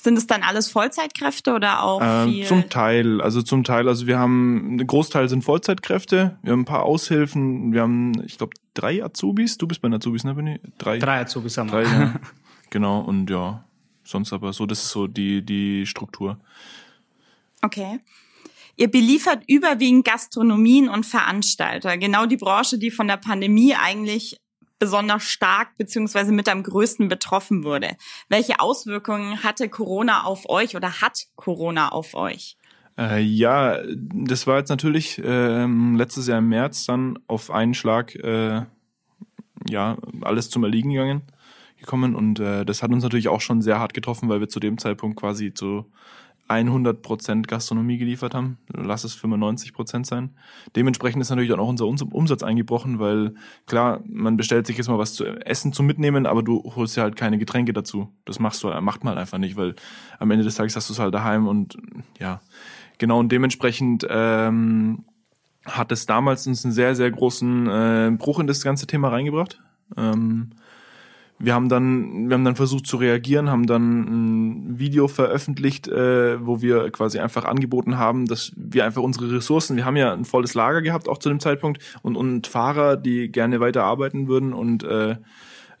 Sind 0.00 0.16
es 0.16 0.28
dann 0.28 0.42
alles 0.44 0.70
Vollzeitkräfte 0.70 1.52
oder 1.54 1.82
auch 1.82 2.00
Ähm, 2.02 2.30
viel? 2.32 2.46
zum 2.46 2.70
Teil, 2.70 3.20
also 3.20 3.42
zum 3.42 3.64
Teil, 3.64 3.88
also 3.88 4.06
wir 4.06 4.18
haben, 4.18 4.76
ein 4.76 4.86
Großteil 4.86 5.28
sind 5.28 5.42
Vollzeitkräfte, 5.42 6.38
wir 6.42 6.52
haben 6.52 6.60
ein 6.60 6.64
paar 6.64 6.84
Aushilfen, 6.84 7.72
wir 7.72 7.82
haben, 7.82 8.22
ich 8.24 8.38
glaube, 8.38 8.52
drei 8.74 9.02
Azubis, 9.04 9.58
du 9.58 9.66
bist 9.66 9.82
bei 9.82 9.88
den 9.88 9.94
Azubis, 9.94 10.22
ne, 10.22 10.34
Benni? 10.34 10.60
Drei. 10.78 10.98
Drei 10.98 11.20
Azubis 11.22 11.58
haben 11.58 11.68
Drei, 11.68 11.82
wir. 11.84 11.90
ja. 11.90 12.14
genau, 12.70 13.00
und 13.00 13.28
ja, 13.28 13.64
sonst 14.04 14.32
aber 14.32 14.52
so, 14.52 14.66
das 14.66 14.84
ist 14.84 14.90
so 14.90 15.08
die, 15.08 15.44
die 15.44 15.84
Struktur. 15.84 16.38
Okay. 17.62 17.98
Ihr 18.76 18.88
beliefert 18.90 19.42
überwiegend 19.48 20.04
Gastronomien 20.04 20.88
und 20.88 21.04
Veranstalter, 21.04 21.98
genau 21.98 22.26
die 22.26 22.36
Branche, 22.36 22.78
die 22.78 22.92
von 22.92 23.08
der 23.08 23.16
Pandemie 23.16 23.74
eigentlich 23.74 24.40
besonders 24.78 25.24
stark 25.24 25.76
beziehungsweise 25.76 26.32
mit 26.32 26.48
am 26.48 26.62
größten 26.62 27.08
betroffen 27.08 27.64
wurde. 27.64 27.96
Welche 28.28 28.60
Auswirkungen 28.60 29.42
hatte 29.42 29.68
Corona 29.68 30.24
auf 30.24 30.48
euch 30.48 30.76
oder 30.76 31.00
hat 31.00 31.26
Corona 31.36 31.90
auf 31.90 32.14
euch? 32.14 32.56
Äh, 32.96 33.20
ja, 33.20 33.80
das 33.86 34.46
war 34.46 34.58
jetzt 34.58 34.70
natürlich 34.70 35.20
ähm, 35.24 35.96
letztes 35.96 36.26
Jahr 36.26 36.38
im 36.38 36.48
März 36.48 36.86
dann 36.86 37.18
auf 37.26 37.50
einen 37.50 37.74
Schlag 37.74 38.14
äh, 38.16 38.62
ja 39.68 39.96
alles 40.22 40.50
zum 40.50 40.64
Erliegen 40.64 40.90
gegangen 40.90 41.22
gekommen 41.78 42.14
und 42.14 42.40
äh, 42.40 42.64
das 42.64 42.82
hat 42.82 42.90
uns 42.90 43.02
natürlich 43.02 43.28
auch 43.28 43.40
schon 43.40 43.62
sehr 43.62 43.78
hart 43.78 43.94
getroffen, 43.94 44.28
weil 44.28 44.40
wir 44.40 44.48
zu 44.48 44.60
dem 44.60 44.78
Zeitpunkt 44.78 45.18
quasi 45.18 45.54
zu 45.54 45.86
100 46.48 47.02
Prozent 47.02 47.46
Gastronomie 47.46 47.98
geliefert 47.98 48.34
haben. 48.34 48.58
Lass 48.72 49.04
es 49.04 49.14
95 49.14 49.72
Prozent 49.74 50.06
sein. 50.06 50.30
Dementsprechend 50.74 51.20
ist 51.20 51.30
natürlich 51.30 51.50
dann 51.50 51.60
auch 51.60 51.68
unser 51.68 51.86
Uns- 51.86 52.02
Umsatz 52.02 52.42
eingebrochen, 52.42 52.98
weil 52.98 53.34
klar, 53.66 54.00
man 54.06 54.36
bestellt 54.36 54.66
sich 54.66 54.78
jetzt 54.78 54.88
mal 54.88 54.98
was 54.98 55.14
zu 55.14 55.26
essen 55.26 55.72
zum 55.72 55.86
Mitnehmen, 55.86 56.26
aber 56.26 56.42
du 56.42 56.72
holst 56.74 56.96
ja 56.96 57.02
halt 57.02 57.16
keine 57.16 57.38
Getränke 57.38 57.72
dazu. 57.72 58.08
Das 58.24 58.38
machst 58.38 58.62
du, 58.62 58.68
macht 58.80 59.04
man 59.04 59.12
halt 59.12 59.20
einfach 59.20 59.38
nicht, 59.38 59.56
weil 59.56 59.74
am 60.18 60.30
Ende 60.30 60.44
des 60.44 60.54
Tages 60.54 60.74
hast 60.74 60.88
du 60.88 60.94
es 60.94 60.98
halt 60.98 61.14
daheim 61.14 61.46
und 61.46 61.76
ja, 62.18 62.40
genau 62.96 63.18
und 63.18 63.30
dementsprechend 63.30 64.06
ähm, 64.08 65.04
hat 65.66 65.92
es 65.92 66.06
damals 66.06 66.46
uns 66.46 66.64
einen 66.64 66.72
sehr, 66.72 66.94
sehr 66.94 67.10
großen 67.10 67.66
äh, 67.68 68.10
Bruch 68.16 68.38
in 68.40 68.46
das 68.46 68.62
ganze 68.62 68.86
Thema 68.86 69.08
reingebracht. 69.08 69.60
Ähm, 69.96 70.50
wir 71.38 71.54
haben 71.54 71.68
dann, 71.68 72.28
wir 72.28 72.34
haben 72.34 72.44
dann 72.44 72.56
versucht 72.56 72.86
zu 72.86 72.96
reagieren, 72.96 73.50
haben 73.50 73.66
dann 73.66 74.00
ein 74.72 74.78
Video 74.78 75.06
veröffentlicht, 75.06 75.86
äh, 75.86 76.44
wo 76.44 76.60
wir 76.60 76.90
quasi 76.90 77.20
einfach 77.20 77.44
angeboten 77.44 77.96
haben, 77.96 78.26
dass 78.26 78.52
wir 78.56 78.84
einfach 78.84 79.02
unsere 79.02 79.30
Ressourcen, 79.32 79.76
wir 79.76 79.84
haben 79.84 79.96
ja 79.96 80.12
ein 80.12 80.24
volles 80.24 80.54
Lager 80.54 80.82
gehabt 80.82 81.08
auch 81.08 81.18
zu 81.18 81.28
dem 81.28 81.40
Zeitpunkt 81.40 81.82
und, 82.02 82.16
und 82.16 82.46
Fahrer, 82.46 82.96
die 82.96 83.30
gerne 83.30 83.60
weiter 83.60 83.84
arbeiten 83.84 84.26
würden 84.26 84.52
und 84.52 84.82
äh, 84.82 85.16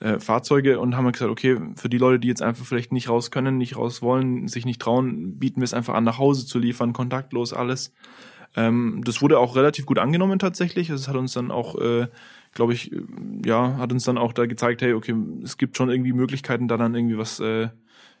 äh, 0.00 0.20
Fahrzeuge 0.20 0.78
und 0.78 0.96
haben 0.96 1.04
wir 1.04 1.12
gesagt, 1.12 1.30
okay, 1.30 1.58
für 1.74 1.88
die 1.88 1.98
Leute, 1.98 2.20
die 2.20 2.28
jetzt 2.28 2.42
einfach 2.42 2.64
vielleicht 2.64 2.92
nicht 2.92 3.08
raus 3.08 3.30
können, 3.32 3.58
nicht 3.58 3.76
raus 3.76 4.00
wollen, 4.00 4.46
sich 4.46 4.64
nicht 4.64 4.80
trauen, 4.80 5.38
bieten 5.38 5.60
wir 5.60 5.64
es 5.64 5.74
einfach 5.74 5.94
an, 5.94 6.04
nach 6.04 6.18
Hause 6.18 6.46
zu 6.46 6.60
liefern, 6.60 6.92
kontaktlos 6.92 7.52
alles. 7.52 7.92
Ähm, 8.56 9.02
das 9.04 9.20
wurde 9.22 9.38
auch 9.38 9.56
relativ 9.56 9.86
gut 9.86 9.98
angenommen 9.98 10.38
tatsächlich. 10.38 10.90
Es 10.90 11.08
hat 11.08 11.16
uns 11.16 11.32
dann 11.32 11.50
auch, 11.50 11.76
äh, 11.80 12.06
glaube 12.58 12.72
ich, 12.72 12.90
ja, 13.46 13.76
hat 13.76 13.92
uns 13.92 14.02
dann 14.02 14.18
auch 14.18 14.32
da 14.32 14.46
gezeigt, 14.46 14.82
hey, 14.82 14.92
okay, 14.92 15.14
es 15.44 15.58
gibt 15.58 15.76
schon 15.76 15.90
irgendwie 15.90 16.12
Möglichkeiten, 16.12 16.66
da 16.66 16.76
dann 16.76 16.92
irgendwie 16.92 17.16
was 17.16 17.38
äh, 17.38 17.68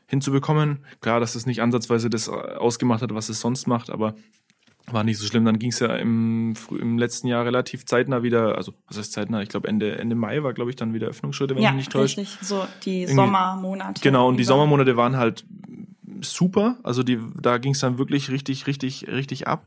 hinzubekommen. 0.06 0.78
Klar, 1.00 1.18
dass 1.18 1.34
es 1.34 1.44
nicht 1.44 1.60
ansatzweise 1.60 2.08
das 2.08 2.28
äh, 2.28 2.30
ausgemacht 2.30 3.02
hat, 3.02 3.12
was 3.12 3.28
es 3.28 3.40
sonst 3.40 3.66
macht, 3.66 3.90
aber 3.90 4.14
war 4.86 5.02
nicht 5.02 5.18
so 5.18 5.26
schlimm. 5.26 5.44
Dann 5.44 5.58
ging 5.58 5.70
es 5.70 5.80
ja 5.80 5.92
im, 5.96 6.54
im 6.70 6.98
letzten 6.98 7.26
Jahr 7.26 7.44
relativ 7.44 7.84
zeitnah 7.84 8.22
wieder, 8.22 8.56
also 8.56 8.72
was 8.86 8.96
heißt 8.96 9.12
zeitnah? 9.12 9.42
Ich 9.42 9.48
glaube 9.48 9.66
Ende, 9.66 9.98
Ende 9.98 10.14
Mai 10.14 10.40
war, 10.44 10.52
glaube 10.52 10.70
ich, 10.70 10.76
dann 10.76 10.94
wieder 10.94 11.08
Öffnungsschritte, 11.08 11.56
wenn 11.56 11.62
ja, 11.64 11.70
mich 11.72 11.78
nicht 11.78 11.92
täuscht. 11.92 12.16
richtig. 12.16 12.38
So 12.40 12.64
die 12.84 13.00
Irgendwie- 13.02 13.16
Sommermonate. 13.16 14.00
Genau, 14.00 14.28
und 14.28 14.36
die 14.36 14.44
über. 14.44 14.52
Sommermonate 14.52 14.96
waren 14.96 15.16
halt 15.16 15.44
super. 16.20 16.78
Also 16.84 17.02
die, 17.02 17.18
da 17.42 17.58
ging 17.58 17.72
es 17.72 17.80
dann 17.80 17.98
wirklich 17.98 18.30
richtig, 18.30 18.68
richtig, 18.68 19.08
richtig 19.08 19.48
ab. 19.48 19.66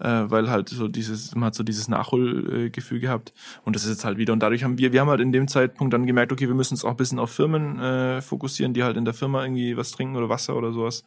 Äh, 0.00 0.30
weil 0.30 0.50
halt 0.50 0.70
so 0.70 0.88
dieses, 0.88 1.34
man 1.34 1.44
hat 1.44 1.54
so 1.54 1.62
dieses 1.62 1.88
Nachholgefühl 1.88 3.00
gehabt. 3.00 3.34
Und 3.64 3.76
das 3.76 3.84
ist 3.84 3.90
jetzt 3.90 4.04
halt 4.06 4.16
wieder. 4.16 4.32
Und 4.32 4.40
dadurch 4.40 4.64
haben 4.64 4.78
wir, 4.78 4.94
wir 4.94 5.00
haben 5.00 5.10
halt 5.10 5.20
in 5.20 5.30
dem 5.30 5.46
Zeitpunkt 5.46 5.92
dann 5.92 6.06
gemerkt, 6.06 6.32
okay, 6.32 6.48
wir 6.48 6.54
müssen 6.54 6.74
uns 6.74 6.84
auch 6.84 6.92
ein 6.92 6.96
bisschen 6.96 7.18
auf 7.18 7.30
Firmen 7.30 7.78
äh, 7.78 8.22
fokussieren, 8.22 8.72
die 8.72 8.82
halt 8.82 8.96
in 8.96 9.04
der 9.04 9.12
Firma 9.12 9.42
irgendwie 9.42 9.76
was 9.76 9.90
trinken 9.90 10.16
oder 10.16 10.30
Wasser 10.30 10.56
oder 10.56 10.72
sowas. 10.72 11.04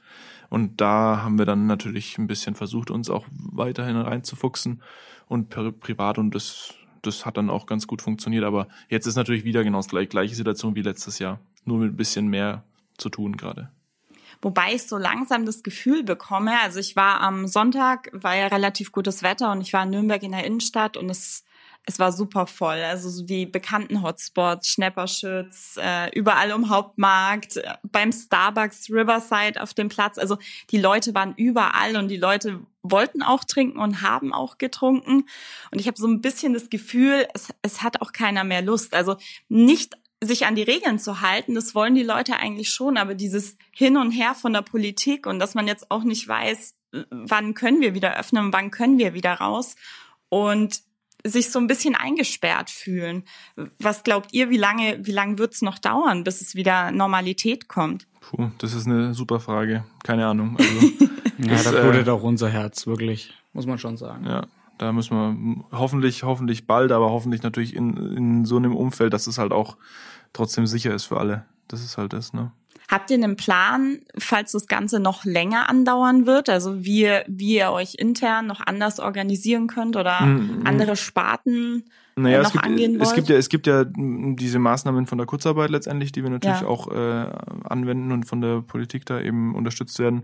Und 0.49 0.79
da 0.79 1.23
haben 1.23 1.39
wir 1.39 1.45
dann 1.45 1.65
natürlich 1.65 2.19
ein 2.19 2.27
bisschen 2.27 2.53
versucht, 2.53 2.91
uns 2.91 3.09
auch 3.09 3.25
weiterhin 3.31 3.95
reinzufuchsen 3.95 4.83
und 5.27 5.49
per, 5.49 5.71
privat 5.71 6.19
und 6.19 6.35
das, 6.35 6.75
das 7.01 7.25
hat 7.25 7.37
dann 7.37 7.49
auch 7.49 7.65
ganz 7.65 7.87
gut 7.87 8.03
funktioniert. 8.03 8.43
Aber 8.43 8.67
jetzt 8.89 9.07
ist 9.07 9.15
natürlich 9.15 9.43
wieder 9.43 9.63
genau 9.63 9.79
das 9.79 9.87
gleiche, 9.87 10.09
gleiche 10.09 10.35
Situation 10.35 10.75
wie 10.75 10.83
letztes 10.83 11.17
Jahr. 11.17 11.39
Nur 11.65 11.79
mit 11.79 11.93
ein 11.93 11.97
bisschen 11.97 12.27
mehr 12.27 12.63
zu 12.97 13.09
tun 13.09 13.37
gerade. 13.37 13.71
Wobei 14.43 14.73
ich 14.73 14.83
so 14.83 14.97
langsam 14.97 15.45
das 15.45 15.63
Gefühl 15.63 16.03
bekomme, 16.03 16.59
also 16.61 16.77
ich 16.77 16.97
war 16.97 17.21
am 17.21 17.47
Sonntag, 17.47 18.09
war 18.11 18.35
ja 18.35 18.47
relativ 18.47 18.91
gutes 18.91 19.23
Wetter 19.23 19.53
und 19.53 19.61
ich 19.61 19.71
war 19.71 19.83
in 19.83 19.91
Nürnberg 19.91 20.21
in 20.21 20.33
der 20.33 20.43
Innenstadt 20.43 20.97
und 20.97 21.09
es, 21.09 21.45
es 21.85 21.97
war 21.97 22.11
super 22.11 22.45
voll. 22.45 22.75
Also 22.83 23.09
so 23.09 23.23
die 23.23 23.45
bekannten 23.45 24.03
Hotspots, 24.03 24.67
Schnepperschütz, 24.67 25.79
äh, 25.81 26.11
überall 26.13 26.51
um 26.51 26.69
Hauptmarkt, 26.69 27.55
äh, 27.55 27.75
beim 27.83 28.11
Starbucks 28.11 28.89
Riverside 28.89 29.63
auf 29.63 29.73
dem 29.73 29.87
Platz. 29.87 30.17
Also 30.17 30.37
die 30.71 30.79
Leute 30.79 31.15
waren 31.15 31.33
überall 31.37 31.95
und 31.95 32.09
die 32.09 32.17
Leute 32.17 32.59
wollten 32.81 33.23
auch 33.23 33.45
trinken 33.45 33.79
und 33.79 34.01
haben 34.01 34.33
auch 34.33 34.57
getrunken. 34.57 35.25
Und 35.71 35.79
ich 35.79 35.87
habe 35.87 35.97
so 35.97 36.05
ein 36.05 36.19
bisschen 36.19 36.53
das 36.53 36.69
Gefühl, 36.69 37.27
es, 37.33 37.47
es 37.61 37.81
hat 37.81 38.01
auch 38.01 38.11
keiner 38.11 38.43
mehr 38.43 38.61
Lust. 38.61 38.93
Also 38.93 39.15
nicht 39.47 39.95
sich 40.25 40.45
an 40.45 40.55
die 40.55 40.63
Regeln 40.63 40.99
zu 40.99 41.21
halten, 41.21 41.55
das 41.55 41.75
wollen 41.75 41.95
die 41.95 42.03
Leute 42.03 42.37
eigentlich 42.37 42.69
schon, 42.69 42.97
aber 42.97 43.15
dieses 43.15 43.57
Hin 43.71 43.97
und 43.97 44.11
Her 44.11 44.35
von 44.35 44.53
der 44.53 44.61
Politik 44.61 45.27
und 45.27 45.39
dass 45.39 45.55
man 45.55 45.67
jetzt 45.67 45.89
auch 45.91 46.03
nicht 46.03 46.27
weiß, 46.27 46.75
wann 47.09 47.53
können 47.53 47.81
wir 47.81 47.93
wieder 47.93 48.17
öffnen, 48.17 48.45
und 48.45 48.53
wann 48.53 48.71
können 48.71 48.97
wir 48.97 49.13
wieder 49.13 49.33
raus 49.33 49.75
und 50.29 50.81
sich 51.25 51.51
so 51.51 51.59
ein 51.59 51.67
bisschen 51.67 51.95
eingesperrt 51.95 52.69
fühlen. 52.69 53.23
Was 53.79 54.03
glaubt 54.03 54.33
ihr, 54.33 54.49
wie 54.49 54.57
lange, 54.57 54.99
wie 55.05 55.11
lange 55.11 55.37
wird's 55.37 55.61
noch 55.61 55.79
dauern, 55.79 56.23
bis 56.23 56.41
es 56.41 56.53
wieder 56.53 56.91
Normalität 56.91 57.67
kommt? 57.69 58.07
Puh, 58.19 58.49
das 58.57 58.73
ist 58.73 58.87
eine 58.87 59.13
super 59.13 59.39
Frage. 59.39 59.85
Keine 60.03 60.27
Ahnung. 60.27 60.57
Also, 61.39 61.49
Ja, 61.49 61.55
Das, 61.55 61.63
da 61.63 61.79
äh, 61.79 61.81
blutet 61.81 62.09
auch 62.09 62.21
unser 62.21 62.47
Herz, 62.47 62.85
wirklich, 62.85 63.33
muss 63.53 63.65
man 63.65 63.79
schon 63.79 63.97
sagen. 63.97 64.25
ja, 64.25 64.45
da 64.77 64.91
müssen 64.91 65.17
wir 65.17 65.77
hoffentlich, 65.77 66.23
hoffentlich 66.23 66.67
bald, 66.67 66.91
aber 66.91 67.09
hoffentlich 67.09 67.41
natürlich 67.41 67.75
in, 67.75 67.97
in 68.15 68.45
so 68.45 68.57
einem 68.57 68.75
Umfeld, 68.75 69.13
dass 69.13 69.25
es 69.25 69.39
halt 69.39 69.51
auch 69.51 69.77
trotzdem 70.33 70.67
sicher 70.67 70.93
ist 70.93 71.05
für 71.05 71.17
alle. 71.19 71.45
Das 71.67 71.81
ist 71.83 71.97
halt 71.97 72.13
das, 72.13 72.33
ne? 72.33 72.51
Habt 72.89 73.09
ihr 73.09 73.15
einen 73.17 73.37
Plan, 73.37 73.99
falls 74.17 74.51
das 74.51 74.67
Ganze 74.67 74.99
noch 74.99 75.23
länger 75.25 75.69
andauern 75.69 76.25
wird? 76.27 76.49
Also 76.49 76.83
wie, 76.83 77.07
wie 77.27 77.55
ihr 77.55 77.71
euch 77.71 77.95
intern 77.97 78.45
noch 78.45 78.59
anders 78.59 78.99
organisieren 78.99 79.67
könnt 79.67 79.95
oder 79.95 80.21
Mhm. 80.25 80.67
andere 80.67 80.95
Sparten 80.97 81.85
Naja, 82.15 82.37
äh, 82.37 82.41
es 82.41 82.43
noch 82.47 82.51
gibt, 82.53 82.65
angehen 82.65 82.93
wollt? 82.99 83.03
es 83.03 83.13
gibt 83.15 83.29
ja, 83.29 83.35
es 83.37 83.49
gibt 83.49 83.67
ja 83.67 83.85
mm, 83.85 84.35
diese 84.35 84.59
Maßnahmen 84.59 85.07
von 85.07 85.17
der 85.17 85.25
Kurzarbeit 85.25 85.69
letztendlich, 85.71 86.11
die 86.11 86.21
wir 86.23 86.29
natürlich 86.29 86.61
Ja. 86.61 86.67
auch 86.67 86.91
äh, 86.91 87.31
anwenden 87.63 88.11
und 88.11 88.25
von 88.25 88.41
der 88.41 88.61
Politik 88.61 89.05
da 89.05 89.19
eben 89.21 89.55
unterstützt 89.55 89.97
werden. 89.99 90.23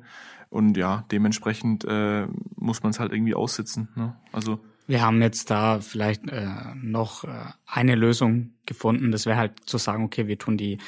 Und 0.50 0.76
ja, 0.78 1.06
dementsprechend 1.12 1.86
äh, 1.86 2.28
muss 2.56 2.84
man 2.84 2.92
es 2.92 3.00
halt 3.00 3.14
irgendwie 3.14 3.36
aussitzen. 3.36 3.88
Ne? 3.96 4.16
Also 4.32 4.60
Wir 4.90 5.04
haben 5.04 5.22
jetzt 5.22 5.52
da 5.52 5.82
vielleicht 5.82 6.28
äh, 6.32 6.48
noch 6.82 7.24
äh, 7.24 7.28
eine 7.68 7.94
Lösung 7.94 8.54
gefunden. 8.66 9.12
Das 9.12 9.28
wäre 9.28 9.38
halt 9.38 9.70
zu 9.70 9.78
sagen, 9.78 10.04
okay, 10.04 10.26
wir 10.26 10.40
tun 10.40 10.58
die 10.58 10.80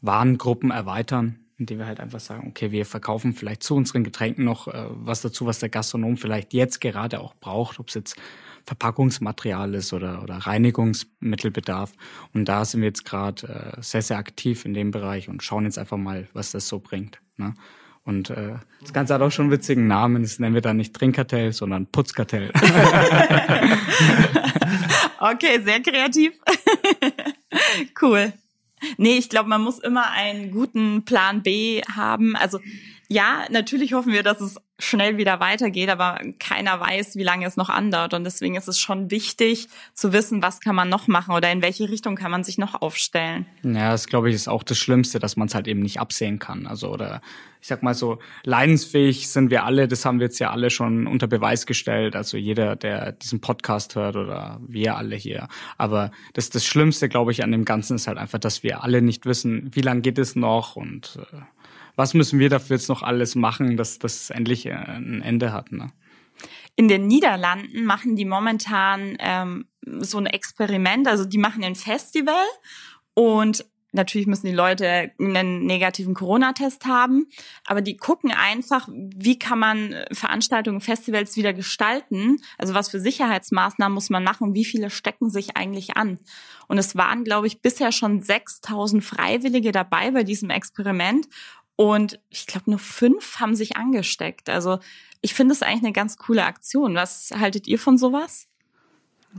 Warengruppen 0.00 0.70
erweitern, 0.70 1.40
indem 1.58 1.76
wir 1.76 1.86
halt 1.86 2.00
einfach 2.00 2.20
sagen, 2.20 2.48
okay, 2.48 2.70
wir 2.70 2.86
verkaufen 2.86 3.34
vielleicht 3.34 3.62
zu 3.62 3.74
unseren 3.74 4.02
Getränken 4.02 4.46
noch 4.46 4.66
äh, 4.66 4.86
was 4.88 5.20
dazu, 5.20 5.44
was 5.44 5.58
der 5.58 5.68
Gastronom 5.68 6.16
vielleicht 6.16 6.54
jetzt 6.54 6.80
gerade 6.80 7.20
auch 7.20 7.34
braucht, 7.34 7.78
ob 7.80 7.88
es 7.88 7.94
jetzt 7.96 8.16
Verpackungsmaterial 8.64 9.74
ist 9.74 9.92
oder, 9.92 10.22
oder 10.22 10.38
Reinigungsmittelbedarf. 10.38 11.92
Und 12.32 12.46
da 12.46 12.64
sind 12.64 12.80
wir 12.80 12.88
jetzt 12.88 13.04
gerade 13.04 13.74
äh, 13.76 13.82
sehr, 13.82 14.00
sehr 14.00 14.16
aktiv 14.16 14.64
in 14.64 14.72
dem 14.72 14.90
Bereich 14.90 15.28
und 15.28 15.42
schauen 15.42 15.66
jetzt 15.66 15.76
einfach 15.78 15.98
mal, 15.98 16.28
was 16.32 16.50
das 16.50 16.66
so 16.66 16.78
bringt. 16.78 17.20
Ne? 17.36 17.52
Und 18.04 18.30
äh, 18.30 18.54
das 18.80 18.92
Ganze 18.92 19.14
hat 19.14 19.22
auch 19.22 19.30
schon 19.30 19.44
einen 19.44 19.52
witzigen 19.52 19.86
Namen. 19.86 20.22
Das 20.22 20.38
nennen 20.38 20.54
wir 20.54 20.62
dann 20.62 20.78
nicht 20.78 20.94
Trinkkartell, 20.94 21.52
sondern 21.52 21.86
Putzkartell. 21.86 22.50
Okay, 25.20 25.60
sehr 25.62 25.80
kreativ. 25.80 26.32
cool. 28.00 28.32
Nee, 28.96 29.18
ich 29.18 29.28
glaube, 29.28 29.50
man 29.50 29.60
muss 29.60 29.78
immer 29.78 30.10
einen 30.12 30.50
guten 30.50 31.04
Plan 31.04 31.42
B 31.42 31.82
haben. 31.82 32.36
Also 32.36 32.58
ja, 33.12 33.44
natürlich 33.50 33.92
hoffen 33.92 34.12
wir, 34.12 34.22
dass 34.22 34.40
es 34.40 34.56
schnell 34.78 35.16
wieder 35.16 35.40
weitergeht, 35.40 35.88
aber 35.90 36.20
keiner 36.38 36.78
weiß, 36.78 37.16
wie 37.16 37.24
lange 37.24 37.44
es 37.44 37.56
noch 37.56 37.68
andauert. 37.68 38.14
Und 38.14 38.22
deswegen 38.22 38.54
ist 38.54 38.68
es 38.68 38.78
schon 38.78 39.10
wichtig 39.10 39.68
zu 39.94 40.12
wissen, 40.12 40.42
was 40.42 40.60
kann 40.60 40.76
man 40.76 40.88
noch 40.88 41.08
machen 41.08 41.34
oder 41.34 41.50
in 41.50 41.60
welche 41.60 41.90
Richtung 41.90 42.14
kann 42.14 42.30
man 42.30 42.44
sich 42.44 42.56
noch 42.56 42.80
aufstellen. 42.80 43.46
Ja, 43.64 43.90
das 43.90 44.06
glaube 44.06 44.28
ich 44.28 44.36
ist 44.36 44.48
auch 44.48 44.62
das 44.62 44.78
Schlimmste, 44.78 45.18
dass 45.18 45.36
man 45.36 45.48
es 45.48 45.56
halt 45.56 45.66
eben 45.66 45.80
nicht 45.80 45.98
absehen 45.98 46.38
kann. 46.38 46.68
Also 46.68 46.88
oder 46.88 47.20
ich 47.60 47.66
sag 47.66 47.82
mal 47.82 47.94
so, 47.94 48.20
leidensfähig 48.44 49.28
sind 49.28 49.50
wir 49.50 49.64
alle, 49.64 49.88
das 49.88 50.04
haben 50.04 50.20
wir 50.20 50.26
jetzt 50.26 50.38
ja 50.38 50.52
alle 50.52 50.70
schon 50.70 51.08
unter 51.08 51.26
Beweis 51.26 51.66
gestellt. 51.66 52.14
Also 52.14 52.36
jeder, 52.36 52.76
der 52.76 53.10
diesen 53.10 53.40
Podcast 53.40 53.96
hört 53.96 54.14
oder 54.14 54.60
wir 54.66 54.96
alle 54.96 55.16
hier. 55.16 55.48
Aber 55.76 56.12
das, 56.32 56.48
das 56.50 56.64
Schlimmste, 56.64 57.08
glaube 57.08 57.32
ich, 57.32 57.42
an 57.42 57.50
dem 57.50 57.64
Ganzen 57.64 57.96
ist 57.96 58.06
halt 58.06 58.18
einfach, 58.18 58.38
dass 58.38 58.62
wir 58.62 58.84
alle 58.84 59.02
nicht 59.02 59.26
wissen, 59.26 59.68
wie 59.74 59.82
lange 59.82 60.00
geht 60.00 60.18
es 60.18 60.36
noch 60.36 60.76
und 60.76 61.18
äh, 61.32 61.38
was 62.00 62.14
müssen 62.14 62.38
wir 62.38 62.48
dafür 62.48 62.76
jetzt 62.76 62.88
noch 62.88 63.02
alles 63.02 63.34
machen, 63.34 63.76
dass 63.76 63.98
das 63.98 64.30
endlich 64.30 64.64
äh, 64.64 64.72
ein 64.72 65.20
Ende 65.20 65.52
hat. 65.52 65.70
Ne? 65.70 65.92
In 66.74 66.88
den 66.88 67.06
Niederlanden 67.06 67.84
machen 67.84 68.16
die 68.16 68.24
momentan 68.24 69.18
ähm, 69.18 69.66
so 69.98 70.16
ein 70.16 70.24
Experiment, 70.24 71.06
also 71.06 71.26
die 71.26 71.36
machen 71.36 71.62
ein 71.62 71.74
Festival 71.74 72.46
und 73.12 73.66
Natürlich 73.92 74.28
müssen 74.28 74.46
die 74.46 74.52
Leute 74.52 75.10
einen 75.18 75.66
negativen 75.66 76.14
Corona-Test 76.14 76.84
haben, 76.84 77.26
aber 77.66 77.80
die 77.80 77.96
gucken 77.96 78.30
einfach, 78.30 78.88
wie 78.88 79.38
kann 79.38 79.58
man 79.58 79.96
Veranstaltungen, 80.12 80.80
Festivals 80.80 81.36
wieder 81.36 81.52
gestalten. 81.52 82.36
Also 82.56 82.74
was 82.74 82.88
für 82.88 83.00
Sicherheitsmaßnahmen 83.00 83.92
muss 83.94 84.10
man 84.10 84.22
machen, 84.22 84.54
wie 84.54 84.64
viele 84.64 84.90
stecken 84.90 85.28
sich 85.28 85.56
eigentlich 85.56 85.96
an. 85.96 86.20
Und 86.68 86.78
es 86.78 86.94
waren, 86.94 87.24
glaube 87.24 87.48
ich, 87.48 87.62
bisher 87.62 87.90
schon 87.90 88.22
6000 88.22 89.02
Freiwillige 89.02 89.72
dabei 89.72 90.12
bei 90.12 90.22
diesem 90.22 90.50
Experiment. 90.50 91.26
Und 91.80 92.20
ich 92.28 92.46
glaube, 92.46 92.68
nur 92.68 92.78
fünf 92.78 93.40
haben 93.40 93.54
sich 93.54 93.78
angesteckt. 93.78 94.50
Also 94.50 94.80
ich 95.22 95.32
finde 95.32 95.54
es 95.54 95.62
eigentlich 95.62 95.82
eine 95.82 95.92
ganz 95.94 96.18
coole 96.18 96.44
Aktion. 96.44 96.94
Was 96.94 97.30
haltet 97.34 97.66
ihr 97.66 97.78
von 97.78 97.96
sowas? 97.96 98.48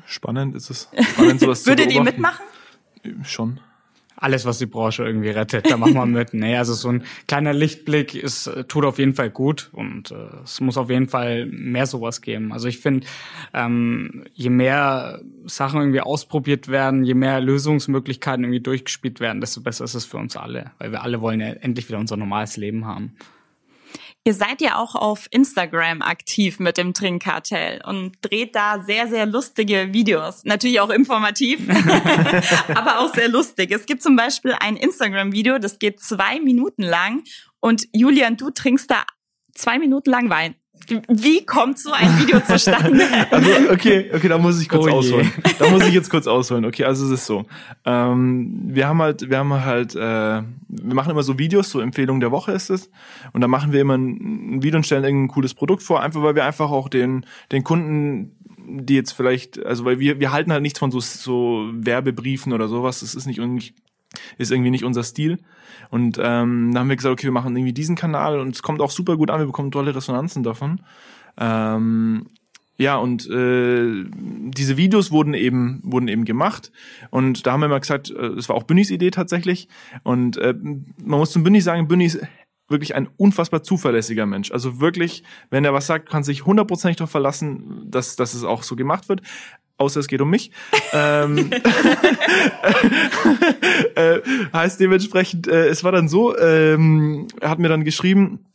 Spannend 0.08 0.56
ist 0.56 0.72
es. 0.72 0.90
Spannend, 1.12 1.40
sowas 1.40 1.64
Würdet 1.68 1.92
ihr 1.92 2.02
mitmachen? 2.02 2.44
Schon 3.22 3.60
alles, 4.22 4.46
was 4.46 4.60
die 4.60 4.68
Branche 4.68 5.04
irgendwie 5.04 5.30
rettet, 5.30 5.70
da 5.70 5.78
machen 5.78 5.96
wir 5.96 6.06
mit. 6.06 6.34
Nee, 6.42 6.56
also 6.56 6.74
so 6.74 6.90
ein 6.90 7.04
kleiner 7.28 7.54
Lichtblick 7.54 8.16
ist, 8.16 8.50
tut 8.68 8.86
auf 8.86 9.00
jeden 9.00 9.14
Fall 9.14 9.30
gut 9.30 9.70
und 9.74 10.12
äh, 10.12 10.16
es 10.44 10.62
muss 10.62 10.78
auf 10.78 10.90
jeden 10.90 11.10
Fall 11.10 11.48
mehr 11.48 11.88
sowas 11.88 12.22
geben. 12.22 12.54
Also 12.54 12.68
ich 12.68 12.80
finde, 12.80 13.06
ähm, 13.54 14.24
je 14.34 14.50
mehr 14.50 15.22
Sachen 15.46 15.82
irgendwie 15.82 16.02
ausprobiert 16.02 16.68
werden, 16.68 17.04
je 17.04 17.16
mehr 17.16 17.42
Lösungsmöglichkeiten 17.42 18.44
irgendwie 18.44 18.62
durchgespielt 18.62 19.20
werden, 19.20 19.42
desto 19.42 19.62
besser 19.62 19.84
ist 19.84 19.96
es 19.96 20.06
für 20.06 20.18
uns 20.18 20.38
alle, 20.38 20.72
weil 20.78 20.92
wir 20.92 21.02
alle 21.02 21.22
wollen 21.22 21.42
ja 21.42 21.48
endlich 21.48 21.90
wieder 21.90 22.00
unser 22.00 22.18
normales 22.18 22.58
Leben 22.58 22.86
haben. 22.86 23.14
Ihr 24.24 24.36
seid 24.36 24.62
ja 24.62 24.78
auch 24.78 24.94
auf 24.94 25.28
Instagram 25.32 26.04
aktiv 26.04 26.60
mit 26.60 26.78
dem 26.78 26.94
Trinkkartell 26.94 27.82
und 27.84 28.14
dreht 28.22 28.56
da 28.56 28.84
sehr, 28.84 29.08
sehr 29.08 29.26
lustige 29.26 29.94
Videos. 29.94 30.44
Natürlich 30.44 30.80
auch 30.80 30.92
informativ, 30.92 31.68
aber 32.76 33.00
auch 33.00 33.16
sehr 33.16 33.30
lustig. 33.30 33.72
Es 33.72 33.88
gibt 33.88 34.04
zum 34.04 34.16
Beispiel 34.16 34.56
ein 34.60 34.78
Instagram-Video, 34.78 35.58
das 35.58 35.80
geht 35.80 36.02
zwei 36.02 36.40
Minuten 36.40 36.84
lang 36.84 37.24
und 37.60 37.88
Julian, 37.94 38.38
du 38.38 38.52
trinkst 38.52 38.92
da 38.92 39.06
zwei 39.56 39.80
Minuten 39.80 40.12
lang 40.12 40.30
Wein. 40.30 40.56
Wie 41.08 41.46
kommt 41.46 41.80
so 41.80 41.92
ein 41.92 42.20
Video 42.20 42.40
zustande? 42.46 43.04
also, 43.32 43.50
okay, 43.72 44.12
okay, 44.14 44.28
da 44.28 44.38
muss 44.38 44.62
ich 44.62 44.70
kurz 44.70 44.88
oh 44.88 44.98
ausholen. 44.98 45.32
Da 45.60 45.70
muss 45.70 45.86
ich 45.86 45.94
jetzt 45.94 46.10
kurz 46.10 46.28
ausholen. 46.28 46.66
Okay, 46.66 46.86
also 46.86 47.06
es 47.06 47.12
ist 47.12 47.26
so. 47.26 47.46
Ähm, 47.86 48.62
wir 48.66 48.88
haben 48.88 49.02
halt, 49.02 49.30
wir 49.30 49.38
haben 49.38 49.54
halt, 49.54 49.96
äh, 49.96 50.00
wir 50.00 50.96
machen 50.96 51.12
immer 51.12 51.24
so 51.24 51.38
Videos, 51.38 51.70
so 51.70 51.80
Empfehlung 51.80 52.20
der 52.20 52.32
Woche 52.32 52.52
ist 52.52 52.70
es. 52.70 52.90
Und 53.34 53.42
da 53.42 53.48
machen 53.48 53.72
wir 53.72 53.82
immer 53.82 53.98
ein 53.98 54.64
Video 54.64 54.78
und 54.78 54.86
stellen 54.86 55.04
irgendein 55.04 55.34
cooles 55.34 55.54
Produkt 55.54 55.84
vor, 55.84 56.02
einfach 56.02 56.22
weil 56.22 56.36
wir 56.36 56.46
einfach 56.46 56.72
auch 56.72 56.90
den, 56.90 57.26
den 57.52 57.64
Kunden 57.64 58.36
die 58.74 58.96
jetzt 58.96 59.12
vielleicht, 59.12 59.64
also 59.66 59.86
weil 59.86 60.00
wir, 60.00 60.20
wir 60.20 60.32
halten 60.32 60.52
halt 60.52 60.62
nichts 60.62 60.80
von 60.80 60.92
so, 60.92 61.00
so 61.00 61.70
Werbebriefen 61.74 62.54
oder 62.54 62.68
sowas. 62.68 63.02
Das 63.02 63.16
ist 63.16 63.26
nicht, 63.26 63.40
ist 64.38 64.52
irgendwie 64.52 64.72
nicht 64.72 64.84
unser 64.84 65.04
Stil. 65.04 65.40
Und 65.90 66.18
ähm, 66.18 66.72
dann 66.74 66.80
haben 66.80 66.90
wir 66.90 66.96
gesagt, 66.96 67.14
okay, 67.14 67.24
wir 67.24 67.32
machen 67.32 67.56
irgendwie 67.56 67.74
diesen 67.74 67.96
Kanal 67.96 68.40
und 68.40 68.56
es 68.56 68.64
kommt 68.64 68.82
auch 68.82 68.92
super 68.92 69.18
gut 69.18 69.30
an, 69.30 69.40
wir 69.40 69.46
bekommen 69.46 69.72
tolle 69.72 69.96
Resonanzen 69.96 70.44
davon. 70.44 70.82
Ähm, 71.38 72.28
ja, 72.78 72.98
und 72.98 73.30
äh, 73.30 74.06
diese 74.10 74.76
Videos 74.76 75.12
wurden 75.12 75.34
eben, 75.34 75.82
wurden 75.84 76.08
eben 76.08 76.26
gemacht. 76.26 76.72
Und 77.12 77.46
da 77.46 77.52
haben 77.52 77.62
wir 77.62 77.68
mal 77.68 77.80
gesagt, 77.80 78.10
äh, 78.10 78.28
es 78.28 78.50
war 78.50 78.56
auch 78.56 78.64
Bündis 78.64 78.90
Idee 78.90 79.12
tatsächlich. 79.12 79.68
Und 80.04 80.38
äh, 80.38 80.56
man 80.56 81.20
muss 81.20 81.32
zum 81.32 81.44
Bündis 81.44 81.66
sagen, 81.66 81.88
Bündis 81.88 82.20
wirklich 82.70 82.96
ein 82.96 83.08
unfassbar 83.18 83.62
zuverlässiger 83.62 84.26
Mensch. 84.26 84.52
Also 84.52 84.80
wirklich, 84.80 85.24
wenn 85.50 85.66
er 85.66 85.74
was 85.74 85.88
sagt, 85.88 86.10
kann 86.10 86.24
sich 86.24 86.46
hundertprozentig 86.46 86.98
darauf 86.98 87.12
verlassen, 87.12 87.84
dass, 87.86 88.16
dass 88.16 88.34
es 88.34 88.44
auch 88.44 88.64
so 88.64 88.76
gemacht 88.76 89.10
wird 89.10 89.22
außer 89.82 90.00
es 90.00 90.08
geht 90.08 90.22
um 90.22 90.30
mich. 90.30 90.52
ähm, 90.94 91.50
äh, 93.96 94.20
heißt 94.54 94.80
dementsprechend, 94.80 95.48
äh, 95.48 95.68
es 95.68 95.84
war 95.84 95.92
dann 95.92 96.08
so, 96.08 96.38
ähm, 96.38 97.28
er 97.40 97.50
hat 97.50 97.60
mir 97.60 97.68
dann 97.68 97.84
geschrieben, 97.84 98.46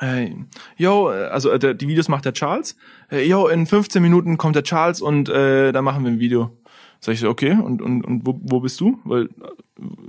äh, 0.00 0.30
yo, 0.76 1.08
also 1.08 1.50
äh, 1.50 1.74
die 1.74 1.88
Videos 1.88 2.08
macht 2.08 2.24
der 2.24 2.32
Charles. 2.32 2.76
Äh, 3.10 3.26
yo, 3.28 3.48
in 3.48 3.66
15 3.66 4.00
Minuten 4.00 4.38
kommt 4.38 4.56
der 4.56 4.62
Charles 4.62 5.02
und 5.02 5.28
äh, 5.28 5.72
da 5.72 5.82
machen 5.82 6.04
wir 6.04 6.12
ein 6.12 6.20
Video. 6.20 6.56
Sag 7.00 7.14
ich 7.14 7.20
so, 7.20 7.28
okay, 7.28 7.52
und, 7.52 7.82
und, 7.82 8.04
und 8.04 8.26
wo, 8.26 8.40
wo 8.42 8.60
bist 8.60 8.80
du? 8.80 8.98
Weil 9.04 9.24
äh, 9.24 9.28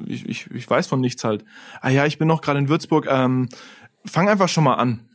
ich, 0.06 0.30
ich, 0.30 0.52
ich 0.52 0.70
weiß 0.70 0.88
von 0.88 1.02
nichts 1.02 1.24
halt. 1.24 1.44
Ah 1.82 1.90
ja, 1.90 2.06
ich 2.06 2.20
bin 2.20 2.28
noch 2.28 2.42
gerade 2.42 2.60
in 2.60 2.70
Würzburg. 2.70 3.08
Ähm, 3.10 3.50
fang 4.06 4.30
einfach 4.30 4.50
schon 4.50 4.64
mal 4.64 4.76
an 4.76 5.09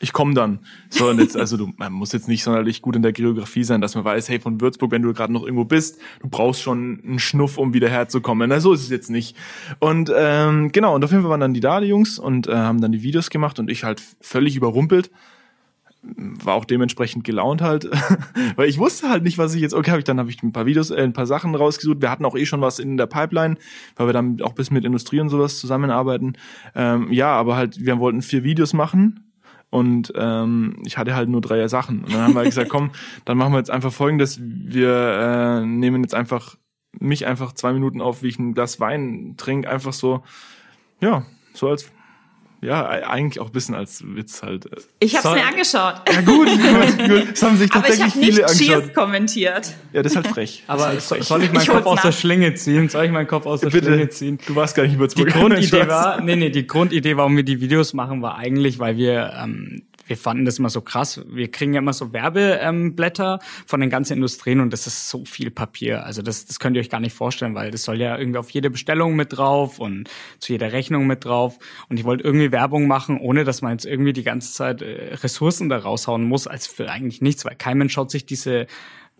ich 0.00 0.12
komme 0.12 0.34
dann. 0.34 0.60
So, 0.90 1.08
und 1.08 1.18
jetzt, 1.20 1.36
also 1.36 1.56
du, 1.56 1.72
man 1.76 1.92
muss 1.92 2.12
jetzt 2.12 2.28
nicht 2.28 2.42
sonderlich 2.42 2.82
gut 2.82 2.96
in 2.96 3.02
der 3.02 3.12
Geografie 3.12 3.64
sein, 3.64 3.80
dass 3.80 3.94
man 3.94 4.04
weiß, 4.04 4.28
hey, 4.28 4.40
von 4.40 4.60
Würzburg, 4.60 4.90
wenn 4.90 5.02
du 5.02 5.12
gerade 5.12 5.32
noch 5.32 5.42
irgendwo 5.42 5.64
bist, 5.64 5.98
du 6.20 6.28
brauchst 6.28 6.62
schon 6.62 7.00
einen 7.04 7.18
Schnuff, 7.18 7.58
um 7.58 7.74
wieder 7.74 7.88
herzukommen. 7.88 8.48
Na, 8.48 8.60
so 8.60 8.72
ist 8.72 8.82
es 8.82 8.90
jetzt 8.90 9.10
nicht. 9.10 9.36
Und 9.80 10.12
ähm, 10.16 10.70
genau, 10.72 10.94
und 10.94 11.04
auf 11.04 11.10
jeden 11.10 11.22
Fall 11.22 11.30
waren 11.30 11.40
dann 11.40 11.54
die 11.54 11.60
da, 11.60 11.80
die 11.80 11.88
Jungs, 11.88 12.18
und 12.18 12.46
äh, 12.46 12.54
haben 12.54 12.80
dann 12.80 12.92
die 12.92 13.02
Videos 13.02 13.30
gemacht 13.30 13.58
und 13.58 13.70
ich 13.70 13.84
halt 13.84 14.02
völlig 14.20 14.56
überrumpelt. 14.56 15.10
War 16.02 16.54
auch 16.54 16.64
dementsprechend 16.64 17.24
gelaunt 17.24 17.60
halt, 17.60 17.90
weil 18.56 18.68
ich 18.68 18.78
wusste 18.78 19.08
halt 19.08 19.24
nicht, 19.24 19.36
was 19.36 19.54
ich 19.54 19.60
jetzt. 19.60 19.74
Okay, 19.74 19.90
hab 19.90 19.98
ich 19.98 20.04
dann 20.04 20.20
habe 20.20 20.30
ich 20.30 20.40
ein 20.44 20.52
paar 20.52 20.64
Videos, 20.64 20.90
äh, 20.90 21.02
ein 21.02 21.12
paar 21.12 21.26
Sachen 21.26 21.56
rausgesucht. 21.56 22.00
Wir 22.00 22.10
hatten 22.10 22.24
auch 22.24 22.36
eh 22.36 22.46
schon 22.46 22.60
was 22.60 22.78
in 22.78 22.96
der 22.96 23.06
Pipeline, 23.06 23.56
weil 23.96 24.06
wir 24.06 24.12
dann 24.12 24.40
auch 24.42 24.52
bis 24.52 24.70
mit 24.70 24.84
Industrie 24.84 25.20
und 25.20 25.28
sowas 25.28 25.58
zusammenarbeiten. 25.58 26.34
Ähm, 26.76 27.12
ja, 27.12 27.32
aber 27.32 27.56
halt, 27.56 27.84
wir 27.84 27.98
wollten 27.98 28.22
vier 28.22 28.44
Videos 28.44 28.72
machen 28.74 29.27
und 29.70 30.12
ähm, 30.16 30.76
ich 30.84 30.96
hatte 30.96 31.14
halt 31.14 31.28
nur 31.28 31.40
drei 31.40 31.66
Sachen. 31.68 32.04
Und 32.04 32.12
dann 32.12 32.22
haben 32.22 32.34
wir 32.34 32.44
gesagt, 32.44 32.70
komm, 32.70 32.90
dann 33.24 33.36
machen 33.36 33.52
wir 33.52 33.58
jetzt 33.58 33.70
einfach 33.70 33.92
folgendes. 33.92 34.40
Wir 34.40 35.60
äh, 35.62 35.66
nehmen 35.66 36.02
jetzt 36.02 36.14
einfach 36.14 36.56
mich 36.98 37.26
einfach 37.26 37.52
zwei 37.52 37.72
Minuten 37.72 38.00
auf, 38.00 38.22
wie 38.22 38.28
ich 38.28 38.38
ein 38.38 38.54
Glas 38.54 38.80
Wein 38.80 39.34
trinke, 39.36 39.68
einfach 39.68 39.92
so, 39.92 40.22
ja, 41.00 41.26
so 41.52 41.68
als 41.68 41.92
ja, 42.60 42.86
eigentlich 42.88 43.40
auch 43.40 43.46
ein 43.46 43.52
bisschen 43.52 43.74
als 43.74 44.02
Witz 44.04 44.42
halt. 44.42 44.68
Ich 44.98 45.16
habe 45.16 45.28
es 45.28 45.34
mir 45.34 45.46
angeschaut. 45.46 46.02
Ja 46.12 46.20
gut, 46.22 46.46
gut, 46.48 47.08
gut. 47.08 47.30
Das 47.32 47.42
haben 47.42 47.56
sich 47.56 47.70
tatsächlich 47.70 48.00
Aber 48.02 48.08
ich 48.08 48.12
viele 48.14 48.26
nicht 48.26 48.44
angeschaut. 48.44 48.82
Cheers 48.82 48.94
kommentiert. 48.94 49.74
Ja, 49.92 50.02
das 50.02 50.12
ist 50.12 50.16
halt 50.16 50.26
frech. 50.28 50.64
Aber 50.68 50.86
halt 50.86 51.02
frech. 51.02 51.24
soll 51.24 51.42
ich 51.44 51.52
meinen 51.52 51.62
ich 51.62 51.68
Kopf 51.68 51.86
aus 51.86 51.96
nach. 51.96 52.02
der 52.02 52.12
Schlinge 52.12 52.54
ziehen? 52.54 52.88
Soll 52.88 53.04
ich 53.04 53.12
meinen 53.12 53.28
Kopf 53.28 53.46
aus 53.46 53.60
der 53.60 53.70
Bitte. 53.70 53.86
Schlinge 53.86 54.08
ziehen? 54.08 54.38
Du 54.46 54.56
warst 54.56 54.74
gar 54.74 54.82
nicht 54.82 54.94
in 54.94 54.98
Würzburg. 54.98 55.26
Die 55.26 55.32
Grundidee 55.32 55.86
war, 55.88 56.20
nee, 56.20 56.36
nee, 56.36 56.50
die 56.50 56.66
Grundidee, 56.66 57.16
warum 57.16 57.36
wir 57.36 57.44
die 57.44 57.60
Videos 57.60 57.94
machen, 57.94 58.22
war 58.22 58.36
eigentlich, 58.36 58.78
weil 58.78 58.96
wir 58.96 59.32
ähm, 59.42 59.82
wir 60.08 60.16
fanden 60.16 60.44
das 60.44 60.58
immer 60.58 60.70
so 60.70 60.80
krass. 60.80 61.20
Wir 61.28 61.50
kriegen 61.50 61.74
ja 61.74 61.78
immer 61.78 61.92
so 61.92 62.12
Werbeblätter 62.12 63.38
ähm, 63.40 63.64
von 63.66 63.80
den 63.80 63.90
ganzen 63.90 64.14
Industrien 64.14 64.60
und 64.60 64.72
das 64.72 64.86
ist 64.86 65.08
so 65.08 65.24
viel 65.24 65.50
Papier. 65.50 66.04
Also 66.04 66.22
das, 66.22 66.46
das 66.46 66.58
könnt 66.58 66.76
ihr 66.76 66.80
euch 66.80 66.90
gar 66.90 67.00
nicht 67.00 67.14
vorstellen, 67.14 67.54
weil 67.54 67.70
das 67.70 67.84
soll 67.84 68.00
ja 68.00 68.18
irgendwie 68.18 68.38
auf 68.38 68.50
jede 68.50 68.70
Bestellung 68.70 69.16
mit 69.16 69.36
drauf 69.36 69.78
und 69.78 70.08
zu 70.38 70.52
jeder 70.52 70.72
Rechnung 70.72 71.06
mit 71.06 71.24
drauf. 71.24 71.58
Und 71.88 71.98
ich 71.98 72.04
wollte 72.04 72.24
irgendwie 72.24 72.52
Werbung 72.52 72.86
machen, 72.86 73.18
ohne 73.18 73.44
dass 73.44 73.62
man 73.62 73.72
jetzt 73.72 73.86
irgendwie 73.86 74.12
die 74.12 74.24
ganze 74.24 74.52
Zeit 74.52 74.82
äh, 74.82 75.14
Ressourcen 75.14 75.68
da 75.68 75.78
raushauen 75.78 76.24
muss, 76.24 76.46
als 76.46 76.66
für 76.66 76.90
eigentlich 76.90 77.20
nichts, 77.20 77.44
weil 77.44 77.56
kein 77.56 77.78
Mensch 77.78 77.92
schaut 77.92 78.10
sich 78.10 78.26
diese 78.26 78.66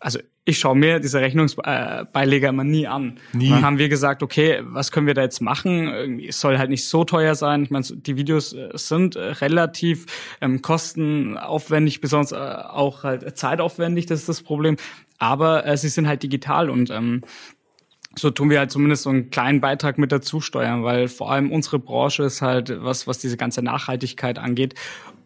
also 0.00 0.18
ich 0.44 0.58
schaue 0.58 0.76
mir 0.76 0.98
diese 0.98 1.20
Rechnungsbeileger 1.20 2.48
immer 2.48 2.64
nie 2.64 2.86
an. 2.86 3.18
Nie. 3.32 3.46
Und 3.46 3.56
dann 3.56 3.64
haben 3.64 3.78
wir 3.78 3.88
gesagt, 3.88 4.22
okay, 4.22 4.60
was 4.62 4.92
können 4.92 5.06
wir 5.06 5.14
da 5.14 5.22
jetzt 5.22 5.40
machen? 5.40 6.20
Es 6.20 6.40
soll 6.40 6.58
halt 6.58 6.70
nicht 6.70 6.86
so 6.86 7.04
teuer 7.04 7.34
sein. 7.34 7.64
Ich 7.64 7.70
meine, 7.70 7.84
die 7.84 8.16
Videos 8.16 8.54
äh, 8.54 8.70
sind 8.74 9.16
äh, 9.16 9.24
relativ 9.24 10.06
ähm, 10.40 10.62
kostenaufwendig, 10.62 12.00
besonders 12.00 12.32
äh, 12.32 12.36
auch 12.36 13.04
halt 13.04 13.36
zeitaufwendig, 13.36 14.06
das 14.06 14.20
ist 14.20 14.28
das 14.28 14.42
Problem. 14.42 14.76
Aber 15.18 15.76
sie 15.76 15.88
sind 15.88 16.06
halt 16.06 16.22
digital 16.22 16.70
und 16.70 16.90
ähm, 16.90 17.22
so 18.16 18.30
tun 18.30 18.50
wir 18.50 18.60
halt 18.60 18.70
zumindest 18.70 19.02
so 19.02 19.10
einen 19.10 19.30
kleinen 19.30 19.60
Beitrag 19.60 19.98
mit 19.98 20.12
dazu 20.12 20.40
steuern, 20.40 20.84
weil 20.84 21.08
vor 21.08 21.32
allem 21.32 21.50
unsere 21.50 21.80
Branche 21.80 22.22
ist 22.22 22.40
halt 22.40 22.72
was, 22.82 23.08
was 23.08 23.18
diese 23.18 23.36
ganze 23.36 23.60
Nachhaltigkeit 23.60 24.38
angeht, 24.38 24.74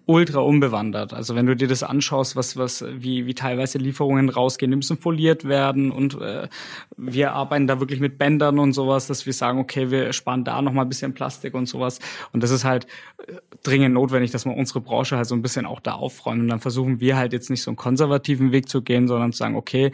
ultra 0.07 0.41
unbewandert. 0.41 1.15
Also 1.15 1.35
wenn 1.35 1.47
du 1.47 1.55
dir 1.55 1.69
das 1.69 1.83
anschaust, 1.83 2.35
was, 2.35 2.57
was, 2.57 2.85
wie, 2.89 3.27
wie 3.27 3.35
teilweise 3.35 3.79
Lieferungen 3.79 4.29
rausgehen, 4.29 4.71
die 4.71 4.77
müssen 4.77 4.99
foliert 4.99 5.45
werden 5.45 5.91
und 5.93 6.21
äh, 6.21 6.49
wir 6.97 7.33
arbeiten 7.33 7.67
da 7.67 7.79
wirklich 7.81 8.01
mit 8.01 8.19
Bändern 8.19 8.59
und 8.59 8.73
sowas, 8.73 9.07
dass 9.07 9.27
wir 9.27 9.33
sagen, 9.33 9.59
okay, 9.59 9.91
wir 9.91 10.13
sparen 10.13 10.45
da 10.45 10.61
noch 10.61 10.73
mal 10.73 10.83
ein 10.83 10.89
bisschen 10.89 11.15
Plastik 11.15 11.55
und 11.55 11.67
sowas. 11.67 12.01
Und 12.33 12.43
das 12.43 12.51
ist 12.51 12.65
halt 12.65 12.87
äh, 13.27 13.35
dringend 13.63 13.95
notwendig, 13.95 14.33
dass 14.33 14.45
wir 14.45 14.57
unsere 14.57 14.81
Branche 14.81 15.17
halt 15.17 15.27
so 15.27 15.37
ein 15.37 15.43
bisschen 15.43 15.67
auch 15.67 15.81
da 15.81 15.93
aufräumen. 15.93 16.43
Und 16.43 16.49
dann 16.49 16.61
versuchen 16.61 17.01
wir 17.01 17.17
halt 17.17 17.33
jetzt 17.33 17.51
nicht 17.51 17.63
so 17.63 17.71
einen 17.71 17.77
konservativen 17.77 18.51
Weg 18.51 18.69
zu 18.69 18.83
gehen, 18.83 19.07
sondern 19.07 19.33
zu 19.33 19.39
sagen, 19.39 19.57
okay, 19.57 19.93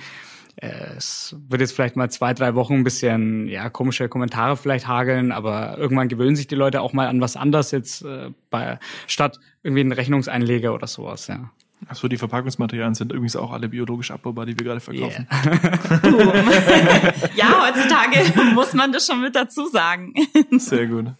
es 0.60 1.36
wird 1.48 1.60
jetzt 1.60 1.72
vielleicht 1.72 1.96
mal 1.96 2.10
zwei, 2.10 2.34
drei 2.34 2.54
Wochen 2.54 2.74
ein 2.74 2.84
bisschen 2.84 3.46
ja 3.46 3.70
komische 3.70 4.08
Kommentare 4.08 4.56
vielleicht 4.56 4.88
hageln, 4.88 5.30
aber 5.30 5.78
irgendwann 5.78 6.08
gewöhnen 6.08 6.36
sich 6.36 6.48
die 6.48 6.56
Leute 6.56 6.80
auch 6.80 6.92
mal 6.92 7.06
an 7.06 7.20
was 7.20 7.36
anderes 7.36 7.70
jetzt 7.70 8.02
äh, 8.02 8.30
bei 8.50 8.78
statt 9.06 9.38
irgendwie 9.62 9.80
einen 9.80 9.92
Rechnungseinleger 9.92 10.74
oder 10.74 10.86
sowas, 10.86 11.28
ja. 11.28 11.50
Achso, 11.86 12.08
die 12.08 12.16
Verpackungsmaterialien 12.16 12.94
sind 12.94 13.12
übrigens 13.12 13.36
auch 13.36 13.52
alle 13.52 13.68
biologisch 13.68 14.10
abbaubar, 14.10 14.46
die 14.46 14.58
wir 14.58 14.64
gerade 14.64 14.80
verkaufen. 14.80 15.28
Yeah. 15.30 17.12
ja, 17.36 17.66
heutzutage 17.66 18.50
muss 18.54 18.74
man 18.74 18.90
das 18.90 19.06
schon 19.06 19.20
mit 19.20 19.36
dazu 19.36 19.68
sagen. 19.68 20.12
Sehr 20.50 20.88
gut. 20.88 21.12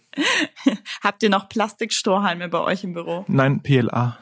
Habt 1.01 1.23
ihr 1.23 1.29
noch 1.29 1.47
Plastikstrohhalme 1.47 2.49
bei 2.49 2.59
euch 2.59 2.83
im 2.83 2.93
Büro? 2.93 3.23
Nein, 3.27 3.61
PLA. 3.61 4.17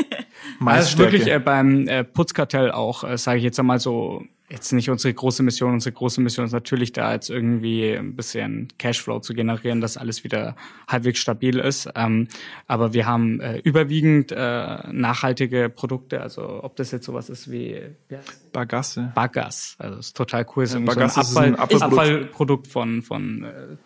also 0.64 0.98
wirklich 0.98 1.26
äh, 1.26 1.40
beim 1.40 1.88
äh, 1.88 2.04
Putzkartell 2.04 2.70
auch, 2.70 3.02
äh, 3.02 3.18
sage 3.18 3.38
ich 3.38 3.44
jetzt 3.44 3.58
einmal 3.58 3.80
so, 3.80 4.22
jetzt 4.52 4.72
nicht 4.72 4.90
unsere 4.90 5.12
große 5.12 5.42
Mission. 5.42 5.72
Unsere 5.72 5.92
große 5.92 6.20
Mission 6.20 6.44
ist 6.44 6.52
natürlich 6.52 6.92
da 6.92 7.12
jetzt 7.12 7.30
irgendwie 7.30 7.92
ein 7.92 8.14
bisschen 8.14 8.68
Cashflow 8.78 9.20
zu 9.20 9.34
generieren, 9.34 9.80
dass 9.80 9.96
alles 9.96 10.24
wieder 10.24 10.54
halbwegs 10.86 11.18
stabil 11.18 11.58
ist. 11.58 11.88
Ähm, 11.96 12.28
aber 12.66 12.92
wir 12.92 13.06
haben 13.06 13.40
äh, 13.40 13.58
überwiegend 13.58 14.30
äh, 14.30 14.92
nachhaltige 14.92 15.70
Produkte. 15.70 16.20
Also 16.20 16.62
ob 16.62 16.76
das 16.76 16.90
jetzt 16.90 17.06
sowas 17.06 17.30
ist 17.30 17.50
wie 17.50 17.80
ja, 18.10 18.18
Bagasse. 18.52 19.12
Bagas. 19.14 19.74
Also 19.78 19.96
das 19.96 20.06
ist 20.08 20.16
total 20.16 20.46
cool. 20.54 20.66
Ja, 20.66 20.78
Bagasse 20.80 21.24
so 21.24 21.38
ein, 21.38 21.56
Abfall, 21.56 21.76
ist 21.76 21.82
ein 21.82 21.90
Abfallprodukt 21.90 22.66
von 22.68 23.02
von 23.02 23.44
äh, 23.44 23.76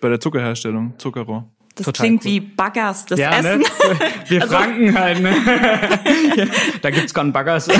bei 0.00 0.08
der 0.08 0.18
Zuckerherstellung, 0.20 0.94
Zuckerrohr. 0.98 1.48
Das 1.76 1.84
Total 1.84 2.06
klingt 2.06 2.24
cool. 2.24 2.30
wie 2.30 2.40
Baggers, 2.40 3.04
das 3.04 3.20
ja, 3.20 3.30
ne? 3.30 3.36
Essen. 3.36 3.60
Ne? 3.60 3.66
Wir 4.28 4.42
also, 4.42 4.56
Franken 4.56 4.98
halt, 4.98 5.20
ne? 5.20 5.34
da 6.82 6.90
gibt's 6.90 7.12
keinen 7.12 7.32
Baggers. 7.32 7.68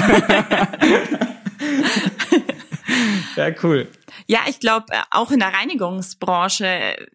ja, 3.37 3.51
cool. 3.63 3.89
Ja, 4.27 4.41
ich 4.49 4.61
glaube, 4.61 4.87
äh, 4.91 5.01
auch 5.11 5.31
in 5.31 5.39
der 5.39 5.53
Reinigungsbranche 5.53 6.67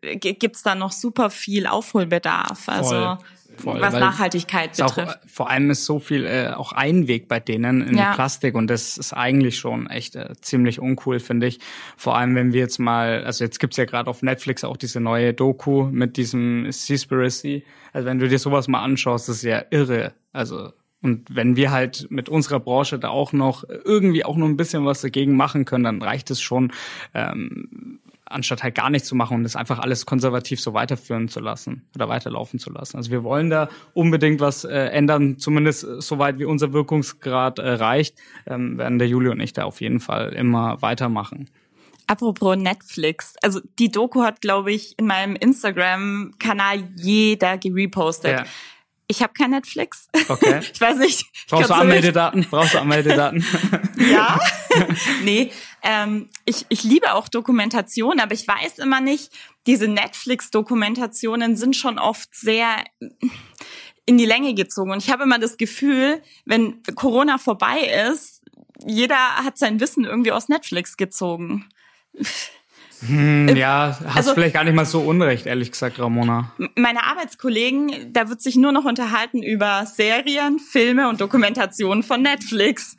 äh, 0.02 0.18
gibt's 0.18 0.64
da 0.64 0.76
noch 0.76 0.92
super 0.92 1.30
viel 1.30 1.68
Aufholbedarf. 1.68 2.70
Also 2.70 2.96
Voll. 2.96 3.18
Voll, 3.58 3.82
was 3.82 3.94
Nachhaltigkeit 3.94 4.78
betrifft. 4.78 5.20
Auch, 5.24 5.30
vor 5.30 5.50
allem 5.50 5.70
ist 5.70 5.86
so 5.86 6.00
viel 6.00 6.26
äh, 6.26 6.54
auch 6.56 6.72
Einweg 6.72 7.28
bei 7.28 7.40
denen 7.40 7.82
in 7.82 7.98
ja. 7.98 8.14
Plastik 8.14 8.56
und 8.56 8.68
das 8.68 8.98
ist 8.98 9.14
eigentlich 9.14 9.58
schon 9.58 9.88
echt 9.90 10.16
äh, 10.16 10.34
ziemlich 10.42 10.80
uncool, 10.80 11.20
finde 11.20 11.48
ich. 11.48 11.60
Vor 11.98 12.18
allem, 12.18 12.36
wenn 12.36 12.54
wir 12.54 12.62
jetzt 12.62 12.80
mal, 12.80 13.24
also 13.24 13.44
jetzt 13.44 13.60
gibt's 13.60 13.78
ja 13.78 13.86
gerade 13.86 14.10
auf 14.10 14.24
Netflix 14.24 14.64
auch 14.64 14.78
diese 14.78 15.00
neue 15.00 15.34
Doku 15.34 15.84
mit 15.92 16.18
diesem 16.18 16.72
Seaspiracy. 16.72 17.64
Also 17.94 18.08
wenn 18.08 18.20
du 18.20 18.28
dir 18.28 18.40
sowas 18.40 18.68
mal 18.68 18.82
anschaust, 18.82 19.28
das 19.28 19.38
ist 19.38 19.44
ja 19.44 19.64
irre. 19.70 20.14
Also 20.32 20.72
und 21.02 21.26
wenn 21.36 21.56
wir 21.56 21.72
halt 21.72 22.08
mit 22.10 22.30
unserer 22.30 22.60
Branche 22.60 23.00
da 23.00 23.10
auch 23.10 23.34
noch 23.34 23.64
irgendwie 23.68 24.24
auch 24.24 24.36
nur 24.36 24.48
ein 24.48 24.58
bisschen 24.58 24.86
was 24.86 25.02
dagegen 25.02 25.36
machen 25.36 25.66
können, 25.66 25.84
dann 25.84 26.02
reicht 26.02 26.30
es 26.30 26.42
schon, 26.42 26.72
ähm, 27.14 28.00
anstatt 28.26 28.64
halt 28.64 28.76
gar 28.76 28.90
nichts 28.90 29.08
zu 29.08 29.16
machen 29.16 29.38
und 29.38 29.44
das 29.44 29.56
einfach 29.56 29.80
alles 29.80 30.06
konservativ 30.06 30.62
so 30.62 30.74
weiterführen 30.74 31.28
zu 31.28 31.40
lassen 31.40 31.84
oder 31.96 32.08
weiterlaufen 32.08 32.60
zu 32.60 32.72
lassen. 32.72 32.98
Also 32.98 33.12
wir 33.12 33.24
wollen 33.24 33.50
da 33.50 33.68
unbedingt 33.94 34.40
was 34.40 34.64
äh, 34.64 34.72
ändern, 34.72 35.38
zumindest 35.38 35.86
soweit 36.00 36.40
wie 36.40 36.46
unser 36.46 36.72
Wirkungsgrad 36.72 37.60
äh, 37.60 37.72
reicht, 37.72 38.16
ähm, 38.46 38.78
werden 38.78 39.00
der 39.00 39.08
Juli 39.08 39.30
und 39.30 39.40
ich 39.40 39.54
da 39.54 39.66
auf 39.66 39.82
jeden 39.82 40.00
Fall 40.00 40.34
immer 40.34 40.82
weitermachen. 40.82 41.50
Apropos 42.08 42.58
Netflix, 42.58 43.36
also 43.42 43.62
die 43.80 43.90
Doku 43.90 44.24
hat, 44.24 44.42
glaube 44.42 44.72
ich, 44.72 44.98
in 44.98 45.08
meinem 45.08 45.36
Instagram-Kanal 45.36 46.84
jeder 46.96 47.58
gerepostet. 47.58 48.40
Ja. 48.40 48.46
Ich 49.12 49.22
habe 49.22 49.34
kein 49.34 49.52
Netflix. 49.52 50.08
Okay. 50.30 50.62
Ich 50.74 50.80
weiß 50.80 50.98
nicht. 50.98 51.26
Brauchst 51.50 51.70
du 51.70 51.74
Anmeldedaten? 51.74 52.48
Brauchst 52.50 52.74
du 52.74 52.80
Anmeldedaten? 52.80 53.46
ja. 53.98 54.40
nee, 55.24 55.52
ähm, 55.84 56.30
ich, 56.46 56.66
ich 56.70 56.84
liebe 56.84 57.14
auch 57.14 57.28
Dokumentation, 57.28 58.22
aber 58.22 58.34
ich 58.34 58.48
weiß 58.48 58.80
immer 58.80 59.02
nicht, 59.02 59.32
diese 59.68 59.90
Netflix-Dokumentationen 59.90 61.58
sind 61.58 61.76
schon 61.76 62.00
oft 62.00 62.34
sehr 62.34 62.86
in 64.06 64.18
die 64.18 64.26
Länge 64.26 64.54
gezogen. 64.54 64.92
Und 64.92 65.04
ich 65.04 65.12
habe 65.12 65.24
immer 65.24 65.40
das 65.40 65.58
Gefühl, 65.58 66.22
wenn 66.46 66.82
Corona 66.96 67.38
vorbei 67.38 67.80
ist, 68.10 68.42
jeder 68.86 69.36
hat 69.44 69.58
sein 69.58 69.80
Wissen 69.82 70.06
irgendwie 70.06 70.32
aus 70.32 70.48
Netflix 70.48 70.96
gezogen. 70.96 71.68
Hm, 73.06 73.48
äh, 73.50 73.58
ja, 73.58 73.98
hast 74.06 74.18
also, 74.18 74.34
vielleicht 74.36 74.54
gar 74.54 74.64
nicht 74.64 74.76
mal 74.76 74.86
so 74.86 75.02
unrecht, 75.02 75.48
ehrlich 75.48 75.72
gesagt, 75.72 75.98
Ramona. 76.00 76.52
Meine 76.76 77.04
Arbeitskollegen, 77.04 78.14
da 78.14 78.30
wird 78.30 78.42
sich 78.42 78.56
nur 78.56 78.72
noch 78.72 78.86
unterhalten 78.86 79.42
über 79.42 79.86
Serien, 79.88 80.60
Filme 80.60 81.10
und 81.10 81.20
Dokumentationen 81.20 82.04
von 82.04 82.22
Netflix. 82.22 82.96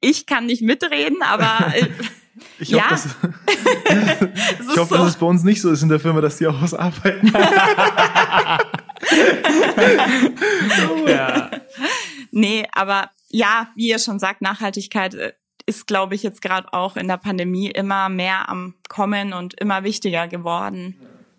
Ich 0.00 0.26
kann 0.26 0.46
nicht 0.46 0.62
mitreden, 0.62 1.18
aber 1.22 1.72
äh, 1.74 1.86
ich 2.58 2.70
ja. 2.70 2.90
hoffe, 2.90 2.92
dass, 2.92 3.16
ich 4.72 4.76
hoffe 4.76 4.94
so. 4.94 4.96
dass 4.96 5.08
es 5.10 5.16
bei 5.16 5.26
uns 5.26 5.44
nicht 5.44 5.60
so 5.60 5.70
ist 5.70 5.82
in 5.82 5.88
der 5.88 6.00
Firma, 6.00 6.20
dass 6.20 6.38
die 6.38 6.48
auch 6.48 6.60
was 6.60 6.74
arbeiten. 6.74 7.32
ja. 11.06 11.50
Nee, 12.32 12.66
aber 12.72 13.10
ja, 13.30 13.68
wie 13.76 13.88
ihr 13.88 14.00
schon 14.00 14.18
sagt, 14.18 14.42
Nachhaltigkeit 14.42 15.14
äh, 15.14 15.32
ist, 15.66 15.86
glaube 15.86 16.14
ich, 16.14 16.22
jetzt 16.22 16.42
gerade 16.42 16.72
auch 16.72 16.96
in 16.96 17.08
der 17.08 17.16
Pandemie 17.16 17.70
immer 17.70 18.08
mehr 18.08 18.48
am 18.48 18.74
Kommen 18.88 19.32
und 19.32 19.54
immer 19.54 19.84
wichtiger 19.84 20.28
geworden. 20.28 20.96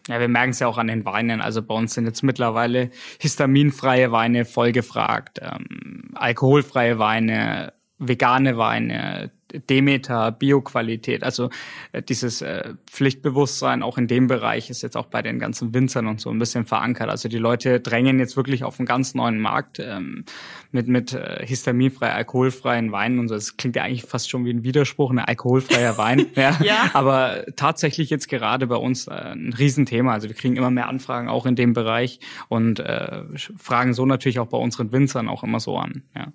Ja, 0.07 0.19
wir 0.19 0.27
merken 0.27 0.51
es 0.51 0.59
ja 0.59 0.67
auch 0.67 0.77
an 0.77 0.87
den 0.87 1.03
Weinen. 1.05 1.41
Also 1.41 1.63
bei 1.63 1.73
uns 1.73 1.93
sind 1.93 2.05
jetzt 2.05 2.21
mittlerweile 2.21 2.91
histaminfreie 3.19 4.11
Weine 4.11 4.45
voll 4.45 4.71
gefragt, 4.71 5.39
ähm, 5.41 6.11
alkoholfreie 6.13 6.99
Weine, 6.99 7.73
vegane 7.97 8.57
Weine, 8.57 9.31
Demeter, 9.59 10.31
Bioqualität, 10.31 11.23
also 11.23 11.49
äh, 11.91 12.01
dieses 12.01 12.41
äh, 12.41 12.73
Pflichtbewusstsein 12.87 13.83
auch 13.83 13.97
in 13.97 14.07
dem 14.07 14.27
Bereich 14.27 14.69
ist 14.69 14.81
jetzt 14.81 14.97
auch 14.97 15.07
bei 15.07 15.21
den 15.21 15.39
ganzen 15.39 15.73
Winzern 15.73 16.07
und 16.07 16.21
so 16.21 16.29
ein 16.29 16.39
bisschen 16.39 16.65
verankert. 16.65 17.09
Also 17.09 17.29
die 17.29 17.37
Leute 17.37 17.79
drängen 17.79 18.19
jetzt 18.19 18.37
wirklich 18.37 18.63
auf 18.63 18.79
einen 18.79 18.85
ganz 18.85 19.15
neuen 19.15 19.39
Markt 19.39 19.79
ähm, 19.79 20.25
mit 20.71 20.87
mit 20.87 21.13
äh, 21.13 21.45
histaminfrei, 21.45 22.11
alkoholfreien 22.11 22.91
Weinen 22.91 23.19
und 23.19 23.27
so. 23.27 23.35
Das 23.35 23.57
klingt 23.57 23.75
ja 23.75 23.83
eigentlich 23.83 24.03
fast 24.03 24.29
schon 24.29 24.45
wie 24.45 24.51
ein 24.51 24.63
Widerspruch, 24.63 25.11
ein 25.11 25.19
alkoholfreier 25.19 25.97
Wein. 25.97 26.27
ja. 26.35 26.57
ja. 26.61 26.89
Aber 26.93 27.45
tatsächlich 27.55 28.09
jetzt 28.09 28.29
gerade 28.29 28.67
bei 28.67 28.75
uns 28.75 29.07
äh, 29.07 29.11
ein 29.11 29.53
Riesenthema. 29.53 30.13
Also 30.13 30.27
wir 30.27 30.35
kriegen 30.35 30.55
immer 30.55 30.71
mehr 30.71 30.87
Anfragen 30.87 31.29
auch 31.29 31.45
in 31.45 31.55
dem 31.55 31.73
Bereich 31.73 32.19
und 32.49 32.79
äh, 32.79 33.23
fragen 33.57 33.93
so 33.93 34.05
natürlich 34.05 34.39
auch 34.39 34.47
bei 34.47 34.57
unseren 34.57 34.91
Winzern 34.91 35.27
auch 35.27 35.43
immer 35.43 35.59
so 35.59 35.77
an. 35.77 36.03
Ja. 36.15 36.31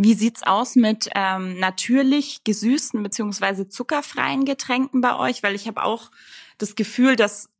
Wie 0.00 0.14
sieht's 0.14 0.44
aus 0.44 0.76
mit 0.76 1.10
ähm, 1.16 1.58
natürlich 1.58 2.44
gesüßten 2.44 3.02
beziehungsweise 3.02 3.68
zuckerfreien 3.68 4.44
Getränken 4.44 5.00
bei 5.00 5.16
euch? 5.16 5.42
Weil 5.42 5.56
ich 5.56 5.66
habe 5.66 5.82
auch 5.82 6.12
das 6.56 6.76
Gefühl, 6.76 7.16
dass 7.16 7.50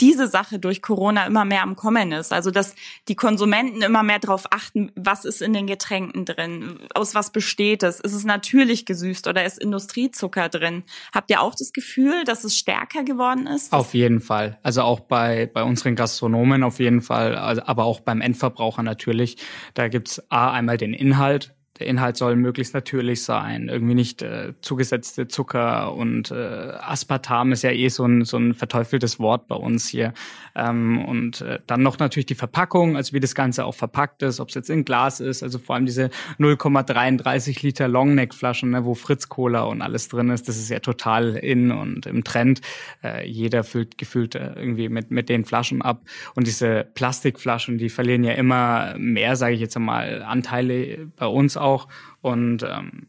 diese 0.00 0.26
Sache 0.26 0.58
durch 0.58 0.80
Corona 0.80 1.26
immer 1.26 1.44
mehr 1.44 1.62
am 1.62 1.76
Kommen 1.76 2.12
ist. 2.12 2.32
Also 2.32 2.50
dass 2.50 2.74
die 3.08 3.16
Konsumenten 3.16 3.82
immer 3.82 4.02
mehr 4.02 4.18
darauf 4.18 4.46
achten, 4.50 4.92
was 4.96 5.26
ist 5.26 5.42
in 5.42 5.52
den 5.52 5.66
Getränken 5.66 6.24
drin, 6.24 6.80
aus 6.94 7.14
was 7.14 7.32
besteht 7.32 7.82
es, 7.82 8.00
ist 8.00 8.14
es 8.14 8.24
natürlich 8.24 8.86
gesüßt 8.86 9.28
oder 9.28 9.44
ist 9.44 9.58
Industriezucker 9.58 10.48
drin. 10.48 10.84
Habt 11.14 11.30
ihr 11.30 11.42
auch 11.42 11.54
das 11.54 11.74
Gefühl, 11.74 12.24
dass 12.24 12.44
es 12.44 12.56
stärker 12.56 13.04
geworden 13.04 13.46
ist? 13.46 13.74
Auf 13.74 13.92
jeden 13.92 14.20
Fall. 14.20 14.58
Also 14.62 14.80
auch 14.80 15.00
bei, 15.00 15.50
bei 15.52 15.62
unseren 15.62 15.96
Gastronomen 15.96 16.62
auf 16.62 16.80
jeden 16.80 17.02
Fall, 17.02 17.36
also, 17.36 17.60
aber 17.66 17.84
auch 17.84 18.00
beim 18.00 18.22
Endverbraucher 18.22 18.82
natürlich. 18.82 19.36
Da 19.74 19.88
gibt's 19.88 20.22
A 20.30 20.50
einmal 20.50 20.78
den 20.78 20.94
Inhalt, 20.94 21.54
der 21.78 21.88
Inhalt 21.88 22.16
soll 22.16 22.36
möglichst 22.36 22.72
natürlich 22.72 23.24
sein, 23.24 23.68
irgendwie 23.68 23.94
nicht 23.94 24.22
äh, 24.22 24.54
zugesetzte 24.60 25.26
Zucker 25.26 25.92
und 25.94 26.30
äh, 26.30 26.34
Aspartam 26.80 27.50
ist 27.50 27.62
ja 27.62 27.70
eh 27.70 27.88
so 27.88 28.04
ein, 28.04 28.24
so 28.24 28.36
ein 28.36 28.54
verteufeltes 28.54 29.18
Wort 29.18 29.48
bei 29.48 29.56
uns 29.56 29.88
hier. 29.88 30.12
Ähm, 30.54 31.04
und 31.04 31.40
äh, 31.40 31.58
dann 31.66 31.82
noch 31.82 31.98
natürlich 31.98 32.26
die 32.26 32.36
Verpackung, 32.36 32.96
also 32.96 33.12
wie 33.12 33.18
das 33.18 33.34
Ganze 33.34 33.64
auch 33.64 33.74
verpackt 33.74 34.22
ist, 34.22 34.38
ob 34.38 34.50
es 34.50 34.54
jetzt 34.54 34.70
in 34.70 34.84
Glas 34.84 35.18
ist, 35.18 35.42
also 35.42 35.58
vor 35.58 35.74
allem 35.74 35.86
diese 35.86 36.10
0,33 36.38 37.62
Liter 37.62 37.88
Longneck-Flaschen, 37.88 38.70
ne, 38.70 38.84
wo 38.84 38.94
Fritz 38.94 39.28
Cola 39.28 39.62
und 39.62 39.82
alles 39.82 40.08
drin 40.08 40.30
ist, 40.30 40.48
das 40.48 40.56
ist 40.56 40.70
ja 40.70 40.78
total 40.78 41.34
in 41.36 41.72
und 41.72 42.06
im 42.06 42.22
Trend. 42.22 42.60
Äh, 43.02 43.28
jeder 43.28 43.64
füllt 43.64 43.98
gefühlt 43.98 44.36
äh, 44.36 44.52
irgendwie 44.54 44.88
mit, 44.88 45.10
mit 45.10 45.28
den 45.28 45.44
Flaschen 45.44 45.82
ab. 45.82 46.02
Und 46.36 46.46
diese 46.46 46.86
Plastikflaschen, 46.94 47.78
die 47.78 47.88
verlieren 47.88 48.22
ja 48.22 48.34
immer 48.34 48.94
mehr, 48.96 49.34
sage 49.34 49.54
ich 49.54 49.60
jetzt 49.60 49.76
einmal, 49.76 50.22
Anteile 50.22 51.08
bei 51.16 51.26
uns 51.26 51.56
auch 51.64 51.88
und 52.20 52.62
ähm, 52.62 53.08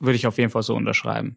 würde 0.00 0.16
ich 0.16 0.26
auf 0.26 0.38
jeden 0.38 0.50
Fall 0.50 0.62
so 0.62 0.74
unterschreiben. 0.74 1.36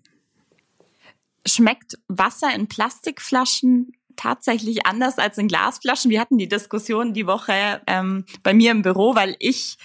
Schmeckt 1.45 1.97
Wasser 2.07 2.55
in 2.55 2.67
Plastikflaschen 2.67 3.91
tatsächlich 4.15 4.85
anders 4.85 5.17
als 5.17 5.37
in 5.37 5.47
Glasflaschen. 5.47 6.11
Wir 6.11 6.19
hatten 6.19 6.37
die 6.37 6.47
Diskussion 6.47 7.13
die 7.13 7.27
Woche 7.27 7.81
ähm, 7.87 8.25
bei 8.43 8.53
mir 8.53 8.71
im 8.71 8.81
Büro, 8.81 9.15
weil 9.15 9.35
ich, 9.39 9.77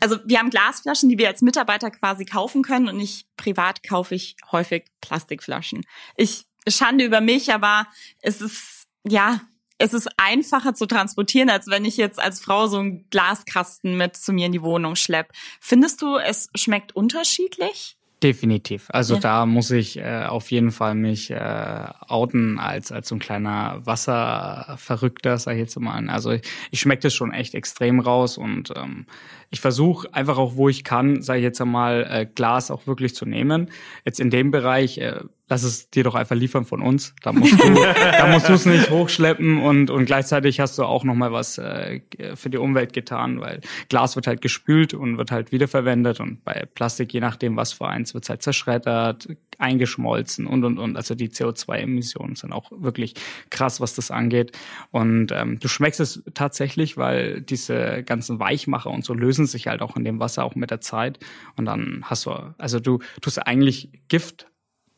also 0.00 0.16
wir 0.24 0.38
haben 0.38 0.50
Glasflaschen, 0.50 1.08
die 1.08 1.18
wir 1.18 1.28
als 1.28 1.42
Mitarbeiter 1.42 1.90
quasi 1.90 2.24
kaufen 2.24 2.62
können 2.62 2.88
und 2.88 2.98
ich 3.00 3.26
privat 3.36 3.82
kaufe 3.82 4.14
ich 4.14 4.36
häufig 4.50 4.84
Plastikflaschen. 5.00 5.84
Ich 6.16 6.46
Schande 6.66 7.04
über 7.04 7.20
mich, 7.20 7.52
aber 7.52 7.86
es 8.20 8.40
ist 8.40 8.86
ja 9.06 9.40
es 9.78 9.92
ist 9.92 10.08
einfacher 10.16 10.74
zu 10.74 10.86
transportieren, 10.86 11.50
als 11.50 11.68
wenn 11.68 11.84
ich 11.84 11.96
jetzt 11.96 12.20
als 12.20 12.40
Frau 12.40 12.66
so 12.66 12.78
einen 12.78 13.08
Glaskasten 13.10 13.96
mit 13.96 14.16
zu 14.16 14.32
mir 14.32 14.46
in 14.46 14.52
die 14.52 14.62
Wohnung 14.62 14.96
schlepp. 14.96 15.32
Findest 15.60 16.02
du, 16.02 16.16
es 16.16 16.48
schmeckt 16.54 16.94
unterschiedlich? 16.94 17.96
Definitiv. 18.22 18.86
Also 18.88 19.14
ja. 19.14 19.20
da 19.20 19.46
muss 19.46 19.70
ich 19.70 19.98
äh, 19.98 20.24
auf 20.26 20.50
jeden 20.50 20.70
Fall 20.70 20.94
mich 20.94 21.30
äh, 21.30 21.86
outen 22.08 22.58
als 22.58 22.90
als 22.90 23.08
so 23.08 23.16
ein 23.16 23.18
kleiner 23.18 23.82
Wasserverrückter, 23.84 25.36
sag 25.36 25.52
ich 25.54 25.58
jetzt 25.58 25.78
mal. 25.78 26.08
Also 26.08 26.30
ich, 26.30 26.40
ich 26.70 26.80
schmecke 26.80 27.02
das 27.02 27.12
schon 27.12 27.32
echt 27.32 27.54
extrem 27.54 28.00
raus 28.00 28.38
und 28.38 28.72
ähm, 28.76 29.04
ich 29.50 29.60
versuche 29.60 30.14
einfach 30.14 30.38
auch, 30.38 30.56
wo 30.56 30.70
ich 30.70 30.84
kann, 30.84 31.20
sage 31.20 31.40
ich 31.40 31.44
jetzt 31.44 31.60
einmal, 31.60 32.06
äh, 32.08 32.24
Glas 32.24 32.70
auch 32.70 32.86
wirklich 32.86 33.14
zu 33.14 33.26
nehmen. 33.26 33.70
Jetzt 34.06 34.20
in 34.20 34.30
dem 34.30 34.50
Bereich 34.50 34.96
äh, 34.98 35.20
lass 35.48 35.62
es 35.62 35.90
dir 35.90 36.04
doch 36.04 36.14
einfach 36.14 36.36
liefern 36.36 36.64
von 36.64 36.80
uns. 36.80 37.14
Da 37.22 37.32
musst 37.32 37.52
du, 37.52 37.74
da 37.94 38.26
musst 38.26 38.48
du 38.48 38.54
es 38.54 38.66
nicht 38.66 38.90
hochschleppen 38.90 39.62
und 39.62 39.90
und 39.90 40.06
gleichzeitig 40.06 40.60
hast 40.60 40.78
du 40.78 40.84
auch 40.84 41.04
noch 41.04 41.14
mal 41.14 41.32
was 41.32 41.58
äh, 41.58 42.00
für 42.34 42.50
die 42.50 42.58
Umwelt 42.58 42.92
getan, 42.92 43.40
weil 43.40 43.60
Glas 43.88 44.16
wird 44.16 44.26
halt 44.26 44.40
gespült 44.40 44.94
und 44.94 45.18
wird 45.18 45.30
halt 45.30 45.52
wiederverwendet 45.52 46.20
und 46.20 46.44
bei 46.44 46.66
Plastik 46.74 47.12
je 47.12 47.20
nachdem 47.20 47.56
was 47.56 47.72
für 47.72 47.88
eins 47.88 48.14
wird 48.14 48.28
halt 48.28 48.42
zerschreddert, 48.42 49.28
eingeschmolzen 49.58 50.46
und 50.46 50.64
und 50.64 50.78
und. 50.78 50.96
Also 50.96 51.14
die 51.14 51.28
CO2-Emissionen 51.28 52.36
sind 52.36 52.52
auch 52.52 52.72
wirklich 52.74 53.14
krass, 53.50 53.80
was 53.80 53.94
das 53.94 54.10
angeht. 54.10 54.52
Und 54.90 55.30
ähm, 55.32 55.58
du 55.58 55.68
schmeckst 55.68 56.00
es 56.00 56.22
tatsächlich, 56.34 56.96
weil 56.96 57.40
diese 57.42 58.02
ganzen 58.02 58.38
Weichmacher 58.38 58.90
und 58.90 59.04
so 59.04 59.14
lösen 59.14 59.46
sich 59.46 59.66
halt 59.66 59.82
auch 59.82 59.96
in 59.96 60.04
dem 60.04 60.20
Wasser 60.20 60.44
auch 60.44 60.54
mit 60.54 60.70
der 60.70 60.80
Zeit 60.80 61.18
und 61.56 61.66
dann 61.66 62.02
hast 62.04 62.26
du 62.26 62.54
also 62.58 62.80
du 62.80 62.98
tust 63.20 63.46
eigentlich 63.46 63.90
Gift 64.08 64.46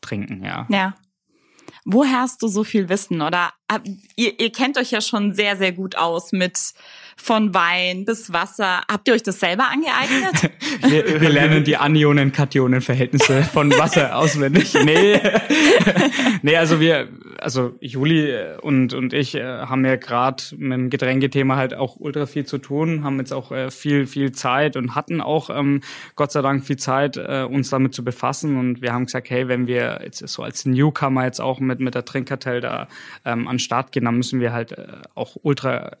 trinken, 0.01 0.43
ja. 0.43 0.65
Ja. 0.69 0.95
Woher 1.85 2.21
hast 2.21 2.41
du 2.41 2.47
so 2.47 2.63
viel 2.63 2.89
Wissen? 2.89 3.21
Oder 3.21 3.53
ihr, 4.15 4.39
ihr 4.39 4.51
kennt 4.51 4.77
euch 4.77 4.91
ja 4.91 5.01
schon 5.01 5.33
sehr, 5.33 5.55
sehr 5.55 5.71
gut 5.71 5.95
aus 5.95 6.31
mit 6.31 6.73
von 7.17 7.53
Wein 7.53 8.05
bis 8.05 8.31
Wasser. 8.31 8.83
Habt 8.89 9.07
ihr 9.07 9.13
euch 9.13 9.23
das 9.23 9.39
selber 9.39 9.65
angeeignet? 9.69 10.51
wir, 10.87 11.21
wir 11.21 11.29
lernen 11.29 11.63
die 11.63 11.75
Anionen-Kationen-Verhältnisse 11.75 13.43
von 13.43 13.71
Wasser 13.77 14.15
auswendig. 14.17 14.73
Nee. 14.85 15.19
nee, 16.41 16.55
also 16.55 16.79
wir, 16.79 17.09
also 17.39 17.75
Juli 17.81 18.33
und, 18.61 18.93
und 18.93 19.13
ich 19.13 19.35
äh, 19.35 19.43
haben 19.43 19.83
ja 19.83 19.95
gerade 19.95 20.43
mit 20.55 20.73
dem 20.73 20.89
Getränkethema 20.89 21.55
halt 21.55 21.73
auch 21.73 21.97
ultra 21.97 22.27
viel 22.27 22.45
zu 22.45 22.59
tun, 22.59 23.03
haben 23.03 23.19
jetzt 23.19 23.33
auch 23.33 23.51
äh, 23.51 23.71
viel, 23.71 24.07
viel 24.07 24.31
Zeit 24.31 24.77
und 24.77 24.95
hatten 24.95 25.19
auch 25.19 25.49
ähm, 25.49 25.81
Gott 26.15 26.31
sei 26.31 26.41
Dank 26.41 26.65
viel 26.65 26.77
Zeit, 26.77 27.17
äh, 27.17 27.45
uns 27.49 27.69
damit 27.69 27.93
zu 27.93 28.03
befassen. 28.03 28.57
Und 28.57 28.81
wir 28.81 28.93
haben 28.93 29.05
gesagt, 29.05 29.29
hey, 29.29 29.47
wenn 29.47 29.67
wir 29.67 30.01
jetzt 30.03 30.25
so 30.27 30.43
als 30.43 30.65
Newcomer 30.65 31.25
jetzt 31.25 31.41
auch 31.41 31.59
mit, 31.59 31.79
mit 31.79 31.95
der 31.95 32.05
Trinkkartell 32.05 32.61
da 32.61 32.87
ähm, 33.25 33.47
an 33.47 33.55
den 33.55 33.59
Start 33.59 33.91
gehen, 33.91 34.05
dann 34.05 34.15
müssen 34.15 34.39
wir 34.39 34.53
halt 34.53 34.71
äh, 34.71 34.87
auch 35.15 35.35
ultra 35.41 35.97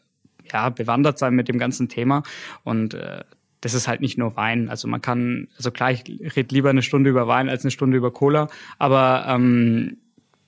ja, 0.51 0.69
bewandert 0.69 1.19
sein 1.19 1.33
mit 1.33 1.47
dem 1.47 1.57
ganzen 1.57 1.89
Thema. 1.89 2.23
Und 2.63 2.93
äh, 2.93 3.23
das 3.61 3.73
ist 3.73 3.87
halt 3.87 4.01
nicht 4.01 4.17
nur 4.17 4.35
Wein. 4.35 4.69
Also 4.69 4.87
man 4.87 5.01
kann, 5.01 5.47
also 5.57 5.71
klar, 5.71 5.91
ich 5.91 6.03
rede 6.07 6.53
lieber 6.53 6.69
eine 6.69 6.83
Stunde 6.83 7.09
über 7.09 7.27
Wein 7.27 7.49
als 7.49 7.63
eine 7.63 7.71
Stunde 7.71 7.97
über 7.97 8.11
Cola, 8.11 8.49
aber 8.77 9.25
ähm, 9.27 9.97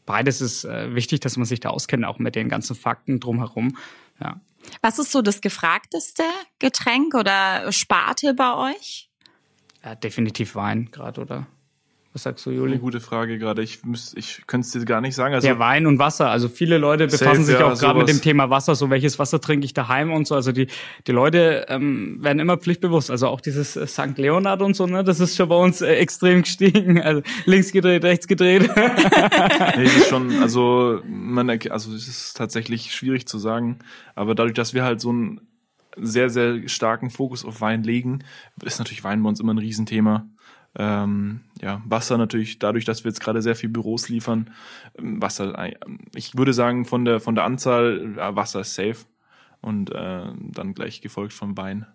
beides 0.06 0.42
ist 0.42 0.66
äh, 0.66 0.94
wichtig, 0.96 1.20
dass 1.20 1.38
man 1.38 1.46
sich 1.46 1.60
da 1.60 1.70
auskennt, 1.70 2.06
auch 2.06 2.20
mit 2.20 2.36
den 2.36 2.50
ganzen 2.50 2.76
Fakten 2.76 3.20
drumherum. 3.20 3.78
Ja. 4.20 4.40
Was 4.82 5.00
ist 5.00 5.12
so 5.12 5.22
das 5.22 5.42
gefragteste 5.42 6.24
Getränk 6.60 7.16
oder 7.16 7.72
Sparte 7.72 8.34
bei 8.34 8.74
euch? 8.74 9.10
Ja, 9.84 9.96
definitiv 9.96 10.56
Wein 10.56 10.90
gerade, 10.92 11.22
oder? 11.22 11.48
Was 12.12 12.24
sagst 12.24 12.44
du, 12.48 12.50
Juli? 12.50 12.72
Eine 12.72 12.80
gute 12.82 13.00
Frage 13.02 13.38
gerade. 13.38 13.62
Ich, 13.62 13.82
ich 14.16 14.42
könnte 14.48 14.66
es 14.66 14.72
dir 14.72 14.84
gar 14.84 15.00
nicht 15.00 15.14
sagen. 15.14 15.36
Also 15.36 15.46
Der 15.46 15.60
Wein 15.60 15.86
und 15.86 16.00
Wasser. 16.00 16.32
Also 16.32 16.50
viele 16.50 16.80
Leute 16.80 17.06
befassen 17.06 17.44
safe, 17.44 17.44
sich 17.44 17.58
auch 17.58 17.70
ja, 17.70 17.76
gerade 17.76 18.00
mit 18.00 18.10
dem 18.10 18.20
Thema 18.20 18.50
Wasser. 18.50 18.74
So 18.74 18.90
welches 18.90 19.20
Wasser 19.20 19.40
trinke 19.40 19.66
ich 19.66 19.76
daheim 19.76 20.12
und 20.12 20.26
so. 20.26 20.34
Also 20.34 20.52
die, 20.52 20.68
die 21.06 21.12
Leute 21.12 21.68
ähm, 21.70 22.18
werden 22.20 22.40
immer 22.40 22.58
pflichtbewusst. 22.58 23.12
Also 23.12 23.28
auch 23.28 23.42
dieses 23.42 23.76
äh, 23.76 23.86
St. 23.86 24.18
Leonard 24.18 24.64
und 24.64 24.76
so, 24.76 24.88
ne, 24.88 25.04
das 25.04 25.20
ist 25.20 25.36
schon 25.36 25.50
bei 25.50 25.56
uns 25.56 25.82
äh, 25.82 25.94
extrem 25.96 26.42
gestiegen. 26.42 27.00
Also 27.10 27.22
links 27.46 27.72
gedreht, 27.72 28.04
rechts 28.04 28.28
gedreht. 28.28 28.64
nee, 28.76 29.84
das 29.84 29.96
ist 29.96 30.10
schon, 30.10 30.42
also 30.44 31.02
man, 31.06 31.50
also 31.50 31.94
es 31.94 32.08
ist 32.08 32.38
tatsächlich 32.38 32.94
schwierig 32.94 33.28
zu 33.28 33.40
sagen. 33.40 33.80
Aber 34.16 34.36
dadurch, 34.36 34.54
dass 34.54 34.74
wir 34.74 34.84
halt 34.84 35.02
so 35.02 35.10
einen 35.10 35.42
sehr, 35.96 36.30
sehr 36.30 36.68
starken 36.68 37.10
Fokus 37.10 37.46
auf 37.46 37.62
Wein 37.62 37.84
legen, 37.84 38.24
ist 38.64 38.80
natürlich 38.80 39.04
Wein 39.04 39.24
bei 39.24 39.30
uns 39.30 39.40
immer 39.40 39.54
ein 39.54 39.58
Riesenthema. 39.58 40.28
Ähm, 40.76 41.42
ja, 41.62 41.82
Wasser 41.86 42.18
natürlich, 42.18 42.60
dadurch, 42.60 42.86
dass 42.86 43.04
wir 43.04 43.10
jetzt 43.10 43.22
gerade 43.22 43.42
sehr 43.42 43.56
viel 43.56 43.70
Büros 43.70 44.08
liefern, 44.10 44.52
ähm, 44.98 45.22
Wasser, 45.22 45.58
äh, 45.58 45.76
ich 46.16 46.38
würde 46.38 46.54
sagen, 46.54 46.86
von 46.86 47.06
der, 47.06 47.20
von 47.20 47.36
der 47.36 47.44
Anzahl, 47.44 48.16
Wasser 48.16 48.62
ist 48.62 48.76
safe 48.76 48.98
und 49.62 49.92
äh, 49.92 50.26
dann 50.38 50.74
gleich 50.74 51.02
gefolgt 51.02 51.34
vom 51.34 51.58
Wein. 51.58 51.86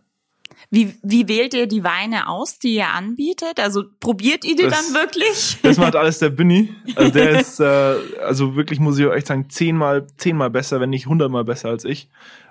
Wie, 0.71 0.95
wie 1.03 1.29
wählt 1.29 1.55
ihr 1.55 1.67
die 1.67 1.85
Weine 1.85 2.29
aus, 2.29 2.59
die 2.59 2.75
ihr 2.75 2.89
anbietet? 2.89 3.61
Also 3.61 3.85
probiert 4.01 4.45
ihr 4.45 4.57
die 4.57 4.65
das, 4.65 4.87
dann 4.87 4.95
wirklich? 4.95 5.59
Das 5.63 5.79
macht 5.79 5.97
alles 5.97 6.19
der 6.19 6.31
Binny. 6.31 6.75
Also 6.95 7.11
der 7.13 7.31
ist, 7.41 7.61
äh, 7.61 7.97
also 8.25 8.57
wirklich 8.57 8.81
muss 8.81 8.99
ich 8.99 9.07
euch 9.07 9.25
sagen, 9.25 9.51
zehnmal, 9.51 10.07
zehnmal 10.17 10.51
besser, 10.51 10.81
wenn 10.81 10.91
nicht 10.91 11.07
hundertmal 11.07 11.45
besser 11.45 11.69
als 11.69 11.85
ich. 11.85 12.09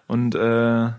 Und 0.08 0.36
äh, 0.36 0.90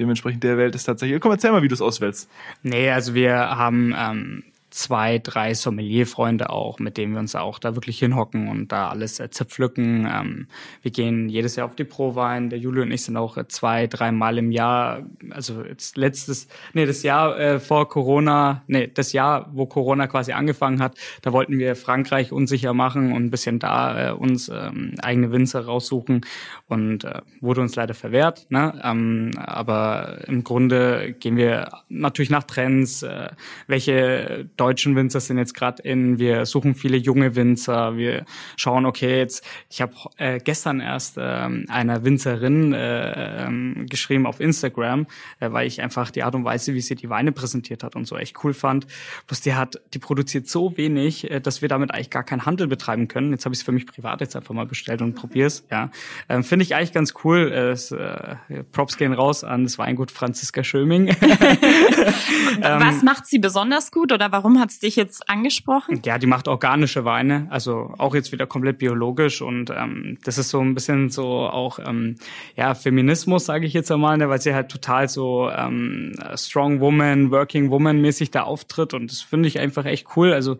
dementsprechend 0.00 0.42
der 0.42 0.58
wählt 0.58 0.74
es 0.74 0.84
tatsächlich. 0.84 1.20
Komm, 1.20 1.32
erzähl 1.32 1.52
mal, 1.52 1.62
wie 1.62 1.68
du 1.68 1.74
es 1.74 1.82
auswählst. 1.82 2.28
Nee, 2.62 2.90
also 2.90 3.14
wir 3.14 3.34
haben 3.36 3.94
ähm, 3.96 4.44
zwei, 4.70 5.18
drei 5.18 5.54
Sommelierfreunde 5.54 6.50
auch, 6.50 6.78
mit 6.78 6.96
denen 6.96 7.12
wir 7.12 7.20
uns 7.20 7.34
auch 7.34 7.58
da 7.58 7.74
wirklich 7.74 7.98
hinhocken 7.98 8.48
und 8.48 8.72
da 8.72 8.88
alles 8.88 9.20
äh, 9.20 9.28
zerpflücken. 9.30 10.08
Ähm, 10.10 10.46
wir 10.82 10.90
gehen 10.90 11.28
jedes 11.28 11.56
Jahr 11.56 11.66
auf 11.66 11.74
die 11.74 11.84
Prowein. 11.84 12.50
Der 12.50 12.58
Julio 12.58 12.82
und 12.82 12.92
ich 12.92 13.02
sind 13.02 13.16
auch 13.16 13.36
äh, 13.36 13.48
zwei, 13.48 13.86
dreimal 13.86 14.38
im 14.38 14.52
Jahr, 14.52 15.02
also 15.30 15.62
jetzt 15.62 15.96
letztes, 15.96 16.48
nee, 16.72 16.86
das 16.86 17.02
Jahr 17.02 17.38
äh, 17.38 17.58
vor 17.58 17.88
Corona, 17.88 18.62
nee, 18.66 18.86
das 18.86 19.12
Jahr, 19.12 19.50
wo 19.52 19.66
Corona 19.66 20.06
quasi 20.06 20.32
angefangen 20.32 20.80
hat, 20.80 20.96
da 21.22 21.32
wollten 21.32 21.58
wir 21.58 21.76
Frankreich 21.76 22.32
unsicher 22.32 22.72
machen 22.72 23.12
und 23.12 23.24
ein 23.24 23.30
bisschen 23.30 23.58
da 23.58 24.10
äh, 24.10 24.12
uns 24.12 24.48
ähm, 24.48 24.94
eigene 25.02 25.32
Winzer 25.32 25.64
raussuchen 25.64 26.24
und 26.68 27.04
äh, 27.04 27.20
wurde 27.40 27.60
uns 27.60 27.74
leider 27.76 27.94
verwehrt. 27.94 28.46
Ne? 28.50 28.80
Ähm, 28.84 29.32
aber 29.36 30.18
im 30.26 30.44
Grunde 30.44 31.14
gehen 31.18 31.36
wir 31.36 31.68
natürlich 31.88 32.30
nach 32.30 32.44
Trends, 32.44 33.02
äh, 33.02 33.30
welche 33.66 34.48
deutschen 34.60 34.94
Winzer 34.94 35.20
sind 35.20 35.38
jetzt 35.38 35.54
gerade 35.54 35.82
in, 35.82 36.18
wir 36.18 36.44
suchen 36.44 36.74
viele 36.74 36.98
junge 36.98 37.34
Winzer, 37.34 37.96
wir 37.96 38.26
schauen, 38.56 38.84
okay, 38.84 39.18
jetzt, 39.18 39.44
ich 39.70 39.80
habe 39.80 39.94
äh, 40.18 40.38
gestern 40.38 40.80
erst 40.80 41.16
ähm, 41.18 41.64
einer 41.68 42.04
Winzerin 42.04 42.74
äh, 42.74 43.46
ähm, 43.46 43.86
geschrieben 43.88 44.26
auf 44.26 44.38
Instagram, 44.38 45.06
äh, 45.40 45.50
weil 45.50 45.66
ich 45.66 45.80
einfach 45.80 46.10
die 46.10 46.22
Art 46.22 46.34
und 46.34 46.44
Weise, 46.44 46.74
wie 46.74 46.80
sie 46.82 46.94
die 46.94 47.08
Weine 47.08 47.32
präsentiert 47.32 47.82
hat 47.82 47.96
und 47.96 48.06
so 48.06 48.16
echt 48.16 48.44
cool 48.44 48.52
fand. 48.52 48.86
Bloß 49.26 49.40
die 49.40 49.54
hat, 49.54 49.80
die 49.94 49.98
produziert 49.98 50.46
so 50.46 50.76
wenig, 50.76 51.30
äh, 51.30 51.40
dass 51.40 51.62
wir 51.62 51.68
damit 51.68 51.92
eigentlich 51.92 52.10
gar 52.10 52.24
keinen 52.24 52.44
Handel 52.44 52.66
betreiben 52.66 53.08
können. 53.08 53.30
Jetzt 53.32 53.46
habe 53.46 53.54
ich 53.54 53.60
es 53.60 53.64
für 53.64 53.72
mich 53.72 53.86
privat 53.86 54.20
jetzt 54.20 54.36
einfach 54.36 54.54
mal 54.54 54.66
bestellt 54.66 55.00
und 55.00 55.14
probier's. 55.14 55.64
Ja, 55.70 55.90
ähm, 56.28 56.44
finde 56.44 56.64
ich 56.64 56.74
eigentlich 56.74 56.92
ganz 56.92 57.14
cool. 57.24 57.50
Äh, 57.50 57.70
es, 57.70 57.92
äh, 57.92 58.36
Props 58.72 58.98
gehen 58.98 59.12
raus 59.12 59.42
an 59.42 59.64
das 59.64 59.78
Weingut 59.78 60.10
Franziska 60.10 60.62
Schöming. 60.62 61.08
Was 62.60 62.98
ähm, 62.98 63.04
macht 63.04 63.26
sie 63.26 63.38
besonders 63.38 63.90
gut 63.90 64.12
oder 64.12 64.30
warum 64.30 64.50
Warum 64.50 64.62
hat's 64.62 64.80
dich 64.80 64.96
jetzt 64.96 65.28
angesprochen? 65.28 66.02
Ja, 66.04 66.18
die 66.18 66.26
macht 66.26 66.48
organische 66.48 67.04
Weine, 67.04 67.46
also 67.50 67.94
auch 67.98 68.16
jetzt 68.16 68.32
wieder 68.32 68.48
komplett 68.48 68.78
biologisch 68.78 69.42
und 69.42 69.70
ähm, 69.70 70.18
das 70.24 70.38
ist 70.38 70.48
so 70.48 70.60
ein 70.60 70.74
bisschen 70.74 71.08
so 71.08 71.46
auch 71.46 71.78
ähm, 71.78 72.16
ja 72.56 72.74
Feminismus, 72.74 73.44
sage 73.44 73.64
ich 73.64 73.72
jetzt 73.72 73.92
einmal, 73.92 74.18
ne, 74.18 74.28
weil 74.28 74.40
sie 74.40 74.52
halt 74.52 74.70
total 74.70 75.08
so 75.08 75.48
ähm, 75.50 76.14
Strong 76.34 76.80
Woman, 76.80 77.30
Working 77.30 77.70
Woman 77.70 78.00
mäßig 78.00 78.32
da 78.32 78.42
auftritt 78.42 78.92
und 78.92 79.12
das 79.12 79.20
finde 79.20 79.46
ich 79.46 79.60
einfach 79.60 79.84
echt 79.84 80.16
cool. 80.16 80.32
Also 80.32 80.56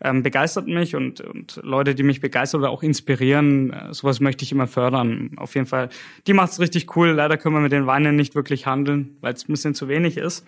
ähm, 0.00 0.22
begeistert 0.22 0.66
mich 0.66 0.96
und, 0.96 1.20
und 1.20 1.60
Leute, 1.62 1.94
die 1.94 2.02
mich 2.02 2.20
begeistern 2.20 2.60
oder 2.60 2.70
auch 2.70 2.82
inspirieren, 2.82 3.72
äh, 3.72 3.94
sowas 3.94 4.20
möchte 4.20 4.44
ich 4.44 4.52
immer 4.52 4.66
fördern. 4.66 5.32
Auf 5.36 5.54
jeden 5.54 5.66
Fall, 5.66 5.88
die 6.26 6.32
macht's 6.32 6.60
richtig 6.60 6.96
cool. 6.96 7.10
Leider 7.10 7.36
können 7.36 7.54
wir 7.54 7.60
mit 7.60 7.72
den 7.72 7.86
Weinen 7.86 8.16
nicht 8.16 8.34
wirklich 8.34 8.66
handeln, 8.66 9.16
weil 9.20 9.34
es 9.34 9.48
ein 9.48 9.52
bisschen 9.52 9.74
zu 9.74 9.88
wenig 9.88 10.16
ist. 10.16 10.46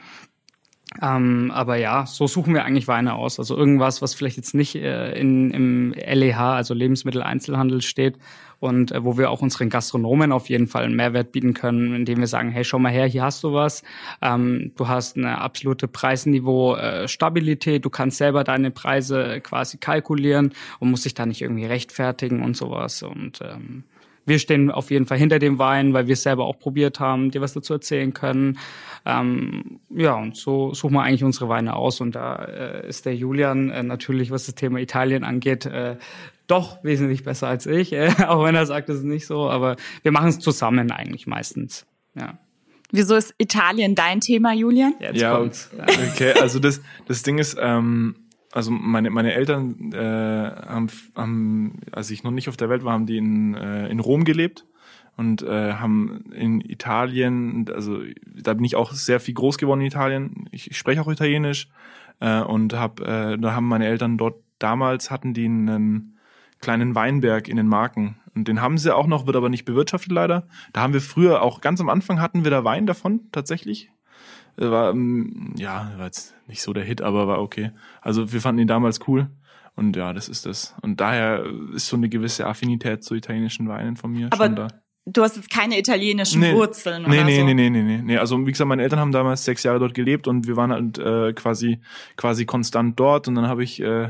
Ähm, 1.03 1.51
aber 1.53 1.77
ja, 1.77 2.07
so 2.07 2.27
suchen 2.27 2.55
wir 2.55 2.65
eigentlich 2.65 2.89
Weine 2.89 3.15
aus. 3.15 3.39
Also 3.39 3.57
irgendwas, 3.57 4.03
was 4.03 4.15
vielleicht 4.15 4.37
jetzt 4.37 4.55
nicht 4.55 4.77
äh, 4.77 5.19
in, 5.19 5.51
im 5.51 5.93
LEH, 5.93 6.39
also 6.39 6.75
Lebensmitteleinzelhandel 6.75 7.83
steht 7.83 8.19
und 8.61 8.93
äh, 8.93 9.05
wo 9.05 9.19
wir 9.19 9.31
auch 9.31 9.43
unseren 9.43 9.69
Gastronomen 9.69 10.33
auf 10.33 10.49
jeden 10.49 10.67
Fall 10.67 10.85
einen 10.85 10.97
Mehrwert 10.97 11.33
bieten 11.33 11.55
können, 11.55 11.95
indem 11.95 12.21
wir 12.21 12.27
sagen, 12.27 12.51
hey, 12.51 12.65
schau 12.65 12.79
mal 12.79 12.93
her, 12.93 13.07
hier 13.07 13.23
hast 13.23 13.45
du 13.45 13.53
was. 13.53 13.83
Ähm, 14.23 14.73
du 14.77 14.89
hast 14.89 15.17
eine 15.17 15.41
absolute 15.41 15.89
Preisniveau, 15.89 16.77
äh, 16.77 17.09
Stabilität, 17.09 17.85
du 17.85 17.91
kannst 17.91 18.19
selber 18.19 18.45
deine 18.45 18.71
Preise 18.71 19.41
quasi 19.41 19.79
kalkulieren 19.79 20.53
und 20.79 20.91
musst 20.91 21.05
dich 21.05 21.15
da 21.15 21.27
nicht 21.27 21.43
irgendwie 21.43 21.67
rechtfertigen 21.67 22.43
und 22.43 22.57
sowas. 22.57 23.03
Und 23.03 23.41
ähm, 23.43 23.85
wir 24.27 24.41
stehen 24.41 24.73
auf 24.73 24.91
jeden 24.91 25.07
Fall 25.07 25.19
hinter 25.19 25.39
dem 25.39 25.59
Wein, 25.59 25.95
weil 25.95 26.09
wir 26.09 26.15
es 26.15 26.25
selber 26.25 26.47
auch 26.47 26.59
probiert 26.59 26.99
haben, 26.99 27.31
dir 27.31 27.41
was 27.41 27.55
dazu 27.55 27.75
erzählen 27.75 28.13
können. 28.13 28.59
Ähm, 29.05 29.79
ja, 29.89 30.15
und 30.15 30.37
so 30.37 30.75
suchen 30.75 30.95
wir 30.95 31.03
eigentlich 31.03 31.23
unsere 31.23 31.49
Weine 31.49 31.77
aus. 31.77 32.01
Und 32.01 32.17
da 32.17 32.45
äh, 32.45 32.89
ist 32.89 33.07
der 33.07 33.15
Julian 33.15 33.71
äh, 33.71 33.85
natürlich, 33.85 34.33
was 34.33 34.47
das 34.47 34.57
Thema 34.57 34.81
Italien 34.81 35.23
angeht, 35.23 35.65
äh, 35.67 35.97
doch 36.47 36.83
wesentlich 36.85 37.25
besser 37.25 37.49
als 37.49 37.67
ich, 37.67 37.93
äh, 37.93 38.11
auch 38.27 38.45
wenn 38.45 38.55
er 38.55 38.67
sagt, 38.67 38.89
es 38.89 38.99
ist 38.99 39.05
nicht 39.05 39.27
so. 39.27 39.49
Aber 39.51 39.77
wir 40.03 40.13
machen 40.13 40.29
es 40.29 40.39
zusammen 40.39 40.91
eigentlich 40.91 41.27
meistens. 41.27 41.87
Ja. 42.15 42.39
Wieso 42.93 43.17
ist 43.17 43.35
Italien 43.39 43.95
dein 43.95 44.21
Thema, 44.21 44.53
Julian? 44.53 44.95
Jetzt 45.01 45.21
ja, 45.21 45.37
kommt's. 45.37 45.71
okay, 46.13 46.35
also 46.41 46.59
das, 46.59 46.81
das 47.07 47.23
Ding 47.23 47.39
ist, 47.39 47.57
ähm, 47.61 48.15
also 48.53 48.71
meine, 48.71 49.11
meine 49.11 49.35
Eltern 49.35 49.93
äh, 49.93 49.99
haben, 49.99 50.89
haben, 51.15 51.81
als 51.93 52.11
ich 52.11 52.23
noch 52.23 52.31
nicht 52.31 52.49
auf 52.49 52.57
der 52.57 52.69
Welt 52.69 52.85
war, 52.85 52.93
haben 52.93 53.07
die 53.07 53.19
in, 53.19 53.55
äh, 53.55 53.89
in 53.89 53.99
Rom 53.99 54.25
gelebt 54.25 54.67
und 55.17 55.43
äh, 55.43 55.75
haben 55.75 56.31
in 56.33 56.61
Italien, 56.61 57.67
also 57.75 58.01
da 58.25 58.55
bin 58.55 58.65
ich 58.65 58.77
auch 58.77 58.93
sehr 58.93 59.19
viel 59.19 59.35
groß 59.35 59.59
geworden 59.59 59.81
in 59.81 59.89
Italien. 59.89 60.49
Ich, 60.53 60.71
ich 60.71 60.79
spreche 60.79 61.01
auch 61.01 61.09
Italienisch 61.09 61.69
äh, 62.21 62.41
und 62.41 62.73
hab, 62.75 63.01
äh, 63.01 63.37
da 63.37 63.53
haben 63.53 63.67
meine 63.67 63.87
Eltern 63.87 64.17
dort 64.17 64.37
damals 64.59 65.11
hatten 65.11 65.35
die 65.35 65.45
einen 65.45 66.16
kleinen 66.61 66.95
Weinberg 66.95 67.49
in 67.49 67.57
den 67.57 67.69
Marken 67.69 68.17
und 68.35 68.49
den 68.49 68.61
haben 68.61 68.79
sie 68.79 68.95
auch 68.95 69.07
noch, 69.07 69.27
wird 69.27 69.37
aber 69.37 69.49
nicht 69.49 69.65
bewirtschaftet 69.65 70.13
leider. 70.13 70.47
Da 70.73 70.83
haben 70.83 70.93
wir 70.93 71.01
früher 71.01 71.43
auch 71.43 71.61
ganz 71.61 71.81
am 71.81 71.89
Anfang 71.89 72.21
hatten 72.21 72.45
wir 72.45 72.51
da 72.51 72.65
Wein 72.65 72.87
davon 72.87 73.21
tatsächlich. 73.33 73.91
War 74.57 74.91
ähm, 74.91 75.53
ja 75.57 75.93
war 75.97 76.07
jetzt 76.07 76.35
nicht 76.47 76.63
so 76.63 76.73
der 76.73 76.85
Hit, 76.85 77.03
aber 77.03 77.27
war 77.29 77.41
okay. 77.41 77.73
Also 78.01 78.33
wir 78.33 78.41
fanden 78.41 78.63
ihn 78.63 78.69
damals 78.69 79.07
cool. 79.09 79.29
Und 79.75 79.95
ja, 79.95 80.15
das 80.15 80.31
ist 80.31 80.47
das. 80.47 80.75
Und 80.81 81.01
daher 81.03 81.45
ist 81.75 81.89
so 81.89 81.97
eine 81.97 82.09
gewisse 82.09 82.47
Affinität 82.47 83.05
zu 83.05 83.15
italienischen 83.15 83.69
Weinen 83.69 83.97
von 83.97 84.11
mir 84.13 84.29
aber 84.31 84.47
schon 84.47 84.57
da. 84.57 84.69
Du 85.05 85.23
hast 85.23 85.37
jetzt 85.37 85.51
keine 85.51 85.79
italienischen 85.79 86.41
Nee. 86.41 86.55
Wurzeln 86.55 87.03
Nee, 87.03 87.09
oder 87.19 87.25
nee, 87.25 87.39
so. 87.39 87.45
nee, 87.45 87.55
nee, 87.55 87.71
nee, 87.71 87.83
nee, 87.83 88.03
nee. 88.03 88.17
Also 88.17 88.45
wie 88.45 88.51
gesagt, 88.51 88.67
meine 88.69 88.83
Eltern 88.83 88.99
haben 88.99 89.13
damals 89.13 89.45
sechs 89.45 89.63
Jahre 89.63 89.79
dort 89.79 89.95
gelebt 89.95 90.27
und 90.27 90.47
wir 90.49 90.57
waren 90.57 90.73
halt 90.73 90.99
äh, 90.99 91.33
quasi 91.35 91.81
quasi 92.17 92.45
konstant 92.47 92.99
dort 92.99 93.29
und 93.29 93.35
dann 93.35 93.47
habe 93.47 93.63
ich 93.63 93.81
äh, 93.81 94.09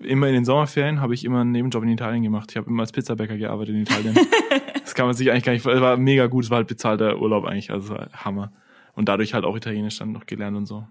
immer 0.00 0.28
in 0.28 0.34
den 0.34 0.44
Sommerferien 0.44 1.00
habe 1.00 1.14
ich 1.14 1.24
immer 1.24 1.40
einen 1.40 1.52
Nebenjob 1.52 1.82
in 1.82 1.90
Italien 1.90 2.22
gemacht. 2.22 2.50
Ich 2.50 2.56
habe 2.56 2.68
immer 2.68 2.82
als 2.82 2.92
Pizzabäcker 2.92 3.36
gearbeitet 3.36 3.74
in 3.74 3.82
Italien. 3.82 4.18
das 4.82 4.94
kann 4.94 5.06
man 5.06 5.14
sich 5.14 5.30
eigentlich 5.30 5.44
gar 5.44 5.52
nicht. 5.52 5.64
Es 5.64 5.80
war 5.80 5.96
mega 5.96 6.26
gut, 6.26 6.44
es 6.44 6.50
war 6.50 6.56
halt 6.56 6.68
bezahlter 6.68 7.20
Urlaub 7.20 7.44
eigentlich, 7.44 7.70
also 7.70 7.96
Hammer. 8.12 8.52
Und 8.94 9.08
dadurch 9.08 9.34
halt 9.34 9.44
auch 9.44 9.56
Italienisch 9.56 9.98
dann 9.98 10.12
noch 10.12 10.26
gelernt 10.26 10.56
und 10.56 10.66
so. 10.66 10.84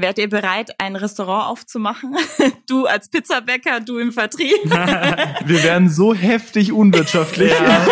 Wärt 0.00 0.18
ihr 0.18 0.28
bereit, 0.28 0.70
ein 0.78 0.94
Restaurant 0.94 1.48
aufzumachen? 1.48 2.14
Du 2.68 2.84
als 2.84 3.08
Pizzabäcker, 3.08 3.80
du 3.80 3.98
im 3.98 4.12
Vertrieb. 4.12 4.54
Wir 4.64 5.62
werden 5.64 5.88
so 5.88 6.12
heftig 6.12 6.70
unwirtschaftlich. 6.70 7.50
Ja. 7.50 7.86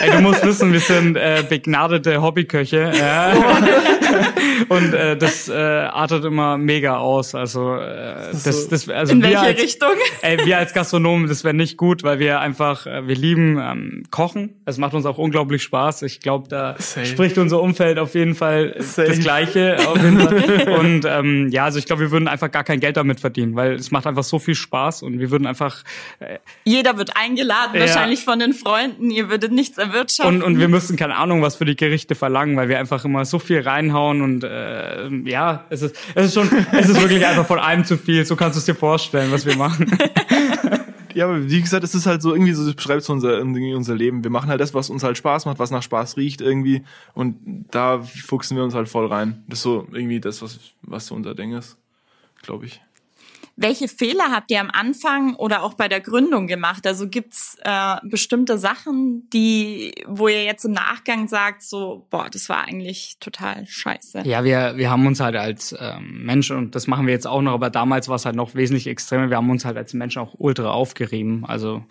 Ey, 0.00 0.10
du 0.10 0.20
musst 0.20 0.44
wissen, 0.44 0.72
wir 0.72 0.80
sind 0.80 1.16
äh, 1.16 1.44
begnadete 1.48 2.20
Hobbyköche. 2.20 2.90
Ja. 2.98 3.32
Und 4.68 4.94
äh, 4.94 5.16
das 5.16 5.48
äh, 5.48 5.52
artet 5.54 6.24
immer 6.24 6.58
mega 6.58 6.96
aus. 6.96 7.36
Also, 7.36 7.76
äh, 7.76 8.32
das, 8.32 8.68
das, 8.68 8.88
also 8.88 9.12
In 9.12 9.22
wir 9.22 9.30
welche 9.30 9.40
als, 9.40 9.62
Richtung? 9.62 9.92
Ey, 10.22 10.44
wir 10.44 10.58
als 10.58 10.72
Gastronomen, 10.72 11.28
das 11.28 11.44
wäre 11.44 11.54
nicht 11.54 11.76
gut, 11.76 12.02
weil 12.02 12.18
wir 12.18 12.40
einfach, 12.40 12.86
äh, 12.86 13.06
wir 13.06 13.14
lieben 13.14 13.58
ähm, 13.60 14.02
Kochen. 14.10 14.60
Es 14.64 14.78
macht 14.78 14.94
uns 14.94 15.06
auch 15.06 15.18
unglaublich 15.18 15.62
Spaß. 15.62 16.02
Ich 16.02 16.20
glaube, 16.20 16.48
da 16.48 16.74
Safe. 16.78 17.06
spricht 17.06 17.38
unser 17.38 17.60
Umfeld 17.60 17.98
auf 17.98 18.14
jeden 18.14 18.34
Fall 18.34 18.74
äh, 18.76 18.82
Safe. 18.82 19.08
das 19.08 19.20
Gleiche. 19.20 19.76
Auf 19.86 20.02
jeden 20.02 20.20
Fall. 20.20 20.78
Und 20.80 21.04
ähm, 21.04 21.45
ja, 21.50 21.64
also 21.64 21.78
ich 21.78 21.86
glaube, 21.86 22.02
wir 22.02 22.10
würden 22.10 22.28
einfach 22.28 22.50
gar 22.50 22.64
kein 22.64 22.80
Geld 22.80 22.96
damit 22.96 23.20
verdienen, 23.20 23.56
weil 23.56 23.74
es 23.74 23.90
macht 23.90 24.06
einfach 24.06 24.24
so 24.24 24.38
viel 24.38 24.54
Spaß 24.54 25.02
und 25.02 25.18
wir 25.18 25.30
würden 25.30 25.46
einfach 25.46 25.82
Jeder 26.64 26.96
wird 26.98 27.16
eingeladen, 27.16 27.74
Ja. 27.74 27.80
wahrscheinlich 27.80 28.24
von 28.24 28.38
den 28.38 28.52
Freunden. 28.52 29.10
Ihr 29.10 29.28
würdet 29.28 29.52
nichts 29.52 29.78
erwirtschaften. 29.78 30.36
Und, 30.36 30.42
und 30.42 30.58
wir 30.60 30.68
müssen 30.68 30.96
keine 30.96 31.16
Ahnung, 31.16 31.42
was 31.42 31.56
für 31.56 31.64
die 31.64 31.76
Gerichte 31.76 32.14
verlangen, 32.14 32.56
weil 32.56 32.68
wir 32.68 32.78
einfach 32.78 33.04
immer 33.04 33.24
so 33.24 33.38
viel 33.38 33.60
reinhauen 33.60 34.22
und 34.22 34.44
äh, 34.44 35.08
ja, 35.24 35.64
es 35.70 35.82
ist, 35.82 35.96
es 36.14 36.26
ist 36.26 36.34
schon, 36.34 36.48
es 36.72 36.88
ist 36.88 37.00
wirklich 37.00 37.24
einfach 37.26 37.46
von 37.46 37.58
allem 37.58 37.84
zu 37.84 37.96
viel. 37.98 38.24
So 38.24 38.36
kannst 38.36 38.56
du 38.56 38.58
es 38.60 38.64
dir 38.66 38.74
vorstellen, 38.74 39.30
was 39.32 39.46
wir 39.46 39.56
machen. 39.56 39.98
Ja, 41.16 41.24
aber 41.24 41.48
wie 41.48 41.62
gesagt, 41.62 41.82
es 41.82 41.94
ist 41.94 42.04
halt 42.04 42.20
so 42.20 42.34
irgendwie 42.34 42.52
so, 42.52 42.62
das 42.66 42.74
beschreibt 42.74 43.02
so 43.02 43.10
unser, 43.14 43.40
unser 43.40 43.94
Leben. 43.94 44.22
Wir 44.22 44.30
machen 44.30 44.50
halt 44.50 44.60
das, 44.60 44.74
was 44.74 44.90
uns 44.90 45.02
halt 45.02 45.16
Spaß 45.16 45.46
macht, 45.46 45.58
was 45.58 45.70
nach 45.70 45.82
Spaß 45.82 46.18
riecht 46.18 46.42
irgendwie. 46.42 46.82
Und 47.14 47.38
da 47.70 48.02
fuchsen 48.02 48.54
wir 48.54 48.62
uns 48.62 48.74
halt 48.74 48.86
voll 48.86 49.06
rein. 49.06 49.42
Das 49.48 49.60
ist 49.60 49.62
so 49.62 49.88
irgendwie 49.92 50.20
das, 50.20 50.42
was, 50.42 50.60
was 50.82 51.06
so 51.06 51.14
unser 51.14 51.34
Ding 51.34 51.54
ist, 51.54 51.78
glaube 52.42 52.66
ich. 52.66 52.82
Welche 53.56 53.88
Fehler 53.88 54.30
habt 54.30 54.50
ihr 54.50 54.60
am 54.60 54.70
Anfang 54.70 55.34
oder 55.34 55.62
auch 55.62 55.74
bei 55.74 55.88
der 55.88 56.00
Gründung 56.00 56.46
gemacht? 56.46 56.86
Also 56.86 57.08
gibt's 57.08 57.56
äh, 57.62 57.96
bestimmte 58.02 58.58
Sachen, 58.58 59.28
die, 59.30 59.94
wo 60.06 60.28
ihr 60.28 60.44
jetzt 60.44 60.64
im 60.64 60.72
Nachgang 60.72 61.26
sagt, 61.26 61.62
so, 61.62 62.06
boah, 62.10 62.28
das 62.30 62.50
war 62.50 62.64
eigentlich 62.64 63.16
total 63.18 63.66
scheiße. 63.66 64.22
Ja, 64.24 64.44
wir, 64.44 64.74
wir 64.76 64.90
haben 64.90 65.06
uns 65.06 65.20
halt 65.20 65.36
als 65.36 65.74
ähm, 65.78 66.24
Menschen, 66.24 66.56
und 66.56 66.74
das 66.74 66.86
machen 66.86 67.06
wir 67.06 67.14
jetzt 67.14 67.26
auch 67.26 67.40
noch, 67.40 67.52
aber 67.52 67.70
damals 67.70 68.08
war 68.08 68.16
es 68.16 68.26
halt 68.26 68.36
noch 68.36 68.54
wesentlich 68.54 68.86
extremer, 68.86 69.30
wir 69.30 69.38
haben 69.38 69.48
uns 69.48 69.64
halt 69.64 69.78
als 69.78 69.94
Menschen 69.94 70.20
auch 70.20 70.34
ultra 70.36 70.70
aufgerieben. 70.70 71.46
Also 71.46 71.82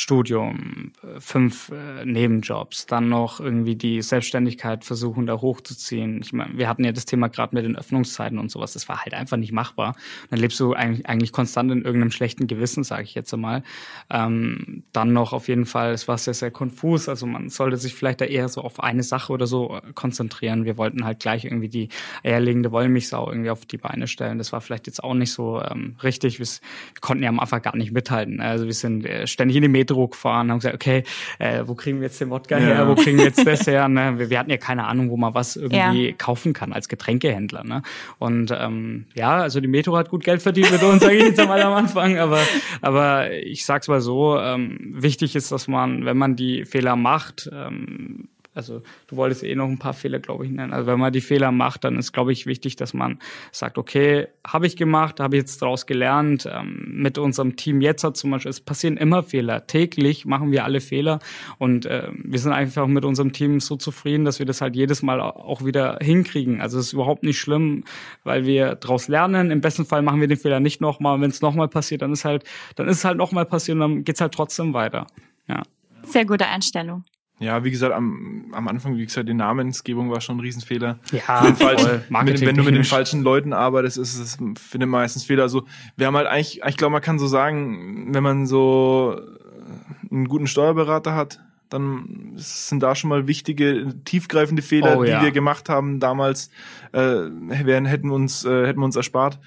Studium, 0.00 0.92
äh, 1.02 1.20
fünf 1.20 1.70
äh, 1.70 2.04
Nebenjobs, 2.04 2.86
dann 2.86 3.10
noch 3.10 3.40
irgendwie 3.40 3.76
die 3.76 4.00
Selbstständigkeit 4.00 4.84
versuchen, 4.84 5.26
da 5.26 5.40
hochzuziehen. 5.40 6.22
Ich 6.22 6.32
meine, 6.32 6.56
wir 6.56 6.68
hatten 6.68 6.84
ja 6.84 6.92
das 6.92 7.04
Thema 7.04 7.28
gerade 7.28 7.54
mit 7.54 7.64
den 7.64 7.76
Öffnungszeiten 7.76 8.38
und 8.38 8.50
sowas, 8.50 8.72
das 8.72 8.88
war 8.88 9.04
halt 9.04 9.12
einfach 9.12 9.36
nicht 9.36 9.52
machbar. 9.52 9.88
Und 10.22 10.32
dann 10.32 10.40
lebst 10.40 10.58
du 10.58 10.72
eigentlich, 10.72 11.06
eigentlich 11.10 11.32
konstant 11.32 11.70
in 11.72 11.82
irgendeinem 11.82 12.10
schlechten 12.12 12.46
Gewissen, 12.46 12.84
sage 12.84 13.02
ich 13.02 13.14
jetzt 13.14 13.34
einmal. 13.34 13.62
Ähm, 14.10 14.84
dann 14.92 15.12
noch 15.12 15.32
auf 15.32 15.48
jeden 15.48 15.66
Fall, 15.66 15.92
es 15.92 16.08
war 16.08 16.16
sehr, 16.18 16.34
sehr 16.34 16.50
konfus. 16.50 17.08
Also 17.08 17.26
man 17.26 17.48
sollte 17.48 17.76
sich 17.76 17.94
vielleicht 17.94 18.20
da 18.20 18.24
eher 18.24 18.48
so 18.48 18.62
auf 18.62 18.80
eine 18.82 19.02
Sache 19.02 19.32
oder 19.32 19.46
so 19.46 19.76
äh, 19.76 19.92
konzentrieren. 19.94 20.64
Wir 20.64 20.78
wollten 20.78 21.04
halt 21.04 21.20
gleich 21.20 21.44
irgendwie 21.44 21.68
die 21.68 21.88
eierlegende 22.24 22.72
Wollmilchsau 22.72 23.28
irgendwie 23.30 23.50
auf 23.50 23.66
die 23.66 23.76
Beine 23.78 24.06
stellen. 24.06 24.38
Das 24.38 24.52
war 24.52 24.60
vielleicht 24.60 24.86
jetzt 24.86 25.02
auch 25.04 25.14
nicht 25.14 25.32
so 25.32 25.60
ähm, 25.62 25.96
richtig. 26.02 26.38
Wir, 26.38 26.46
wir 26.46 27.00
konnten 27.00 27.22
ja 27.22 27.28
am 27.28 27.40
Anfang 27.40 27.62
gar 27.62 27.76
nicht 27.76 27.92
mithalten. 27.92 28.40
Also 28.40 28.66
wir 28.66 28.74
sind 28.74 29.04
äh, 29.04 29.26
ständig 29.26 29.56
in 29.56 29.62
die 29.62 29.68
Metro 29.68 30.08
gefahren, 30.08 30.50
haben 30.50 30.58
gesagt, 30.58 30.74
okay, 30.76 31.04
äh, 31.38 31.64
wo 31.66 31.74
kriegen 31.74 31.98
wir 31.98 32.06
jetzt 32.06 32.20
den 32.20 32.30
Wodka 32.30 32.58
Ja. 32.58 32.64
her? 32.66 32.88
Wo 32.88 32.94
kriegen 32.94 33.18
wir 33.18 33.24
jetzt 33.24 33.46
das 33.46 33.66
her? 33.66 33.88
Ne? 33.88 34.18
Wir, 34.18 34.30
wir 34.30 34.38
hatten 34.38 34.50
ja 34.50 34.56
keine 34.56 34.86
Ahnung, 34.86 35.10
wo 35.10 35.16
man 35.16 35.34
was 35.34 35.56
irgendwie 35.56 36.08
Ja. 36.08 36.12
kaufen 36.16 36.52
kann 36.52 36.72
als 36.72 36.88
Getränkehändler. 36.88 37.64
Ne? 37.64 37.82
Und 38.18 38.50
ähm, 38.56 39.06
ja, 39.14 39.38
also 39.38 39.60
die 39.60 39.68
Metro 39.68 39.96
hat 39.96 40.08
gut 40.10 40.24
Geld 40.24 40.42
verdient 40.42 40.70
mit 40.70 40.82
uns, 40.82 40.99
sage 41.00 41.16
ich 41.16 41.24
jetzt 41.24 41.40
einmal 41.40 41.62
am 41.62 41.72
Anfang. 41.72 42.18
Aber, 42.18 42.40
aber 42.80 43.32
ich 43.32 43.64
sag's 43.64 43.88
mal 43.88 44.00
so, 44.00 44.38
ähm, 44.38 44.78
wichtig 44.96 45.36
ist, 45.36 45.52
dass 45.52 45.68
man, 45.68 46.04
wenn 46.04 46.16
man 46.16 46.36
die 46.36 46.64
Fehler 46.64 46.96
macht, 46.96 47.50
ähm, 47.52 48.28
also 48.54 48.82
du 49.06 49.16
wolltest 49.16 49.44
eh 49.44 49.54
noch 49.54 49.68
ein 49.68 49.78
paar 49.78 49.92
Fehler, 49.94 50.18
glaube 50.18 50.44
ich, 50.44 50.50
nennen. 50.50 50.72
Also 50.72 50.86
wenn 50.86 50.98
man 50.98 51.12
die 51.12 51.20
Fehler 51.20 51.52
macht, 51.52 51.84
dann 51.84 51.96
ist, 51.98 52.12
glaube 52.12 52.32
ich, 52.32 52.46
wichtig, 52.46 52.76
dass 52.76 52.94
man 52.94 53.18
sagt, 53.52 53.78
okay, 53.78 54.26
habe 54.46 54.66
ich 54.66 54.76
gemacht, 54.76 55.20
habe 55.20 55.36
ich 55.36 55.42
jetzt 55.42 55.62
daraus 55.62 55.86
gelernt. 55.86 56.48
Ähm, 56.52 56.90
mit 56.94 57.16
unserem 57.18 57.56
Team 57.56 57.80
jetzt 57.80 58.02
hat 58.04 58.16
zum 58.16 58.30
Beispiel, 58.32 58.50
es 58.50 58.60
passieren 58.60 58.96
immer 58.96 59.22
Fehler. 59.22 59.66
Täglich 59.66 60.26
machen 60.26 60.50
wir 60.50 60.64
alle 60.64 60.80
Fehler 60.80 61.20
und 61.58 61.86
äh, 61.86 62.08
wir 62.12 62.38
sind 62.38 62.52
einfach 62.52 62.86
mit 62.86 63.04
unserem 63.04 63.32
Team 63.32 63.60
so 63.60 63.76
zufrieden, 63.76 64.24
dass 64.24 64.38
wir 64.38 64.46
das 64.46 64.60
halt 64.60 64.74
jedes 64.76 65.02
Mal 65.02 65.20
au- 65.20 65.30
auch 65.30 65.64
wieder 65.64 65.98
hinkriegen. 66.00 66.60
Also 66.60 66.78
es 66.78 66.86
ist 66.88 66.92
überhaupt 66.92 67.22
nicht 67.22 67.38
schlimm, 67.38 67.84
weil 68.24 68.46
wir 68.46 68.74
daraus 68.74 69.08
lernen. 69.08 69.50
Im 69.50 69.60
besten 69.60 69.84
Fall 69.84 70.02
machen 70.02 70.20
wir 70.20 70.28
den 70.28 70.36
Fehler 70.36 70.60
nicht 70.60 70.80
nochmal. 70.80 71.20
Wenn 71.20 71.30
es 71.30 71.40
nochmal 71.40 71.68
passiert, 71.68 72.02
dann 72.02 72.12
ist 72.12 72.24
halt, 72.24 72.44
dann 72.74 72.88
ist 72.88 72.98
es 72.98 73.04
halt 73.04 73.16
nochmal 73.16 73.46
passiert 73.46 73.76
und 73.76 73.80
dann 73.80 74.04
geht's 74.04 74.20
halt 74.20 74.34
trotzdem 74.34 74.74
weiter. 74.74 75.06
Ja. 75.48 75.62
Sehr 76.02 76.24
gute 76.24 76.46
Einstellung. 76.46 77.04
Ja, 77.40 77.64
wie 77.64 77.70
gesagt, 77.70 77.94
am, 77.94 78.44
am 78.52 78.68
Anfang, 78.68 78.98
wie 78.98 79.04
gesagt, 79.06 79.26
die 79.26 79.34
Namensgebung 79.34 80.10
war 80.10 80.20
schon 80.20 80.36
ein 80.36 80.40
Riesenfehler. 80.40 80.98
Ja, 81.10 81.42
Mit 81.42 81.56
falschen, 81.56 82.02
mit, 82.10 82.40
wenn 82.42 82.54
du 82.56 82.62
mit 82.62 82.74
den 82.74 82.84
falschen 82.84 83.22
Leuten 83.22 83.54
arbeitest, 83.54 83.96
ist 83.96 84.18
es, 84.18 84.34
finde 84.36 84.84
ich, 84.84 84.90
meistens 84.90 85.24
Fehler. 85.24 85.44
Also, 85.44 85.64
wir 85.96 86.06
haben 86.06 86.16
halt 86.16 86.26
eigentlich, 86.26 86.60
ich 86.66 86.76
glaube, 86.76 86.92
man 86.92 87.00
kann 87.00 87.18
so 87.18 87.26
sagen, 87.26 88.08
wenn 88.14 88.22
man 88.22 88.46
so 88.46 89.16
äh, 89.18 90.14
einen 90.14 90.28
guten 90.28 90.46
Steuerberater 90.46 91.14
hat, 91.14 91.40
dann 91.70 92.32
sind 92.36 92.82
da 92.82 92.94
schon 92.94 93.08
mal 93.08 93.26
wichtige, 93.26 93.94
tiefgreifende 94.04 94.60
Fehler, 94.60 94.98
Oh, 94.98 95.04
die 95.04 95.10
ja. 95.10 95.22
wir 95.22 95.30
gemacht 95.30 95.70
haben 95.70 95.98
damals, 95.98 96.50
äh, 96.92 97.00
wären, 97.00 97.86
hätten 97.86 98.10
uns, 98.10 98.44
äh, 98.44 98.66
hätten 98.66 98.80
wir 98.80 98.84
uns 98.84 98.96
erspart. 98.96 99.38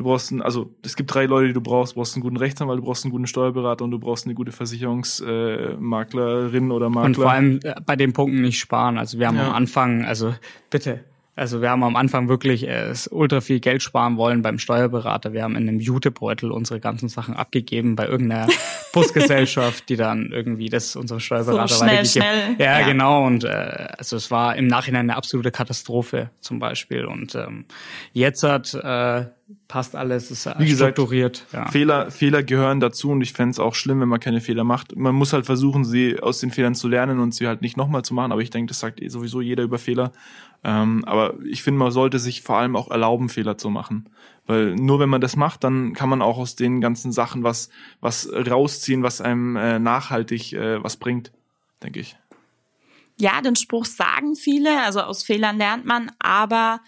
Du 0.00 0.04
brauchst 0.04 0.32
einen, 0.32 0.40
also 0.40 0.70
es 0.82 0.96
gibt 0.96 1.12
drei 1.12 1.26
Leute, 1.26 1.48
die 1.48 1.52
du 1.52 1.60
brauchst. 1.60 1.92
Du 1.92 1.96
brauchst 1.96 2.14
einen 2.14 2.22
guten 2.22 2.38
Rechtsanwalt, 2.38 2.78
du 2.78 2.84
brauchst 2.84 3.04
einen 3.04 3.12
guten 3.12 3.26
Steuerberater 3.26 3.84
und 3.84 3.90
du 3.90 3.98
brauchst 3.98 4.24
eine 4.24 4.32
gute 4.34 4.50
Versicherungsmaklerin 4.50 5.74
äh, 5.74 5.76
Maklerin 5.78 6.70
oder 6.70 6.88
Makler. 6.88 7.04
Und 7.04 7.14
vor 7.16 7.30
allem 7.30 7.60
äh, 7.64 7.74
bei 7.84 7.96
den 7.96 8.14
Punkten 8.14 8.40
nicht 8.40 8.58
sparen. 8.58 8.96
Also 8.96 9.18
wir 9.18 9.26
haben 9.28 9.36
Ja. 9.36 9.48
am 9.48 9.52
Anfang, 9.54 10.06
also 10.06 10.34
bitte, 10.70 11.04
also 11.36 11.60
wir 11.60 11.68
haben 11.68 11.82
am 11.84 11.96
Anfang 11.96 12.30
wirklich 12.30 12.66
äh, 12.66 12.94
ultra 13.10 13.42
viel 13.42 13.60
Geld 13.60 13.82
sparen 13.82 14.16
wollen 14.16 14.40
beim 14.40 14.58
Steuerberater. 14.58 15.34
Wir 15.34 15.42
haben 15.42 15.54
in 15.54 15.68
einem 15.68 15.80
Jutebeutel 15.80 16.50
unsere 16.50 16.80
ganzen 16.80 17.10
Sachen 17.10 17.34
abgegeben 17.34 17.94
bei 17.94 18.06
irgendeiner 18.06 18.46
Busgesellschaft, 18.94 19.88
die 19.90 19.96
dann 19.96 20.32
irgendwie 20.32 20.70
das 20.70 20.96
unserem 20.96 21.20
Steuerberater 21.20 21.68
So 21.74 21.84
schnell, 21.84 21.98
weitergegeben. 21.98 22.22
schnell, 22.56 22.66
Ja, 22.66 22.80
ja. 22.80 22.86
genau. 22.86 23.26
Und 23.26 23.44
äh, 23.44 23.48
also 23.98 24.16
es 24.16 24.30
war 24.30 24.56
im 24.56 24.66
Nachhinein 24.66 25.10
eine 25.10 25.16
absolute 25.16 25.50
Katastrophe 25.50 26.30
zum 26.40 26.58
Beispiel. 26.58 27.04
Und 27.04 27.34
ähm, 27.34 27.66
jetzt 28.14 28.42
hat 28.42 28.72
äh, 28.74 29.26
passt 29.70 29.94
alles, 29.94 30.32
ist 30.32 30.50
Wie 30.58 30.66
gesagt, 30.66 30.96
strukturiert. 30.96 31.46
Ja. 31.52 31.70
Fehler, 31.70 32.10
Fehler 32.10 32.42
gehören 32.42 32.80
dazu 32.80 33.10
und 33.10 33.20
ich 33.20 33.32
fänd's 33.32 33.60
auch 33.60 33.76
schlimm, 33.76 34.00
wenn 34.00 34.08
man 34.08 34.18
keine 34.18 34.40
Fehler 34.40 34.64
macht. 34.64 34.96
Man 34.96 35.14
muss 35.14 35.32
halt 35.32 35.46
versuchen, 35.46 35.84
sie 35.84 36.18
aus 36.18 36.40
den 36.40 36.50
Fehlern 36.50 36.74
zu 36.74 36.88
lernen 36.88 37.20
und 37.20 37.32
sie 37.32 37.46
halt 37.46 37.62
nicht 37.62 37.76
nochmal 37.76 38.02
zu 38.02 38.12
machen, 38.12 38.32
aber 38.32 38.42
ich 38.42 38.50
denke, 38.50 38.68
das 38.68 38.80
sagt 38.80 39.00
eh 39.00 39.06
sowieso 39.06 39.40
jeder 39.40 39.62
über 39.62 39.78
Fehler. 39.78 40.10
Ähm, 40.64 41.04
aber 41.04 41.34
ich 41.44 41.62
finde, 41.62 41.78
man 41.78 41.92
sollte 41.92 42.18
sich 42.18 42.42
vor 42.42 42.58
allem 42.58 42.74
auch 42.74 42.90
erlauben, 42.90 43.28
Fehler 43.28 43.56
zu 43.56 43.70
machen. 43.70 44.08
Weil 44.48 44.74
nur 44.74 44.98
wenn 44.98 45.08
man 45.08 45.20
das 45.20 45.36
macht, 45.36 45.62
dann 45.62 45.92
kann 45.92 46.08
man 46.08 46.20
auch 46.20 46.36
aus 46.36 46.56
den 46.56 46.80
ganzen 46.80 47.12
Sachen 47.12 47.44
was, 47.44 47.70
was 48.00 48.28
rausziehen, 48.32 49.04
was 49.04 49.20
einem 49.20 49.54
äh, 49.54 49.78
nachhaltig 49.78 50.52
äh, 50.52 50.82
was 50.82 50.96
bringt, 50.96 51.30
denke 51.80 52.00
ich. 52.00 52.16
Ja, 53.18 53.40
den 53.40 53.54
Spruch 53.54 53.84
sagen 53.84 54.34
viele, 54.34 54.82
also 54.82 55.00
aus 55.02 55.22
Fehlern 55.22 55.58
lernt 55.58 55.84
man, 55.84 56.10
aber 56.18 56.80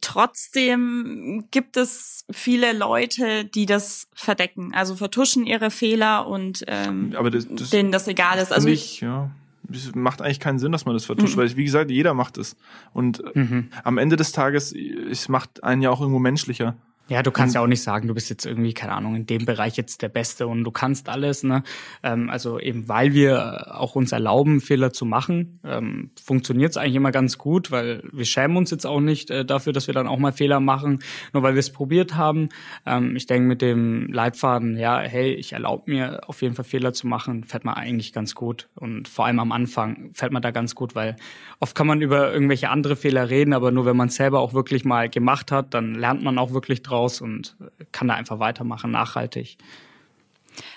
Trotzdem 0.00 1.46
gibt 1.50 1.76
es 1.76 2.24
viele 2.30 2.72
Leute, 2.72 3.44
die 3.44 3.66
das 3.66 4.08
verdecken, 4.14 4.72
also 4.74 4.94
vertuschen 4.94 5.46
ihre 5.46 5.70
Fehler 5.70 6.26
und 6.26 6.64
ähm, 6.68 7.14
Aber 7.16 7.30
das, 7.30 7.46
das 7.50 7.70
denen 7.70 7.92
das 7.92 8.06
egal 8.06 8.38
ist. 8.38 8.52
Also 8.52 8.68
ich, 8.68 9.00
ja. 9.00 9.30
Es 9.72 9.94
macht 9.96 10.22
eigentlich 10.22 10.38
keinen 10.38 10.60
Sinn, 10.60 10.70
dass 10.70 10.84
man 10.84 10.94
das 10.94 11.06
vertuscht, 11.06 11.36
weil 11.36 11.56
wie 11.56 11.64
gesagt, 11.64 11.90
jeder 11.90 12.14
macht 12.14 12.38
es. 12.38 12.56
Und 12.92 13.24
äh, 13.34 13.64
am 13.82 13.98
Ende 13.98 14.14
des 14.14 14.30
Tages, 14.30 14.72
es 14.72 15.28
macht 15.28 15.64
einen 15.64 15.82
ja 15.82 15.90
auch 15.90 16.00
irgendwo 16.00 16.20
menschlicher. 16.20 16.76
Ja, 17.08 17.22
du 17.22 17.30
kannst 17.30 17.54
ja 17.54 17.60
auch 17.60 17.68
nicht 17.68 17.82
sagen, 17.82 18.08
du 18.08 18.14
bist 18.14 18.30
jetzt 18.30 18.44
irgendwie, 18.46 18.74
keine 18.74 18.92
Ahnung, 18.92 19.14
in 19.14 19.26
dem 19.26 19.44
Bereich 19.44 19.76
jetzt 19.76 20.02
der 20.02 20.08
Beste 20.08 20.48
und 20.48 20.64
du 20.64 20.72
kannst 20.72 21.08
alles. 21.08 21.44
Ne? 21.44 21.62
Ähm, 22.02 22.28
also 22.30 22.58
eben, 22.58 22.88
weil 22.88 23.14
wir 23.14 23.76
auch 23.78 23.94
uns 23.94 24.10
erlauben, 24.10 24.60
Fehler 24.60 24.92
zu 24.92 25.04
machen, 25.04 25.60
ähm, 25.64 26.10
funktioniert 26.20 26.72
es 26.72 26.76
eigentlich 26.76 26.96
immer 26.96 27.12
ganz 27.12 27.38
gut, 27.38 27.70
weil 27.70 28.02
wir 28.12 28.24
schämen 28.24 28.56
uns 28.56 28.72
jetzt 28.72 28.86
auch 28.86 28.98
nicht 28.98 29.30
äh, 29.30 29.44
dafür, 29.44 29.72
dass 29.72 29.86
wir 29.86 29.94
dann 29.94 30.08
auch 30.08 30.18
mal 30.18 30.32
Fehler 30.32 30.58
machen, 30.58 30.98
nur 31.32 31.44
weil 31.44 31.54
wir 31.54 31.60
es 31.60 31.70
probiert 31.70 32.16
haben. 32.16 32.48
Ähm, 32.84 33.14
ich 33.14 33.26
denke, 33.26 33.46
mit 33.46 33.62
dem 33.62 34.08
Leitfaden, 34.12 34.76
ja, 34.76 34.98
hey, 34.98 35.32
ich 35.32 35.52
erlaube 35.52 35.88
mir 35.88 36.28
auf 36.28 36.42
jeden 36.42 36.56
Fall 36.56 36.64
Fehler 36.64 36.92
zu 36.92 37.06
machen, 37.06 37.44
fährt 37.44 37.64
man 37.64 37.74
eigentlich 37.74 38.12
ganz 38.12 38.34
gut. 38.34 38.68
Und 38.74 39.06
vor 39.06 39.26
allem 39.26 39.38
am 39.38 39.52
Anfang 39.52 40.10
fährt 40.12 40.32
man 40.32 40.42
da 40.42 40.50
ganz 40.50 40.74
gut, 40.74 40.96
weil 40.96 41.14
oft 41.60 41.76
kann 41.76 41.86
man 41.86 42.00
über 42.00 42.32
irgendwelche 42.32 42.68
andere 42.68 42.96
Fehler 42.96 43.30
reden, 43.30 43.52
aber 43.52 43.70
nur 43.70 43.86
wenn 43.86 43.96
man 43.96 44.08
es 44.08 44.16
selber 44.16 44.40
auch 44.40 44.54
wirklich 44.54 44.84
mal 44.84 45.08
gemacht 45.08 45.52
hat, 45.52 45.72
dann 45.72 45.94
lernt 45.94 46.24
man 46.24 46.36
auch 46.38 46.52
wirklich 46.52 46.82
draus 46.96 47.20
und 47.20 47.56
kann 47.92 48.08
da 48.08 48.14
einfach 48.14 48.38
weitermachen, 48.38 48.90
nachhaltig. 48.90 49.58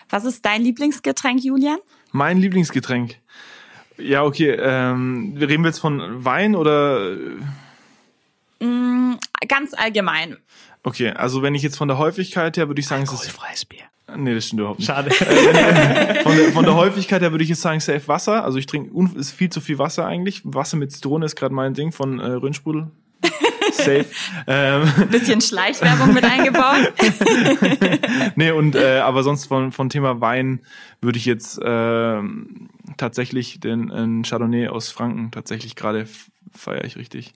Was 0.10 0.26
ist 0.26 0.46
dein 0.46 0.62
Lieblingsgetränk, 0.62 1.44
Julian? 1.44 1.80
Mein 2.12 2.38
Lieblingsgetränk. 2.38 3.18
Ja, 3.98 4.24
okay. 4.24 4.52
Ähm, 4.52 5.36
reden 5.40 5.64
wir 5.64 5.70
jetzt 5.70 5.80
von 5.80 6.26
Wein 6.26 6.56
oder? 6.56 7.16
Mm, 8.60 9.14
ganz 9.48 9.74
allgemein. 9.74 10.38
Okay, 10.84 11.12
also 11.12 11.42
wenn 11.42 11.56
ich 11.56 11.62
jetzt 11.62 11.78
von 11.78 11.88
der 11.88 11.98
Häufigkeit 11.98 12.58
her 12.58 12.68
würde 12.68 12.80
ich 12.80 12.88
sagen, 12.88 13.04
es 13.04 13.12
ist 13.12 13.22
Alkoholfreies 13.22 13.66
Bier. 13.66 13.84
Nee, 14.16 14.34
das 14.34 14.48
stimmt 14.48 14.62
überhaupt 14.62 14.80
nicht. 14.80 14.88
Schade. 14.88 15.12
Von 15.12 16.36
der, 16.36 16.52
von 16.52 16.66
der 16.66 16.76
Häufigkeit 16.76 17.22
her 17.22 17.32
würde 17.32 17.44
ich 17.44 17.50
jetzt 17.50 17.62
sagen, 17.62 17.80
safe 17.80 18.08
Wasser. 18.08 18.44
Also 18.44 18.58
ich 18.58 18.66
trinke 18.66 18.92
ist 19.20 19.32
viel 19.32 19.50
zu 19.50 19.62
viel 19.62 19.78
Wasser 19.78 20.06
eigentlich. 20.06 20.42
Wasser 20.44 20.78
mit 20.78 20.92
Zitrone 20.92 21.26
ist 21.26 21.36
gerade 21.36 21.54
mein 21.54 21.76
Ding 21.76 21.92
von 21.92 22.20
äh, 22.20 22.26
Röhnsprudel. 22.26 22.88
Safe. 23.72 24.06
ähm, 24.48 24.92
Bisschen 25.10 25.42
Schleichwerbung 25.42 26.14
mit 26.14 26.24
eingebaut. 26.24 26.94
nee, 28.36 28.52
und 28.52 28.76
äh, 28.76 29.00
aber 29.00 29.24
sonst 29.24 29.46
von, 29.46 29.72
von 29.72 29.90
Thema 29.90 30.22
Wein 30.22 30.62
würde 31.02 31.18
ich 31.18 31.26
jetzt 31.26 31.60
ähm, 31.64 32.70
tatsächlich 32.98 33.60
den 33.60 34.22
äh, 34.22 34.28
Chardonnay 34.28 34.68
aus 34.68 34.92
Franken 34.92 35.32
tatsächlich 35.32 35.76
gerade 35.76 36.08
feiere 36.54 36.86
ich 36.86 36.98
richtig. 36.98 37.34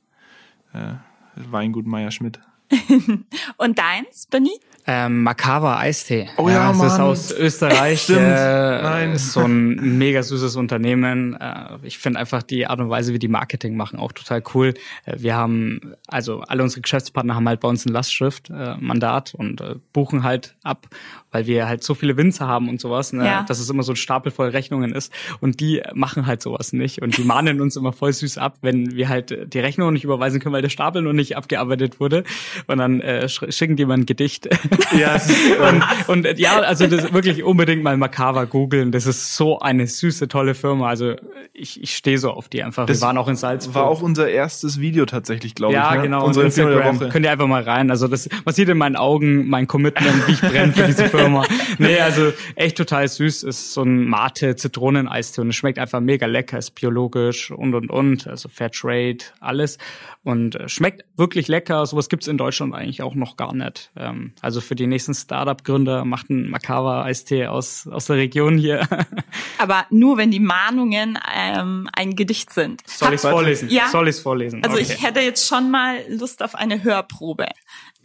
Äh, 0.74 0.96
Weingut 1.36 1.86
Meier 1.86 2.12
Schmidt. 2.12 2.40
Und 3.58 3.78
deins, 3.78 4.28
Benny? 4.30 4.60
Ähm, 4.86 5.24
Makava 5.24 5.78
Eistee. 5.78 6.28
Oh 6.38 6.50
ja, 6.50 6.68
das 6.70 6.78
ist 6.78 6.98
Mann. 6.98 7.02
aus 7.02 7.32
Österreich. 7.32 8.02
Stimmt. 8.02 8.20
Äh, 8.20 8.82
Nein. 8.82 9.12
Ist 9.14 9.32
so 9.32 9.40
ein 9.42 9.98
mega 9.98 10.22
süßes 10.22 10.58
Unternehmen. 10.58 11.36
Äh, 11.40 11.78
ich 11.84 11.98
finde 11.98 12.20
einfach 12.20 12.44
die 12.44 12.68
Art 12.68 12.80
und 12.82 12.90
Weise, 12.90 13.14
wie 13.14 13.20
die 13.20 13.30
Marketing 13.30 13.78
machen, 13.78 13.98
auch 13.98 14.12
total 14.12 14.44
cool. 14.54 14.74
Äh, 15.06 15.16
wir 15.20 15.36
haben, 15.36 15.94
also 16.08 16.42
alle 16.42 16.64
unsere 16.64 16.82
Geschäftspartner 16.82 17.36
haben 17.36 17.48
halt 17.48 17.62
bei 17.62 17.70
uns 17.70 17.86
ein 17.86 17.94
Lastschrift, 17.94 18.50
äh, 18.50 18.76
Mandat 18.80 19.34
und 19.34 19.62
äh, 19.62 19.76
buchen 19.94 20.24
halt 20.24 20.56
ab, 20.64 20.88
weil 21.32 21.48
wir 21.48 21.66
halt 21.68 21.82
so 21.84 21.94
viele 21.96 22.18
Winzer 22.18 22.48
haben 22.48 22.68
und 22.68 22.82
sowas, 22.82 23.14
ne, 23.14 23.26
Ja. 23.26 23.44
dass 23.48 23.60
es 23.60 23.70
immer 23.70 23.84
so 23.84 23.94
ein 23.94 23.96
Stapel 23.98 24.32
voll 24.34 24.50
Rechnungen 24.50 24.92
ist. 24.94 25.14
Und 25.40 25.62
die 25.62 25.82
machen 25.94 26.26
halt 26.28 26.42
sowas 26.42 26.74
nicht. 26.74 27.02
Und 27.02 27.16
die 27.18 27.24
mahnen 27.24 27.62
uns 27.62 27.78
immer 27.78 27.94
voll 27.94 28.12
süß 28.12 28.38
ab, 28.38 28.58
wenn 28.62 28.96
wir 28.96 29.08
halt 29.08 29.54
die 29.54 29.60
Rechnung 29.60 29.94
nicht 29.94 30.04
überweisen 30.04 30.42
können, 30.42 30.54
weil 30.54 30.62
der 30.62 30.70
Stapel 30.70 31.02
noch 31.02 31.14
nicht 31.14 31.38
abgearbeitet 31.38 32.02
wurde. 32.02 32.26
Und 32.68 32.80
dann 32.80 33.00
äh, 33.00 33.28
sch- 33.30 33.50
schicken 33.52 33.78
die 33.78 33.86
mal 33.86 33.94
ein 33.94 34.06
Gedicht. 34.06 34.50
Ja, 34.98 35.20
Und, 36.08 36.26
und 36.28 36.40
ja, 36.40 36.60
also 36.60 36.88
das 36.88 37.14
wirklich 37.14 37.44
unbedingt 37.44 37.84
mal 37.84 37.98
Makava 37.98 38.46
googeln. 38.46 38.92
Das 38.92 39.06
ist 39.06 39.36
so 39.36 39.60
eine 39.60 39.88
süße, 39.88 40.28
tolle 40.28 40.54
Firma. 40.54 40.88
Also 40.88 41.16
ich, 41.54 41.82
ich 41.82 41.96
stehe 41.96 42.18
so 42.18 42.32
auf 42.32 42.50
die 42.50 42.64
einfach. 42.64 42.86
Das 42.86 43.00
Wir 43.00 43.08
waren 43.08 43.18
auch 43.18 43.28
in 43.28 43.36
Salzburg. 43.36 43.76
war 43.76 43.86
auch 43.86 44.02
unser 44.02 44.30
erstes 44.30 44.80
Video 44.80 45.06
tatsächlich, 45.06 45.56
glaube 45.56 45.74
ja, 45.74 45.90
ich. 45.92 45.98
Ne? 45.98 46.04
genau. 46.04 46.26
Unsere 46.26 46.46
Empfehlung 46.46 46.72
der 46.72 46.80
Instagram. 46.80 47.00
Woche. 47.02 47.10
Könnt 47.10 47.26
ihr 47.26 47.32
einfach 47.32 47.48
mal 47.48 47.64
rein. 47.64 47.90
Also 47.92 48.08
das, 48.08 48.30
man 48.46 48.54
sieht 48.54 48.70
in 48.70 48.78
meinen 48.78 48.96
Augen 48.96 49.48
mein 49.48 49.68
Commitment, 49.68 50.28
wie 50.28 50.34
ich 50.34 50.42
brenne 50.42 50.74
für 50.74 50.84
diese 50.84 51.10
Firma. 51.10 51.44
Nee, 51.80 52.00
also 52.00 52.32
echt 52.56 52.78
total 52.78 53.08
süß. 53.08 53.44
Ist 53.44 53.74
so 53.74 53.84
ein 53.84 54.06
Mate 54.08 54.56
Zitroneneistee 54.56 55.42
und 55.42 55.50
es 55.50 55.56
schmeckt 55.56 55.80
einfach 55.80 56.00
mega 56.02 56.26
lecker. 56.26 56.58
Ist 56.58 56.72
biologisch 56.72 57.52
und 57.52 57.74
und 57.74 57.90
und. 57.90 58.28
Also 58.28 58.50
Fair 58.50 58.70
Trade, 58.70 59.18
alles. 59.40 59.78
Und 60.24 60.56
äh, 60.56 60.70
schmeckt 60.70 61.06
wirklich 61.18 61.48
lecker. 61.48 61.86
Sowas 61.86 62.10
gibt's 62.10 62.28
in 62.28 62.38
Deutschland 62.38 62.74
eigentlich 62.74 63.02
auch 63.02 63.16
noch 63.16 63.38
gar 63.38 63.54
nicht. 63.54 63.92
Ähm, 63.96 64.34
also 64.42 64.62
für 64.64 64.76
die 64.76 64.88
nächsten 64.88 65.14
Startup-Gründer 65.14 66.06
macht 66.06 66.30
ein 66.30 66.50
Makava-Eistee 66.50 67.48
aus, 67.48 67.88
aus 67.88 68.06
der 68.06 68.16
Region 68.18 68.58
hier. 68.58 68.88
Aber 69.58 69.86
nur, 69.90 70.18
wenn 70.18 70.32
die 70.32 70.40
Mahnungen 70.40 71.20
ähm, 71.36 71.90
ein 71.94 72.16
Gedicht 72.16 72.52
sind. 72.52 72.82
Soll 72.88 73.14
ich's 73.14 73.24
Warte. 73.24 73.36
vorlesen? 73.38 73.70
Ja. 73.70 73.88
Soll 73.90 74.08
ich's 74.08 74.20
vorlesen? 74.20 74.64
Also 74.64 74.78
Okay. 74.78 74.86
ich 74.90 75.04
hätte 75.04 75.20
jetzt 75.20 75.48
schon 75.48 75.70
mal 75.72 75.98
Lust 76.10 76.42
auf 76.44 76.56
eine 76.56 76.84
Hörprobe. 76.84 77.48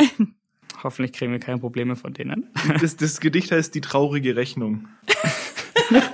Hoffentlich 0.82 1.12
kriegen 1.12 1.32
wir 1.32 1.40
keine 1.40 1.58
Probleme 1.58 1.96
von 1.96 2.12
denen. 2.14 2.52
Das, 2.80 2.96
das 2.96 3.18
Gedicht 3.20 3.50
heißt 3.50 3.74
Die 3.74 3.80
traurige 3.80 4.36
Rechnung. 4.36 4.86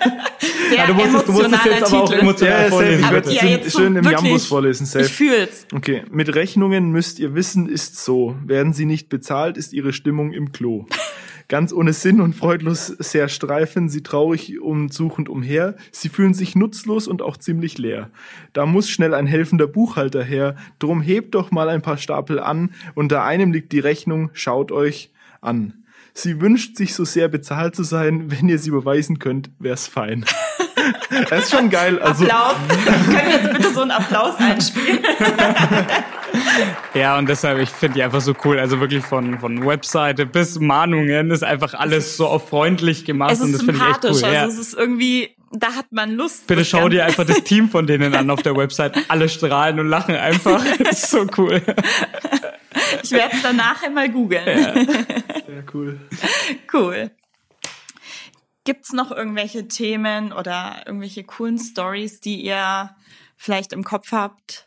Sehr 0.69 0.79
Ja, 0.79 0.87
du 0.87 0.95
musstest- 0.95 1.29
du 1.29 1.33
musstest 1.33 1.55
emotionaler 1.67 1.79
jetzt 1.81 1.93
aber 1.93 2.03
auch 2.03 2.13
emotional 2.13 2.63
Ja, 2.65 2.69
vorlesen, 2.71 3.05
Aber 3.05 3.31
ja, 3.31 3.45
jetzt 3.47 3.71
so 3.71 3.79
schön 3.79 3.97
im 3.97 4.05
wirklich. 4.05 4.23
Jambus 4.23 4.47
vorlesen, 4.47 4.87
safe. 4.87 5.05
Ich 5.07 5.13
fühl's. 5.13 5.67
Okay, 5.73 6.03
mit 6.11 6.35
Rechnungen 6.35 6.91
müsst 6.91 7.19
ihr 7.19 7.35
wissen, 7.35 7.69
ist 7.69 8.03
so. 8.05 8.37
Werden 8.45 8.73
sie 8.73 8.85
nicht 8.87 9.09
bezahlt, 9.09 9.57
ist 9.57 9.73
ihre 9.73 9.93
Stimmung 9.93 10.33
im 10.33 10.53
Klo. 10.53 10.87
Ganz 11.49 11.75
ohne 11.75 11.93
Sinn 11.93 12.23
und 12.23 12.35
freudlos 12.35 12.87
sehr 12.87 13.29
streifen 13.29 13.91
sie 13.91 14.03
traurig 14.03 14.61
und 14.63 14.95
suchend 14.95 15.29
umher. 15.29 15.77
Sie 15.93 16.09
fühlen 16.09 16.33
sich 16.33 16.57
nutzlos 16.57 17.07
und 17.07 17.21
auch 17.21 17.37
ziemlich 17.37 17.77
leer. 17.77 18.11
Da 18.55 18.65
muss 18.65 18.89
schnell 18.89 19.13
ein 19.13 19.27
helfender 19.27 19.67
Buchhalter 19.67 20.25
her. 20.25 20.57
Drum 20.79 21.03
hebt 21.03 21.35
doch 21.35 21.51
mal 21.51 21.69
ein 21.69 21.83
paar 21.83 21.99
Stapel 21.99 22.41
an. 22.41 22.71
Unter 22.95 23.25
einem 23.25 23.53
liegt 23.53 23.73
die 23.73 23.79
Rechnung. 23.81 24.31
Schaut 24.33 24.73
euch 24.73 25.11
an. 25.43 25.75
Sie 26.15 26.41
wünscht 26.41 26.77
sich 26.77 26.95
so 26.95 27.05
sehr 27.05 27.29
bezahlt 27.29 27.75
zu 27.77 27.83
sein. 27.83 28.31
Wenn 28.31 28.49
ihr 28.49 28.59
sie 28.59 28.71
überweisen 28.71 29.19
könnt, 29.19 29.51
wär's 29.59 29.87
fein. 29.87 30.25
Das 31.31 31.45
ist 31.45 31.51
schon 31.53 31.71
geil. 31.71 32.01
Also, 32.01 32.25
Applaus. 32.25 32.57
Können 33.07 33.27
wir 33.27 33.31
jetzt 33.31 33.53
bitte 33.53 33.73
so 33.73 33.83
einen 33.83 33.91
Applaus 33.91 34.35
einspielen? 34.39 35.05
Ja, 36.95 37.17
und 37.19 37.29
deshalb, 37.29 37.61
ich 37.61 37.71
finde 37.71 37.95
die 37.95 38.03
einfach 38.03 38.21
so 38.21 38.35
cool. 38.45 38.59
Also 38.59 38.81
wirklich 38.81 39.05
von, 39.05 39.39
von 39.39 39.65
Webseite 39.67 40.27
bis 40.27 40.59
Mahnungen 40.59 41.31
ist 41.31 41.45
einfach 41.45 41.75
alles 41.75 42.17
so 42.17 42.27
auf 42.27 42.49
freundlich 42.49 43.05
gemacht 43.05 43.33
Es 43.33 43.41
und 43.41 43.51
ist 43.51 43.59
das 43.59 43.63
finde 43.63 43.81
ich 43.81 43.91
echt 43.91 44.05
cool. 44.05 44.33
Ja. 44.33 44.43
Also 44.43 44.61
es 44.61 44.69
ist 44.69 44.75
irgendwie, 44.75 45.31
da 45.53 45.75
hat 45.75 45.93
man 45.93 46.13
Lust. 46.13 46.47
Bitte 46.47 46.65
schau 46.65 46.89
dir 46.89 47.05
einfach 47.05 47.25
das 47.25 47.45
Team 47.45 47.69
von 47.69 47.87
denen 47.87 48.15
an 48.15 48.31
auf 48.31 48.43
der 48.43 48.57
Website. 48.57 48.97
Alle 49.09 49.29
strahlen 49.29 49.79
und 49.81 49.89
lachen 49.89 50.17
einfach. 50.17 50.65
Das 50.79 51.05
ist 51.05 51.11
so 51.11 51.27
cool. 51.37 51.63
Ich 53.03 53.13
werde 53.13 53.37
es 53.37 53.43
dann 53.43 53.57
nachher 53.57 53.91
mal 53.91 54.09
googeln. 54.09 54.45
ja, 54.47 55.63
cool. 55.73 56.01
Cool. 56.73 57.11
Gibt's 58.65 58.93
noch 58.93 59.11
irgendwelche 59.11 59.69
Themen 59.69 60.33
oder 60.33 60.83
irgendwelche 60.87 61.23
coolen 61.25 61.59
Stories, 61.59 62.21
die 62.21 62.43
ihr 62.45 62.91
vielleicht 63.37 63.73
im 63.73 63.85
Kopf 63.85 64.13
habt? 64.13 64.67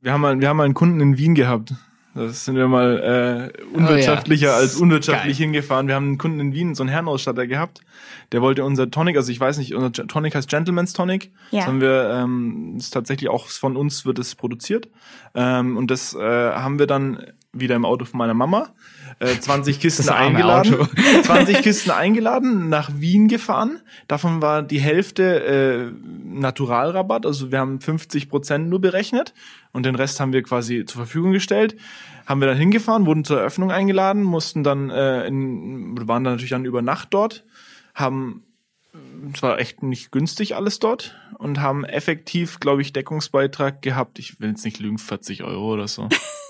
Wir 0.00 0.12
haben 0.12 0.20
mal, 0.22 0.40
wir 0.40 0.48
haben 0.48 0.56
mal 0.56 0.64
einen 0.64 0.74
Kunden 0.74 1.00
in 1.00 1.18
Wien 1.18 1.34
gehabt. 1.34 1.74
Da 2.14 2.30
sind 2.30 2.56
wir 2.56 2.66
mal 2.66 3.52
äh, 3.54 3.66
unwirtschaftlicher 3.74 4.46
Oh 4.46 4.50
ja. 4.52 4.56
als 4.56 4.76
unwirtschaftlich 4.76 5.36
Geil. 5.36 5.44
hingefahren. 5.44 5.86
Wir 5.86 5.94
haben 5.94 6.06
einen 6.06 6.18
Kunden 6.18 6.40
in 6.40 6.54
Wien, 6.54 6.74
so 6.74 6.82
einen 6.82 6.88
Herrenausstatter 6.88 7.46
gehabt. 7.46 7.82
Der 8.32 8.40
wollte 8.40 8.64
unser 8.64 8.90
Tonic, 8.90 9.16
also 9.16 9.30
ich 9.30 9.38
weiß 9.38 9.58
nicht, 9.58 9.74
unser 9.74 9.92
Tonic 9.92 10.34
heißt 10.34 10.48
Gentleman's 10.48 10.94
Tonic. 10.94 11.30
Ja. 11.50 11.58
Das 11.60 11.66
haben 11.66 11.82
wir, 11.82 12.10
ähm, 12.14 12.76
ist 12.78 12.90
tatsächlich 12.90 13.28
auch 13.28 13.48
von 13.48 13.76
uns 13.76 14.06
wird 14.06 14.18
es 14.18 14.34
produziert. 14.34 14.88
Ähm, 15.34 15.76
und 15.76 15.90
das 15.90 16.14
äh, 16.14 16.18
haben 16.18 16.78
wir 16.78 16.86
dann 16.86 17.22
wieder 17.52 17.76
im 17.76 17.84
Auto 17.84 18.06
von 18.06 18.16
meiner 18.16 18.34
Mama. 18.34 18.72
Äh, 19.18 19.38
20 19.40 19.80
Kisten 19.80 20.04
Das 20.04 20.14
arme 20.14 20.26
eingeladen. 20.26 20.74
Auto. 20.74 20.88
20 21.22 21.62
Kisten 21.62 21.90
eingeladen, 21.90 22.68
nach 22.68 22.90
Wien 22.96 23.28
gefahren. 23.28 23.80
Davon 24.08 24.42
war 24.42 24.62
die 24.62 24.78
Hälfte 24.78 25.44
äh, 25.44 25.90
Naturalrabatt, 26.24 27.24
also 27.24 27.50
wir 27.50 27.58
haben 27.58 27.80
50 27.80 28.28
Prozent 28.28 28.68
nur 28.68 28.80
berechnet 28.80 29.32
und 29.72 29.86
den 29.86 29.94
Rest 29.94 30.20
haben 30.20 30.34
wir 30.34 30.42
quasi 30.42 30.84
zur 30.84 30.98
Verfügung 30.98 31.32
gestellt. 31.32 31.76
Haben 32.26 32.40
wir 32.40 32.48
dann 32.48 32.58
hingefahren, 32.58 33.06
wurden 33.06 33.24
zur 33.24 33.38
Eröffnung 33.38 33.70
eingeladen, 33.70 34.22
mussten 34.22 34.62
dann 34.62 34.90
äh, 34.90 35.26
in, 35.26 35.96
waren 36.06 36.24
dann 36.24 36.34
natürlich 36.34 36.50
dann 36.50 36.66
über 36.66 36.82
Nacht 36.82 37.08
dort, 37.12 37.44
haben 37.94 38.42
es 39.32 39.42
war 39.42 39.58
echt 39.58 39.82
nicht 39.82 40.10
günstig 40.10 40.54
alles 40.54 40.78
dort 40.78 41.16
und 41.38 41.60
haben 41.60 41.84
effektiv, 41.84 42.60
glaube 42.60 42.82
ich, 42.82 42.92
Deckungsbeitrag 42.92 43.82
gehabt. 43.82 44.18
Ich 44.18 44.40
will 44.40 44.50
jetzt 44.50 44.64
nicht 44.64 44.78
lügen, 44.78 44.98
40 44.98 45.42
Euro 45.42 45.74
oder 45.74 45.88
so. 45.88 46.08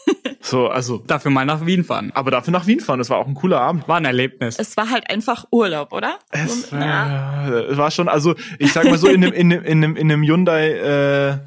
so, 0.47 0.68
also, 0.68 0.99
Dafür 1.07 1.30
mal 1.32 1.44
nach 1.44 1.66
Wien 1.66 1.82
fahren. 1.84 2.12
aber 2.14 2.30
dafür 2.30 2.53
nach 2.53 2.66
Wien 2.66 2.78
fahren. 2.80 2.99
Das 2.99 3.11
war 3.11 3.18
auch 3.18 3.26
ein 3.26 3.34
cooler 3.34 3.61
Abend. 3.61 3.88
War 3.88 3.97
ein 3.97 4.05
Erlebnis. 4.05 4.59
Es 4.59 4.76
war 4.76 4.90
halt 4.90 5.11
einfach 5.11 5.44
Urlaub, 5.51 5.92
oder? 5.92 6.18
Es, 6.30 6.70
So, 6.70 6.76
ja. 6.76 7.49
äh, 7.49 7.62
es 7.72 7.76
war 7.76 7.90
schon, 7.90 8.09
also 8.09 8.34
ich 8.59 8.72
sag 8.72 8.84
mal 8.84 8.97
so, 8.99 9.09
in 9.09 9.24
einem, 9.24 9.32
in 9.32 9.53
einem, 9.53 9.64
in 9.64 9.84
einem, 9.84 9.97
in 9.97 10.12
einem 10.12 10.22
Hyundai 10.22 10.68
äh, 10.70 11.38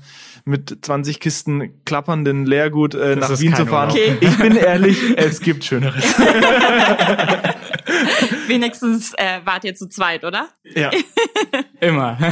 mit 0.45 0.78
20 0.84 1.20
Kisten 1.20 1.84
klappernden 1.86 2.45
Leergut 2.45 2.93
äh, 2.95 3.16
Das 3.16 3.30
nach 3.30 3.39
Wien 3.39 3.56
zu 3.56 3.66
fahren. 3.66 3.91
Okay. 3.91 4.18
Ich 4.20 4.38
bin 4.38 4.56
ehrlich, 4.56 4.97
es 5.16 5.39
gibt 5.41 5.64
Schöneres. 5.64 6.04
Wenigstens 8.47 9.14
äh, 9.14 9.39
wart 9.45 9.64
ihr 9.64 9.76
zu 9.76 9.88
zweit, 9.88 10.24
oder? 10.26 10.47
ja. 10.76 10.89
Immer. 11.80 12.18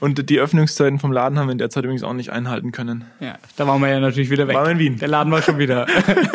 Und 0.00 0.28
die 0.28 0.40
Öffnungszeiten 0.40 0.98
vom 0.98 1.12
Laden 1.12 1.38
haben 1.38 1.48
wir 1.48 1.52
in 1.52 1.58
der 1.58 1.70
Zeit 1.70 1.84
übrigens 1.84 2.02
auch 2.02 2.12
nicht 2.12 2.30
einhalten 2.30 2.72
können. 2.72 3.04
ja, 3.20 3.34
da 3.56 3.66
waren 3.66 3.80
wir 3.80 3.88
ja 3.88 4.00
natürlich 4.00 4.30
wieder 4.30 4.48
weg. 4.48 4.56
Waren 4.56 4.66
wir 4.66 4.72
in 4.72 4.78
Wien. 4.78 4.98
Der 4.98 5.08
Laden 5.08 5.32
war 5.32 5.42
schon 5.42 5.58
wieder 5.58 5.86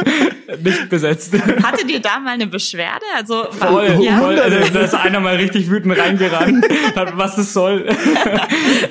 nicht 0.63 0.89
besetzt. 0.89 1.33
Hattet 1.63 1.89
ihr 1.89 2.01
da 2.01 2.19
mal 2.19 2.31
eine 2.31 2.47
Beschwerde? 2.47 3.05
Also 3.15 3.45
Voll, 3.51 3.99
ja? 4.01 4.17
voll. 4.17 4.39
Also, 4.39 4.73
da 4.73 4.79
ist 4.81 4.95
einer 4.95 5.19
mal 5.19 5.35
richtig 5.35 5.69
wütend 5.69 5.97
reingerannt, 5.97 6.65
hat, 6.95 7.17
was 7.17 7.35
das 7.35 7.53
soll. 7.53 7.87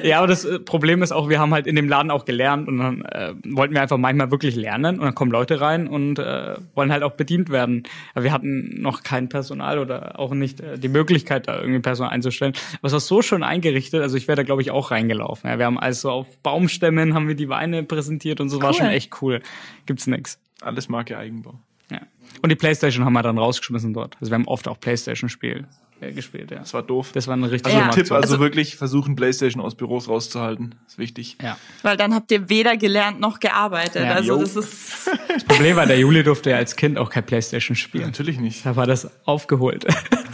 ja, 0.02 0.18
aber 0.18 0.26
das 0.26 0.44
äh, 0.44 0.58
Problem 0.58 1.02
ist 1.02 1.12
auch, 1.12 1.28
wir 1.28 1.38
haben 1.38 1.52
halt 1.52 1.66
in 1.66 1.76
dem 1.76 1.88
Laden 1.88 2.10
auch 2.10 2.24
gelernt 2.24 2.68
und 2.68 2.78
dann 2.78 3.02
äh, 3.02 3.34
wollten 3.44 3.74
wir 3.74 3.82
einfach 3.82 3.96
manchmal 3.96 4.30
wirklich 4.30 4.56
lernen 4.56 4.98
und 4.98 5.04
dann 5.04 5.14
kommen 5.14 5.30
Leute 5.30 5.60
rein 5.60 5.88
und 5.88 6.18
äh, 6.18 6.56
wollen 6.74 6.92
halt 6.92 7.02
auch 7.02 7.12
bedient 7.12 7.50
werden. 7.50 7.84
Aber 8.14 8.24
wir 8.24 8.32
hatten 8.32 8.80
noch 8.80 9.02
kein 9.02 9.28
Personal 9.28 9.78
oder 9.78 10.18
auch 10.18 10.32
nicht 10.34 10.60
äh, 10.60 10.78
die 10.78 10.88
Möglichkeit, 10.88 11.48
da 11.48 11.60
irgendwie 11.60 11.80
Personal 11.80 12.12
einzustellen. 12.12 12.52
Aber 12.78 12.86
es 12.86 12.92
war 12.92 13.00
so 13.00 13.22
schön 13.22 13.42
eingerichtet, 13.42 14.02
also 14.02 14.16
ich 14.16 14.28
wäre 14.28 14.36
da 14.36 14.42
glaube 14.48 14.62
ich 14.62 14.70
auch 14.72 14.90
reingelaufen. 14.90 15.48
Ja, 15.48 15.58
wir 15.58 15.66
haben 15.66 15.78
also 15.78 16.10
auf 16.10 16.26
Baumstämmen 16.42 17.14
haben 17.14 17.28
wir 17.28 17.34
die 17.36 17.48
Weine 17.48 17.84
präsentiert 17.84 18.40
und 18.40 18.48
so 18.48 18.60
war 18.60 18.70
Cool. 18.70 18.74
schon 18.76 18.86
echt 18.86 19.22
cool. 19.22 19.40
Gibt's 19.86 20.06
nix. 20.08 20.40
Alles 20.60 20.88
Marke 20.88 21.16
Eigenbau. 21.16 21.54
Ja. 21.90 22.00
Und 22.42 22.50
die 22.50 22.56
Playstation 22.56 23.04
haben 23.04 23.12
wir 23.12 23.22
dann 23.22 23.38
rausgeschmissen 23.38 23.94
dort. 23.94 24.16
Also 24.20 24.30
wir 24.30 24.34
haben 24.34 24.48
oft 24.48 24.66
auch 24.68 24.80
Playstation-Spiel 24.80 25.66
äh, 26.00 26.12
gespielt, 26.12 26.50
ja. 26.50 26.58
Das 26.58 26.74
war 26.74 26.82
doof. 26.82 27.10
Das 27.12 27.26
war 27.26 27.34
eine 27.34 27.50
richtig 27.50 27.72
Also 27.74 27.78
Ja. 27.86 27.90
Tipp, 27.90 28.02
also, 28.04 28.14
Also- 28.14 28.40
wirklich 28.40 28.76
versuchen, 28.76 29.16
Playstation 29.16 29.62
aus 29.62 29.74
Büros 29.74 30.08
rauszuhalten. 30.08 30.74
ist 30.86 30.98
wichtig. 30.98 31.36
Ja. 31.42 31.56
Weil 31.82 31.96
dann 31.96 32.14
habt 32.14 32.30
ihr 32.32 32.48
weder 32.48 32.76
gelernt 32.76 33.20
noch 33.20 33.40
gearbeitet. 33.40 34.04
Ja, 34.04 34.12
also 34.14 34.34
jo. 34.34 34.40
das 34.40 34.56
ist 34.56 35.10
Das 35.28 35.44
Problem 35.44 35.76
war, 35.76 35.86
der 35.86 35.98
Juli 35.98 36.22
durfte 36.22 36.50
ja 36.50 36.56
als 36.56 36.74
Kind 36.76 36.98
auch 36.98 37.10
kein 37.10 37.24
Playstation 37.26 37.76
spielen. 37.76 38.04
Natürlich 38.06 38.38
nicht. 38.40 38.64
Da 38.66 38.76
war 38.76 38.86
das 38.86 39.10
aufgeholt. 39.26 39.84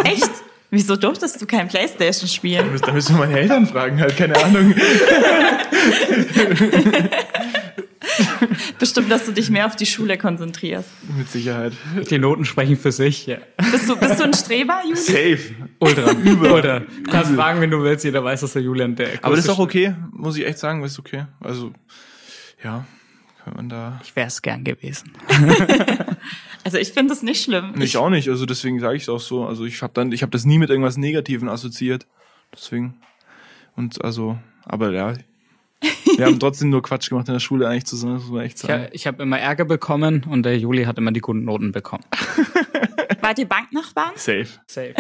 echt. 0.05 0.31
Wieso 0.75 0.97
durftest 0.97 1.41
du 1.41 1.47
kein 1.47 1.69
Playstation 1.69 2.29
spielen? 2.29 2.69
Da 2.85 2.93
müssen 2.93 3.15
wir 3.15 3.27
meine 3.27 3.39
Eltern 3.39 3.65
fragen, 3.65 4.01
halt, 4.01 4.17
keine 4.17 4.35
Ahnung. 4.43 4.75
Bestimmt, 8.81 9.09
dass 9.09 9.27
du 9.27 9.33
dich 9.33 9.51
mehr 9.51 9.67
auf 9.67 9.77
die 9.77 9.87
Schule 9.87 10.19
konzentrierst. 10.19 10.89
Mit 11.17 11.31
Sicherheit. 11.31 11.75
Die 12.11 12.19
Noten 12.19 12.45
sprechen 12.45 12.77
für 12.77 12.91
sich. 12.91 13.25
Ja. 13.27 13.37
Bist 13.71 13.89
du, 13.89 13.97
bist 13.97 14.19
du 14.19 14.25
ein 14.25 14.35
Streber, 14.35 14.81
Juli? 14.83 14.97
Safe. 14.97 15.55
Ultra. 15.79 16.11
Ultra. 16.53 16.81
Du 16.81 17.11
kannst 17.11 17.31
fragen, 17.37 17.61
wenn 17.61 17.71
du 17.71 17.81
willst. 17.85 18.05
Jeder 18.05 18.25
weiß, 18.25 18.41
dass 18.41 18.55
der 18.55 18.63
Julian 18.63 18.97
der 18.97 19.11
Aber 19.23 19.37
das 19.37 19.45
ist 19.45 19.51
auch 19.51 19.61
okay, 19.61 19.95
muss 20.11 20.37
ich 20.37 20.45
echt 20.45 20.59
sagen, 20.59 20.83
ist 20.83 20.99
okay. 20.99 21.27
Also, 21.39 21.73
ja, 22.65 22.85
kann 23.45 23.55
man 23.55 23.69
da. 23.69 24.01
Ich 24.03 24.17
wäre 24.17 24.29
es 24.29 24.43
gern 24.43 24.65
gewesen. 24.65 25.13
Also 26.65 26.79
ich 26.79 26.93
finde 26.93 27.13
es 27.13 27.23
nicht 27.23 27.45
schlimm. 27.45 27.75
Nee, 27.77 27.85
ich 27.85 27.99
auch 27.99 28.09
nicht, 28.09 28.31
also 28.31 28.47
deswegen 28.47 28.81
sage 28.81 28.97
ich 28.97 29.03
es 29.03 29.09
auch 29.11 29.21
so. 29.21 29.45
Also 29.47 29.67
ich 29.67 29.83
habe 29.83 29.93
dann, 29.93 30.13
ich 30.13 30.23
habe 30.23 30.31
das 30.31 30.47
nie 30.47 30.59
mit 30.59 30.71
irgendwas 30.71 30.97
Negativen 30.97 31.51
assoziiert. 31.51 32.07
Deswegen. 32.55 32.95
Und 33.77 34.03
also, 34.03 34.39
aber 34.65 34.91
ja. 34.93 35.13
Wir 36.17 36.27
haben 36.27 36.39
trotzdem 36.41 36.71
nur 36.71 36.83
Quatsch 36.83 37.09
gemacht 37.11 37.29
in 37.29 37.35
der 37.35 37.41
Schule 37.41 37.69
eigentlich 37.69 37.87
zusammen, 37.87 38.15
das 38.15 38.23
muss 38.25 38.33
man 38.33 38.45
echt 38.45 38.57
Ich, 38.57 38.63
sagen. 38.63 38.85
hab- 38.85 38.95
ich 38.95 39.07
habe 39.07 39.23
immer 39.23 39.39
Ärger 39.39 39.65
bekommen 39.65 40.25
und 40.29 40.45
der 40.45 40.59
Juli 40.59 40.85
hat 40.85 40.99
immer 40.99 41.13
die 41.13 41.21
guten 41.21 41.45
Noten 41.45 41.73
bekommen. 41.73 42.05
Wart 43.21 43.39
ihr 43.39 43.47
Banknachbarn? 43.49 44.13
Safe. 44.17 44.47
Safe. 44.67 44.95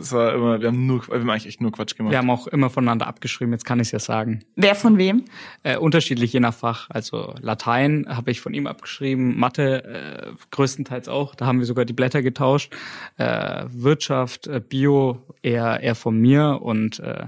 Es 0.00 0.12
war 0.12 0.34
immer, 0.34 0.60
wir 0.60 0.68
haben 0.68 0.86
nur, 0.86 1.06
wir 1.08 1.20
haben 1.20 1.28
eigentlich 1.28 1.46
echt 1.46 1.60
nur 1.60 1.70
Quatsch 1.70 1.94
gemacht. 1.96 2.10
Wir 2.12 2.18
haben 2.18 2.30
auch 2.30 2.46
immer 2.46 2.70
voneinander 2.70 3.06
abgeschrieben, 3.06 3.52
jetzt 3.52 3.64
kann 3.66 3.80
ich 3.80 3.88
es 3.88 3.92
ja 3.92 3.98
sagen. 3.98 4.40
Wer 4.56 4.74
von 4.74 4.96
wem? 4.96 5.24
Äh, 5.62 5.76
unterschiedlich 5.76 6.32
je 6.32 6.40
nach 6.40 6.54
Fach. 6.54 6.88
Also 6.90 7.34
Latein 7.40 8.06
habe 8.08 8.30
ich 8.30 8.40
von 8.40 8.54
ihm 8.54 8.66
abgeschrieben, 8.66 9.38
Mathe 9.38 9.84
äh, 9.84 10.32
größtenteils 10.52 11.08
auch. 11.08 11.34
Da 11.34 11.46
haben 11.46 11.58
wir 11.58 11.66
sogar 11.66 11.84
die 11.84 11.92
Blätter 11.92 12.22
getauscht. 12.22 12.74
Äh, 13.18 13.64
Wirtschaft, 13.68 14.46
äh, 14.46 14.60
Bio 14.66 15.22
eher 15.42 15.80
eher 15.80 15.94
von 15.94 16.18
mir 16.18 16.60
und 16.62 16.98
äh, 17.00 17.26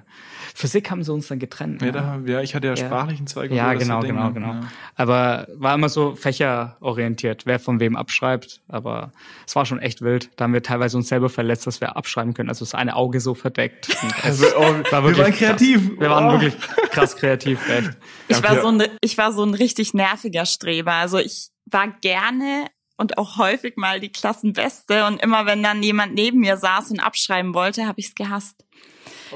Physik 0.57 0.89
haben 0.93 1.03
sie 1.03 1.13
uns 1.13 1.27
dann 1.27 1.41
getrennt. 1.41 1.83
Ja, 1.83 1.89
ne? 1.89 1.93
da, 1.93 2.33
ja, 2.33 2.41
ich 2.41 2.55
hatte 2.55 2.69
ja, 2.69 2.77
sprachlichen 2.77 3.27
Zweig. 3.27 3.51
Ja, 3.51 3.67
so, 3.67 3.73
das 3.73 3.83
genau, 3.83 4.01
Ding, 4.01 4.11
genau, 4.11 4.27
ne? 4.29 4.33
genau. 4.35 4.53
Ja. 4.53 4.61
Aber 4.95 5.49
war 5.57 5.75
immer 5.75 5.89
so 5.89 6.15
fächerorientiert, 6.15 7.45
wer 7.45 7.59
von 7.59 7.81
wem 7.81 7.97
abschreibt. 7.97 8.63
Aber 8.69 9.11
es 9.47 9.57
war 9.57 9.67
schon 9.67 9.81
echt 9.81 10.01
wild. 10.01 10.31
Da 10.37 10.45
haben 10.45 10.53
wir 10.53 10.63
teilweise 10.63 10.97
uns 10.97 11.09
selber 11.09 11.29
verletzt, 11.29 11.67
dass 11.67 11.81
wir 11.81 11.97
abschreiben 11.97 12.35
können. 12.35 12.51
Also 12.51 12.65
das 12.65 12.75
eine 12.75 12.95
Auge 12.95 13.21
so 13.21 13.35
verdeckt. 13.35 13.89
Also, 14.23 14.47
oh, 14.57 14.61
war 14.61 15.03
wir 15.03 15.17
wirklich 15.17 15.19
waren 15.19 15.33
kreativ. 15.33 15.89
Krass. 15.89 16.01
Wir 16.01 16.11
waren 16.11 16.29
Oh. 16.29 16.33
wirklich 16.41 16.55
krass 16.91 17.17
kreativ, 17.17 17.69
echt. 17.69 17.91
Ich 18.29 18.43
war 18.43 18.61
so 18.61 18.69
ein, 18.69 18.83
ich 19.01 19.19
war 19.19 19.33
so 19.33 19.43
ein 19.45 19.55
richtig 19.55 19.93
nerviger 19.93 20.47
Streber. 20.47 20.93
Also 20.93 21.19
ich 21.19 21.49
war 21.67 21.89
gerne 22.01 22.67
und 22.97 23.19
auch 23.19 23.39
häufig 23.39 23.77
mal 23.77 24.01
die 24.01 24.11
Klassenbeste 24.11 25.07
und 25.07 25.21
immer 25.21 25.47
wenn 25.47 25.63
dann 25.63 25.83
jemand 25.83 26.15
neben 26.15 26.41
mir 26.41 26.57
saß 26.57 26.91
und 26.91 27.01
abschreiben 27.01 27.55
wollte, 27.55 27.87
habe 27.87 28.01
ich 28.01 28.09
es 28.09 28.15
gehasst. 28.15 28.64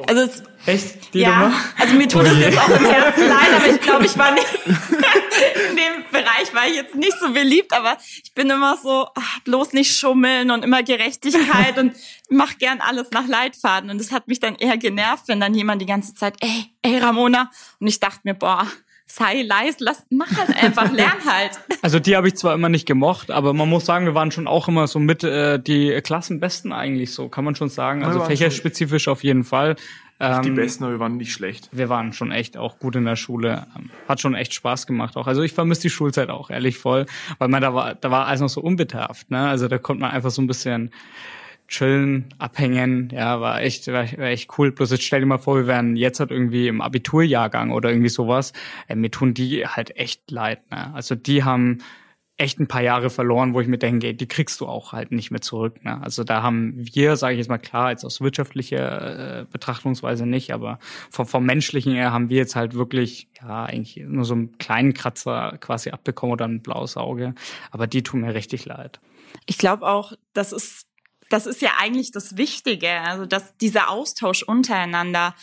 Also 0.06 0.22
es, 0.22 0.42
Echt? 0.66 1.14
Die 1.14 1.20
ja, 1.20 1.40
Nummer? 1.40 1.54
also 1.78 1.94
mir 1.94 2.08
tut 2.08 2.22
Oh 2.22 2.26
es 2.26 2.34
je. 2.36 2.40
jetzt 2.44 2.58
auch 2.58 2.68
im 2.68 2.84
Herzen 2.84 3.28
leid, 3.28 3.54
aber 3.56 3.68
ich 3.68 3.80
glaube, 3.80 4.04
ich 4.06 4.18
war 4.18 4.32
nicht 4.32 4.46
in 4.66 5.76
dem 5.76 6.04
Bereich 6.10 6.52
war 6.52 6.66
ich 6.66 6.74
jetzt 6.74 6.94
nicht 6.94 7.18
so 7.18 7.32
beliebt, 7.32 7.72
aber 7.72 7.96
ich 8.22 8.34
bin 8.34 8.50
immer 8.50 8.76
so 8.76 9.08
ach, 9.14 9.40
bloß 9.44 9.72
nicht 9.72 9.96
schummeln 9.96 10.50
und 10.50 10.64
immer 10.64 10.82
Gerechtigkeit 10.82 11.78
und 11.78 11.94
mach 12.28 12.58
gern 12.58 12.80
alles 12.80 13.10
nach 13.12 13.26
Leitfaden 13.26 13.90
und 13.90 14.00
es 14.00 14.12
hat 14.12 14.28
mich 14.28 14.40
dann 14.40 14.56
eher 14.56 14.76
genervt, 14.76 15.24
wenn 15.28 15.40
dann 15.40 15.54
jemand 15.54 15.80
die 15.80 15.86
ganze 15.86 16.14
Zeit, 16.14 16.36
ey, 16.40 16.66
ey 16.82 16.98
Ramona 16.98 17.50
und 17.80 17.86
ich 17.86 17.98
dachte 18.00 18.20
mir, 18.24 18.34
boah, 18.34 18.66
sei 19.10 19.42
leise, 19.42 19.78
lass 19.80 20.04
mach 20.10 20.30
halt 20.36 20.62
einfach, 20.62 20.92
lern 20.92 21.12
halt. 21.26 21.52
Also 21.82 21.98
die 21.98 22.14
habe 22.16 22.28
ich 22.28 22.36
zwar 22.36 22.54
immer 22.54 22.68
nicht 22.68 22.86
gemocht, 22.86 23.30
aber 23.30 23.52
man 23.54 23.68
muss 23.68 23.86
sagen, 23.86 24.04
wir 24.06 24.14
waren 24.14 24.30
schon 24.30 24.46
auch 24.46 24.68
immer 24.68 24.86
so 24.86 24.98
mit 24.98 25.24
äh, 25.24 25.58
die 25.58 25.98
Klassenbesten 26.02 26.72
eigentlich 26.72 27.12
so, 27.14 27.28
kann 27.28 27.44
man 27.44 27.54
schon 27.54 27.68
sagen. 27.70 28.04
Also 28.04 28.20
fächerspezifisch 28.20 29.08
auf 29.08 29.24
jeden 29.24 29.44
Fall. 29.44 29.76
Ähm, 30.20 30.42
Die 30.42 30.50
Besten, 30.50 30.82
aber 30.84 30.94
wir 30.94 31.00
waren 31.00 31.16
nicht 31.16 31.32
schlecht. 31.32 31.68
wir 31.70 31.88
waren 31.88 32.12
schon 32.12 32.32
echt 32.32 32.56
auch 32.56 32.80
gut 32.80 32.96
in 32.96 33.04
der 33.04 33.14
Schule. 33.16 33.66
Ähm, 33.76 33.90
Hat 34.08 34.20
schon 34.20 34.34
echt 34.34 34.52
Spaß 34.52 34.86
gemacht 34.86 35.16
auch. 35.16 35.26
Also 35.28 35.42
ich 35.42 35.52
vermisse 35.52 35.82
die 35.82 35.90
Schulzeit 35.90 36.28
auch, 36.28 36.50
ehrlich 36.50 36.76
voll. 36.76 37.06
Weil 37.38 37.48
man 37.48 37.62
da 37.62 37.72
war, 37.72 37.94
da 37.94 38.10
war 38.10 38.26
alles 38.26 38.40
noch 38.40 38.48
so 38.48 38.60
unbedarft, 38.60 39.30
ne? 39.30 39.48
Also 39.48 39.68
da 39.68 39.78
konnte 39.78 40.00
man 40.02 40.10
einfach 40.10 40.30
so 40.30 40.42
ein 40.42 40.48
bisschen 40.48 40.90
chillen, 41.68 42.34
abhängen. 42.38 43.10
Ja, 43.12 43.40
war 43.40 43.60
echt, 43.60 43.86
war, 43.88 44.04
echt 44.18 44.58
cool. 44.58 44.72
Bloß 44.72 44.90
jetzt 44.90 45.04
stell 45.04 45.20
dir 45.20 45.26
mal 45.26 45.38
vor, 45.38 45.56
wir 45.56 45.66
wären 45.66 45.96
jetzt 45.96 46.18
halt 46.18 46.30
irgendwie 46.30 46.66
im 46.66 46.80
Abiturjahrgang 46.80 47.70
oder 47.70 47.90
irgendwie 47.90 48.08
sowas. 48.08 48.52
Äh, 48.88 48.96
mir 48.96 49.10
tun 49.10 49.34
die 49.34 49.66
halt 49.66 49.96
echt 49.96 50.30
leid, 50.30 50.70
ne? 50.70 50.92
Also 50.94 51.14
die 51.14 51.44
haben 51.44 51.78
echt 52.38 52.60
ein 52.60 52.68
paar 52.68 52.82
Jahre 52.82 53.10
verloren, 53.10 53.52
wo 53.52 53.60
ich 53.60 53.66
mir 53.66 53.78
denke, 53.78 54.14
die 54.14 54.28
kriegst 54.28 54.60
du 54.60 54.66
auch 54.66 54.92
halt 54.92 55.10
nicht 55.10 55.32
mehr 55.32 55.40
zurück. 55.40 55.84
Ne? 55.84 56.00
Also 56.00 56.22
da 56.22 56.40
haben 56.40 56.72
wir, 56.76 57.16
sage 57.16 57.34
ich 57.34 57.38
jetzt 57.38 57.48
mal 57.48 57.58
klar, 57.58 57.90
jetzt 57.90 58.04
aus 58.04 58.20
wirtschaftlicher 58.20 59.40
äh, 59.40 59.44
Betrachtungsweise 59.50 60.24
nicht, 60.24 60.52
aber 60.52 60.78
vom, 61.10 61.26
vom 61.26 61.44
menschlichen 61.44 61.94
her 61.94 62.12
haben 62.12 62.30
wir 62.30 62.36
jetzt 62.36 62.54
halt 62.54 62.74
wirklich, 62.74 63.28
ja, 63.42 63.64
eigentlich 63.64 63.96
nur 64.06 64.24
so 64.24 64.34
einen 64.34 64.56
kleinen 64.56 64.94
Kratzer 64.94 65.58
quasi 65.58 65.90
abbekommen 65.90 66.32
oder 66.32 66.46
ein 66.46 66.62
blaues 66.62 66.96
Auge. 66.96 67.34
Aber 67.72 67.88
die 67.88 68.04
tun 68.04 68.20
mir 68.20 68.34
richtig 68.34 68.64
leid. 68.66 69.00
Ich 69.46 69.58
glaube 69.58 69.88
auch, 69.88 70.12
das 70.32 70.52
ist 70.52 70.86
das 71.30 71.46
ist 71.46 71.60
ja 71.62 71.70
eigentlich 71.78 72.10
das 72.12 72.36
Wichtige, 72.36 72.90
also 72.90 73.26
dass 73.26 73.56
dieser 73.58 73.90
Austausch 73.90 74.42
untereinander, 74.42 75.34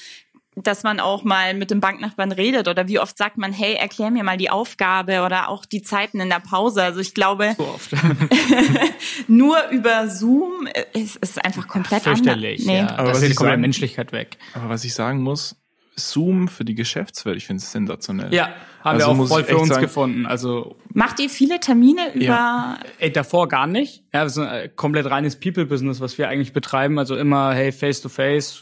dass 0.57 0.83
man 0.83 1.01
auch 1.01 1.23
mal 1.25 1.53
mit 1.53 1.69
dem 1.69 1.81
Banknachbarn 1.81 2.31
redet 2.31 2.69
oder 2.69 2.87
wie 2.87 2.97
oft 2.99 3.17
sagt 3.17 3.37
man, 3.37 3.51
hey, 3.51 3.73
erklär 3.73 4.09
mir 4.09 4.23
mal 4.23 4.37
die 4.37 4.49
Aufgabe 4.49 5.21
oder 5.23 5.49
auch 5.49 5.65
die 5.65 5.81
Zeiten 5.81 6.21
in 6.21 6.29
der 6.29 6.39
Pause. 6.39 6.81
Also 6.81 7.01
ich 7.01 7.13
glaube, 7.13 7.55
So 7.57 7.65
oft. 7.67 7.91
nur 9.27 9.57
über 9.69 10.07
Zoom 10.09 10.67
ist, 10.93 11.17
ist 11.17 11.43
einfach 11.43 11.67
komplett 11.67 12.05
anders. 12.07 12.19
Fürchterlich. 12.19 12.65
Nee. 12.65 12.77
Ja, 12.79 12.89
Aber 12.89 13.03
da 13.03 13.09
was 13.09 13.17
ist 13.17 13.25
die 13.25 13.31
ich 13.31 13.35
komplette 13.35 13.53
sagen- 13.53 13.61
Menschlichkeit 13.61 14.11
weg. 14.11 14.37
Aber 14.53 14.69
was 14.69 14.83
ich 14.83 14.93
sagen 14.93 15.21
muss, 15.21 15.55
Zoom 15.97 16.47
für 16.47 16.65
die 16.65 16.75
Geschäftswelt, 16.75 17.37
ich 17.37 17.45
finde 17.45 17.61
es 17.63 17.71
sensationell. 17.71 18.33
Ja, 18.33 18.53
haben 18.85 18.95
Also 19.01 19.07
wir 19.17 19.23
auch 19.23 19.27
voll 19.27 19.43
für 19.43 19.57
uns 19.57 19.69
sagen- 19.69 19.81
gefunden. 19.81 20.25
Also 20.25 20.75
Macht 20.93 21.19
ihr 21.19 21.29
viele 21.29 21.59
Termine 21.59 22.13
über 22.13 22.23
Ja. 22.23 22.79
Ey, 22.99 23.11
davor 23.11 23.49
gar 23.49 23.67
nicht. 23.67 24.03
Ja, 24.13 24.23
das 24.23 24.33
ist 24.33 24.37
ein 24.37 24.47
äh, 24.47 24.69
komplett 24.73 25.07
reines 25.09 25.37
People-Business, 25.37 25.99
was 25.99 26.17
wir 26.17 26.29
eigentlich 26.29 26.53
betreiben. 26.53 26.97
Also 26.99 27.17
immer, 27.17 27.53
hey, 27.53 27.73
face 27.73 27.99
to 28.01 28.07
face. 28.07 28.61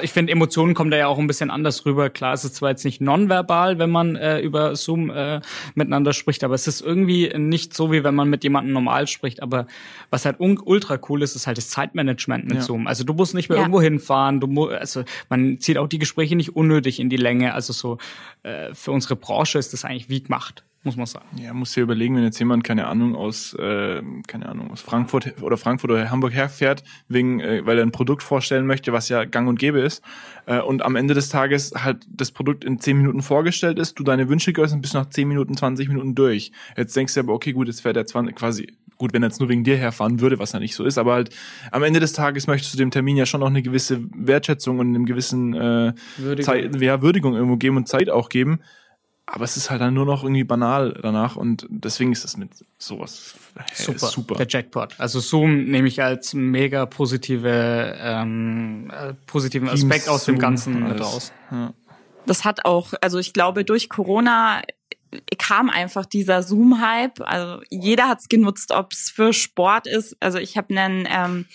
Ich 0.00 0.12
finde, 0.12 0.32
Emotionen 0.32 0.74
kommen 0.74 0.90
da 0.90 0.96
ja 0.96 1.06
auch 1.08 1.18
ein 1.18 1.26
bisschen 1.26 1.50
anders 1.50 1.86
rüber. 1.86 2.10
Klar, 2.10 2.34
es 2.34 2.44
ist 2.44 2.56
zwar 2.56 2.70
jetzt 2.70 2.84
nicht 2.84 3.00
nonverbal, 3.00 3.78
wenn 3.78 3.90
man 3.90 4.14
äh, 4.16 4.40
über 4.40 4.76
Zoom 4.76 5.10
äh, 5.10 5.40
miteinander 5.74 6.12
spricht, 6.12 6.44
aber 6.44 6.54
es 6.54 6.66
ist 6.68 6.80
irgendwie 6.80 7.32
nicht 7.36 7.74
so, 7.74 7.90
wie 7.92 8.04
wenn 8.04 8.14
man 8.14 8.28
mit 8.28 8.44
jemandem 8.44 8.72
normal 8.72 9.06
spricht. 9.08 9.42
Aber 9.42 9.66
was 10.10 10.24
halt 10.24 10.36
ultra 10.38 10.98
cool 11.08 11.22
ist, 11.22 11.34
ist 11.34 11.46
halt 11.46 11.58
das 11.58 11.70
Zeitmanagement 11.70 12.44
mit 12.44 12.56
Ja. 12.56 12.60
Zoom. 12.62 12.86
Also 12.86 13.04
du 13.04 13.14
musst 13.14 13.34
nicht 13.34 13.48
mehr 13.48 13.56
Ja. 13.58 13.62
irgendwo 13.64 13.80
hinfahren. 13.80 14.40
Du 14.40 14.68
also 14.68 15.02
man 15.30 15.58
zieht 15.60 15.78
auch 15.78 15.88
die 15.88 15.98
Gespräche 15.98 16.36
nicht 16.36 16.54
unnötig 16.54 17.00
in 17.00 17.08
die 17.08 17.16
Länge. 17.16 17.54
Also 17.54 17.72
so 17.72 17.98
äh, 18.42 18.74
für 18.74 18.90
unsere 18.92 19.16
Branche 19.16 19.61
ist 19.66 19.72
das 19.72 19.84
eigentlich 19.84 20.08
wie 20.08 20.22
gemacht. 20.22 20.64
muss 20.84 20.96
man 20.96 21.06
sagen. 21.06 21.26
Ja, 21.36 21.54
muss 21.54 21.72
dir 21.72 21.82
überlegen, 21.82 22.16
wenn 22.16 22.24
jetzt 22.24 22.38
jemand, 22.40 22.64
keine 22.64 22.88
Ahnung, 22.88 23.14
aus, 23.14 23.54
äh, 23.54 24.02
keine 24.26 24.48
Ahnung, 24.48 24.72
aus 24.72 24.80
Frankfurt 24.80 25.40
oder 25.40 25.56
Frankfurt 25.56 25.92
oder 25.92 26.10
Hamburg 26.10 26.32
herfährt, 26.32 26.82
wegen, 27.08 27.38
äh, 27.38 27.64
weil 27.64 27.78
er 27.78 27.86
ein 27.86 27.92
Produkt 27.92 28.24
vorstellen 28.24 28.66
möchte, 28.66 28.92
was 28.92 29.08
ja 29.08 29.24
gang 29.24 29.48
und 29.48 29.60
gäbe 29.60 29.80
ist, 29.80 30.02
äh, 30.46 30.60
und 30.60 30.82
am 30.82 30.96
Ende 30.96 31.14
des 31.14 31.28
Tages 31.28 31.72
halt 31.76 32.04
das 32.08 32.32
Produkt 32.32 32.64
in 32.64 32.80
zehn 32.80 32.96
Minuten 32.96 33.22
vorgestellt 33.22 33.78
ist, 33.78 33.98
du 33.98 34.02
deine 34.02 34.28
Wünsche 34.28 34.52
geäußert 34.52 34.76
und 34.76 34.82
bist 34.82 34.94
nach 34.94 35.08
zehn 35.08 35.28
Minuten, 35.28 35.56
20 35.56 35.88
Minuten 35.88 36.16
durch. 36.16 36.50
Jetzt 36.76 36.96
denkst 36.96 37.14
du 37.14 37.20
aber, 37.20 37.32
okay, 37.32 37.52
gut, 37.52 37.68
jetzt 37.68 37.82
fährt 37.82 37.96
er 37.96 38.06
20, 38.06 38.34
quasi, 38.34 38.72
gut, 38.98 39.12
wenn 39.12 39.22
er 39.22 39.28
jetzt 39.28 39.38
nur 39.38 39.48
wegen 39.48 39.62
dir 39.62 39.76
herfahren 39.76 40.20
würde, 40.20 40.40
was 40.40 40.50
ja 40.50 40.58
nicht 40.58 40.74
so 40.74 40.84
ist, 40.84 40.98
aber 40.98 41.12
halt 41.14 41.30
am 41.70 41.84
Ende 41.84 42.00
des 42.00 42.12
Tages 42.12 42.48
möchtest 42.48 42.74
du 42.74 42.78
dem 42.78 42.90
Termin 42.90 43.16
ja 43.16 43.26
schon 43.26 43.40
noch 43.40 43.48
eine 43.48 43.62
gewisse 43.62 44.00
Wertschätzung 44.16 44.80
und 44.80 44.88
einem 44.88 45.06
gewissen 45.06 45.54
äh, 45.54 45.92
Würdigung. 46.16 46.44
Zeit, 46.44 46.80
ja, 46.80 47.02
Würdigung 47.02 47.34
irgendwo 47.34 47.56
geben 47.56 47.76
und 47.76 47.86
Zeit 47.86 48.10
auch 48.10 48.28
geben. 48.28 48.58
Aber 49.26 49.44
es 49.44 49.56
ist 49.56 49.70
halt 49.70 49.80
dann 49.80 49.94
nur 49.94 50.04
noch 50.04 50.24
irgendwie 50.24 50.44
banal 50.44 50.98
danach 51.00 51.36
und 51.36 51.66
deswegen 51.70 52.12
ist 52.12 52.24
es 52.24 52.36
mit 52.36 52.50
sowas 52.76 53.34
hey, 53.56 53.86
Super, 53.86 54.06
super. 54.06 54.34
der 54.34 54.46
Jackpot. 54.48 54.98
Also 54.98 55.20
Zoom 55.20 55.64
nehme 55.64 55.88
ich 55.88 56.02
als 56.02 56.34
mega 56.34 56.86
positive, 56.86 57.96
ähm, 58.00 58.90
äh, 58.90 59.14
positiven 59.26 59.68
Teams, 59.68 59.84
Aspekt 59.84 60.08
aus 60.08 60.24
dem 60.24 60.38
Ganzen 60.38 60.88
mit 60.88 61.00
raus. 61.00 61.32
Ja. 61.50 61.72
Das 62.26 62.44
hat 62.44 62.64
auch, 62.64 62.92
also 63.00 63.18
ich 63.18 63.32
glaube, 63.32 63.64
durch 63.64 63.88
Corona 63.88 64.62
kam 65.38 65.70
einfach 65.70 66.06
dieser 66.06 66.42
Zoom-Hype. 66.42 67.20
Also 67.20 67.62
jeder 67.70 68.08
hat's 68.08 68.28
genutzt, 68.28 68.72
ob 68.72 68.92
es 68.92 69.10
für 69.10 69.32
Sport 69.32 69.86
ist. 69.86 70.16
Also 70.20 70.38
ich 70.38 70.56
habe 70.56 70.76
einen, 70.76 71.06
ähm, 71.10 71.46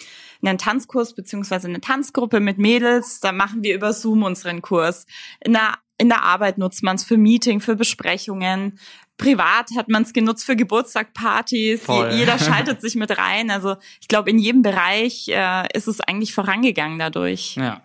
einen 0.43 0.57
Tanzkurs 0.57 1.15
beziehungsweise 1.15 1.68
eine 1.68 1.82
Tanzgruppe 1.82 2.39
mit 2.39 2.57
Mädels. 2.57 3.20
Da 3.20 3.32
machen 3.32 3.63
wir 3.63 3.76
über 3.76 3.93
Zoom 3.93 4.24
unseren 4.24 4.61
Kurs. 4.61 5.05
In 5.43 5.53
der, 5.53 5.76
in 5.98 6.10
der 6.10 6.24
Arbeit 6.24 6.58
nutzt 6.58 6.84
man 6.84 6.95
es 6.95 7.04
für 7.04 7.18
Meeting, 7.18 7.60
für 7.60 7.76
Besprechungen. 7.76 8.80
Privat 9.18 9.72
hat 9.76 9.89
man 9.89 10.04
es 10.04 10.14
genutzt 10.14 10.45
für 10.45 10.56
Geburtstagpartys. 10.56 11.84
Voll. 11.84 12.12
Jeder 12.14 12.38
schaltet 12.39 12.82
sich 12.82 12.95
mit 12.95 13.18
rein. 13.18 13.50
Also 13.50 13.78
ich 14.00 14.08
glaube, 14.08 14.30
in 14.30 14.38
jedem 14.38 14.62
Bereich 14.62 15.28
äh, 15.30 15.68
ist 15.74 15.88
es 15.88 16.00
eigentlich 16.02 16.34
vorangegangen 16.34 17.00
dadurch. 17.00 17.56
Ja, 17.56 17.82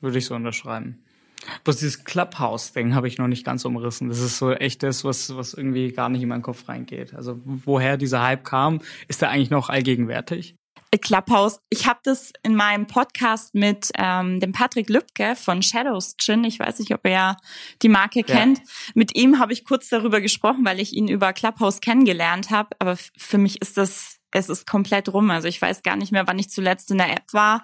würde 0.00 0.18
ich 0.18 0.26
so 0.26 0.34
unterschreiben. 0.34 1.02
Bloß 1.64 1.78
dieses 1.78 2.04
Clubhouse-Ding 2.04 2.94
habe 2.94 3.08
ich 3.08 3.18
noch 3.18 3.26
nicht 3.26 3.44
ganz 3.44 3.64
umrissen. 3.64 4.08
Das 4.08 4.20
ist 4.20 4.38
so 4.38 4.52
echt 4.52 4.84
das, 4.84 5.04
was, 5.04 5.34
was 5.36 5.54
irgendwie 5.54 5.90
gar 5.90 6.08
nicht 6.08 6.22
in 6.22 6.28
meinen 6.28 6.42
Kopf 6.42 6.68
reingeht. 6.68 7.14
Also 7.14 7.40
woher 7.44 7.96
dieser 7.96 8.22
Hype 8.22 8.44
kam, 8.44 8.80
ist 9.08 9.22
der 9.22 9.30
eigentlich 9.30 9.50
noch 9.50 9.68
allgegenwärtig? 9.68 10.54
Clubhouse. 10.98 11.60
Ich 11.70 11.86
habe 11.86 12.00
das 12.04 12.32
in 12.42 12.54
meinem 12.54 12.86
Podcast 12.86 13.54
mit 13.54 13.90
ähm, 13.96 14.40
dem 14.40 14.52
Patrick 14.52 14.88
Lübke 14.88 15.36
von 15.36 15.62
Shadows 15.62 16.16
Gin. 16.18 16.44
Ich 16.44 16.58
weiß 16.58 16.78
nicht, 16.78 16.94
ob 16.94 17.06
er 17.06 17.36
die 17.82 17.88
Marke 17.88 18.22
kennt. 18.22 18.60
Mit 18.94 19.16
ihm 19.16 19.38
habe 19.38 19.52
ich 19.52 19.64
kurz 19.64 19.88
darüber 19.88 20.20
gesprochen, 20.20 20.64
weil 20.64 20.80
ich 20.80 20.92
ihn 20.92 21.08
über 21.08 21.32
Clubhouse 21.32 21.80
kennengelernt 21.80 22.50
habe. 22.50 22.70
Aber 22.78 22.96
für 23.16 23.38
mich 23.38 23.60
ist 23.60 23.76
das, 23.76 24.18
es 24.30 24.48
ist 24.48 24.66
komplett 24.66 25.12
rum. 25.12 25.30
Also 25.30 25.48
ich 25.48 25.60
weiß 25.60 25.82
gar 25.82 25.96
nicht 25.96 26.12
mehr, 26.12 26.26
wann 26.26 26.38
ich 26.38 26.50
zuletzt 26.50 26.90
in 26.90 26.98
der 26.98 27.10
App 27.10 27.32
war. 27.32 27.62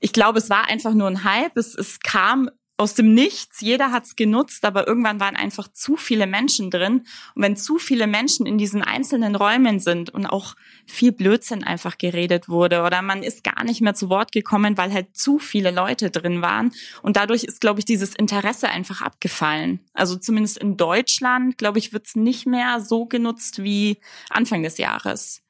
Ich 0.00 0.12
glaube, 0.12 0.38
es 0.38 0.50
war 0.50 0.68
einfach 0.68 0.94
nur 0.94 1.08
ein 1.08 1.24
Hype. 1.24 1.56
Es, 1.56 1.74
es 1.74 2.00
kam 2.00 2.50
aus 2.82 2.94
dem 2.94 3.14
Nichts. 3.14 3.60
Jeder 3.60 3.92
hat's 3.92 4.16
genutzt, 4.16 4.64
aber 4.64 4.88
irgendwann 4.88 5.20
waren 5.20 5.36
einfach 5.36 5.68
zu 5.68 5.96
viele 5.96 6.26
Menschen 6.26 6.68
drin. 6.68 7.04
Und 7.36 7.42
wenn 7.42 7.56
zu 7.56 7.78
viele 7.78 8.08
Menschen 8.08 8.44
in 8.44 8.58
diesen 8.58 8.82
einzelnen 8.82 9.36
Räumen 9.36 9.78
sind 9.78 10.10
und 10.10 10.26
auch 10.26 10.56
viel 10.84 11.12
Blödsinn 11.12 11.62
einfach 11.62 11.96
geredet 11.96 12.48
wurde 12.48 12.82
oder 12.82 13.00
man 13.00 13.22
ist 13.22 13.44
gar 13.44 13.62
nicht 13.62 13.82
mehr 13.82 13.94
zu 13.94 14.08
Wort 14.08 14.32
gekommen, 14.32 14.76
weil 14.76 14.92
halt 14.92 15.16
zu 15.16 15.38
viele 15.38 15.70
Leute 15.70 16.10
drin 16.10 16.42
waren. 16.42 16.72
Und 17.02 17.16
dadurch 17.16 17.44
ist, 17.44 17.60
glaube 17.60 17.78
ich, 17.78 17.84
dieses 17.84 18.16
Interesse 18.16 18.68
einfach 18.68 19.00
abgefallen. 19.00 19.78
Also 19.94 20.16
zumindest 20.16 20.58
in 20.58 20.76
Deutschland, 20.76 21.58
glaube 21.58 21.78
ich, 21.78 21.92
wird's 21.92 22.16
nicht 22.16 22.46
mehr 22.46 22.80
so 22.80 23.06
genutzt 23.06 23.62
wie 23.62 23.98
Anfang 24.28 24.64
des 24.64 24.78
Jahres. 24.78 25.40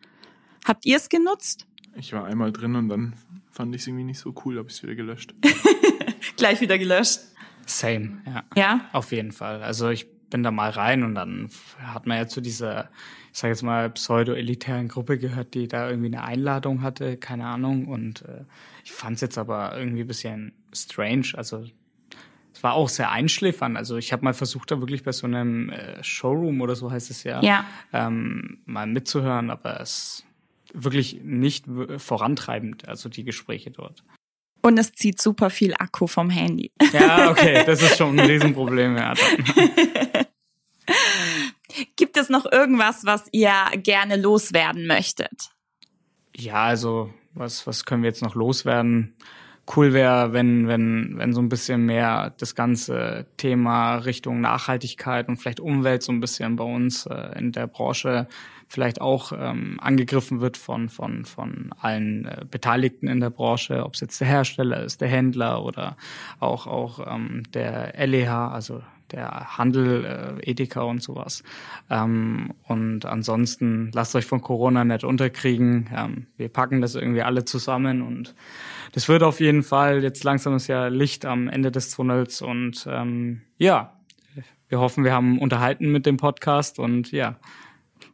Habt 0.66 0.84
ihr 0.84 0.98
es 0.98 1.08
genutzt? 1.08 1.66
Ich 1.96 2.12
war 2.12 2.26
einmal 2.26 2.52
drin 2.52 2.76
und 2.76 2.90
dann 2.90 3.14
fand 3.50 3.74
ich 3.74 3.80
es 3.80 3.86
irgendwie 3.86 4.04
nicht 4.04 4.18
so 4.18 4.34
cool, 4.44 4.58
habe 4.58 4.68
ich 4.68 4.74
es 4.74 4.82
wieder 4.82 4.94
gelöscht. 4.94 5.34
Gleich 6.36 6.60
wieder 6.60 6.78
gelöscht. 6.78 7.20
Same, 7.66 8.22
ja. 8.26 8.44
Ja? 8.56 8.80
Auf 8.92 9.12
jeden 9.12 9.32
Fall. 9.32 9.62
Also 9.62 9.88
ich 9.90 10.06
bin 10.30 10.42
da 10.42 10.50
mal 10.50 10.70
rein 10.70 11.02
und 11.04 11.14
dann 11.14 11.48
hat 11.78 12.06
man 12.06 12.16
ja 12.16 12.26
zu 12.26 12.40
dieser, 12.40 12.88
ich 13.32 13.38
sage 13.38 13.52
jetzt 13.52 13.62
mal, 13.62 13.90
pseudo-elitären 13.90 14.88
Gruppe 14.88 15.18
gehört, 15.18 15.54
die 15.54 15.68
da 15.68 15.88
irgendwie 15.88 16.08
eine 16.08 16.24
Einladung 16.24 16.82
hatte, 16.82 17.16
keine 17.16 17.46
Ahnung. 17.46 17.86
Und 17.86 18.22
äh, 18.22 18.44
ich 18.84 18.92
fand 18.92 19.16
es 19.16 19.20
jetzt 19.20 19.38
aber 19.38 19.76
irgendwie 19.78 20.02
ein 20.02 20.06
bisschen 20.06 20.52
strange. 20.72 21.32
Also 21.36 21.66
es 22.54 22.62
war 22.62 22.74
auch 22.74 22.88
sehr 22.88 23.10
einschläfernd. 23.10 23.76
Also 23.76 23.96
ich 23.96 24.12
habe 24.12 24.24
mal 24.24 24.34
versucht, 24.34 24.70
da 24.70 24.80
wirklich 24.80 25.02
bei 25.04 25.12
so 25.12 25.26
einem 25.26 25.70
äh, 25.70 26.02
Showroom 26.02 26.60
oder 26.62 26.74
so 26.76 26.90
heißt 26.90 27.10
es 27.10 27.24
ja, 27.24 27.42
Ja. 27.42 27.64
ähm, 27.92 28.58
mal 28.64 28.86
mitzuhören, 28.86 29.50
aber 29.50 29.80
es 29.80 30.24
wirklich 30.74 31.20
nicht 31.22 31.66
vorantreibend, 31.98 32.88
also 32.88 33.10
die 33.10 33.24
Gespräche 33.24 33.70
dort. 33.70 34.04
Und 34.62 34.78
es 34.78 34.92
zieht 34.92 35.20
super 35.20 35.50
viel 35.50 35.74
Akku 35.78 36.06
vom 36.06 36.30
Handy. 36.30 36.70
Ja, 36.92 37.30
okay, 37.30 37.64
das 37.66 37.82
ist 37.82 37.98
schon 37.98 38.18
ein 38.18 38.26
Riesenproblem. 38.26 38.96
Ja. 38.96 39.14
Gibt 41.96 42.16
es 42.16 42.28
noch 42.28 42.50
irgendwas, 42.50 43.04
was 43.04 43.24
ihr 43.32 43.52
gerne 43.76 44.16
loswerden 44.16 44.86
möchtet? 44.86 45.50
Ja, 46.36 46.64
also 46.64 47.12
was, 47.34 47.66
was 47.66 47.84
können 47.84 48.02
wir 48.02 48.10
jetzt 48.10 48.22
noch 48.22 48.34
loswerden? 48.34 49.16
Cool 49.74 49.92
wäre, 49.92 50.32
wenn, 50.32 50.68
wenn, 50.68 51.14
wenn 51.18 51.32
so 51.32 51.40
ein 51.40 51.48
bisschen 51.48 51.86
mehr 51.86 52.34
das 52.38 52.54
ganze 52.54 53.26
Thema 53.36 53.96
Richtung 53.96 54.40
Nachhaltigkeit 54.40 55.28
und 55.28 55.36
vielleicht 55.38 55.60
Umwelt 55.60 56.02
so 56.02 56.12
ein 56.12 56.20
bisschen 56.20 56.56
bei 56.56 56.64
uns 56.64 57.06
äh, 57.06 57.38
in 57.38 57.52
der 57.52 57.68
Branche 57.68 58.26
vielleicht 58.72 59.02
auch 59.02 59.32
ähm, 59.38 59.76
angegriffen 59.80 60.40
wird 60.40 60.56
von, 60.56 60.88
von, 60.88 61.26
von 61.26 61.74
allen 61.78 62.24
äh, 62.24 62.46
Beteiligten 62.50 63.06
in 63.06 63.20
der 63.20 63.28
Branche, 63.28 63.84
ob 63.84 63.94
es 63.94 64.00
jetzt 64.00 64.18
der 64.18 64.28
Hersteller 64.28 64.82
ist, 64.82 65.02
der 65.02 65.08
Händler 65.08 65.62
oder 65.62 65.98
auch, 66.40 66.66
auch 66.66 67.06
ähm, 67.06 67.42
der 67.52 67.92
LEH, 68.06 68.50
also 68.50 68.80
der 69.10 69.58
Handel, 69.58 70.06
äh, 70.06 70.50
Edeka 70.50 70.80
und 70.80 71.02
sowas. 71.02 71.42
Ähm, 71.90 72.54
und 72.66 73.04
ansonsten 73.04 73.90
lasst 73.92 74.16
euch 74.16 74.24
von 74.24 74.40
Corona 74.40 74.84
nicht 74.84 75.04
unterkriegen. 75.04 75.90
Ähm, 75.94 76.26
wir 76.38 76.48
packen 76.48 76.80
das 76.80 76.94
irgendwie 76.94 77.20
alle 77.20 77.44
zusammen 77.44 78.00
und 78.00 78.34
das 78.92 79.06
wird 79.06 79.22
auf 79.22 79.40
jeden 79.40 79.62
Fall 79.62 80.02
jetzt 80.02 80.24
langsam 80.24 80.56
ist 80.56 80.68
ja 80.68 80.86
Licht 80.86 81.26
am 81.26 81.48
Ende 81.48 81.70
des 81.70 81.94
Tunnels 81.94 82.40
und 82.40 82.86
ähm, 82.90 83.42
ja, 83.58 83.98
wir 84.70 84.80
hoffen, 84.80 85.04
wir 85.04 85.12
haben 85.12 85.38
unterhalten 85.38 85.92
mit 85.92 86.06
dem 86.06 86.16
Podcast 86.16 86.78
und 86.78 87.12
ja, 87.12 87.36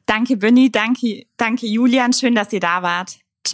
Danke, 0.09 0.39
Binny. 0.39 0.71
Danke, 0.71 1.27
danke, 1.37 1.67
Julian. 1.67 2.15
Schön, 2.15 2.35
dass 2.35 2.51
ihr 2.55 2.61
da 2.61 2.83
wart. 2.83 3.19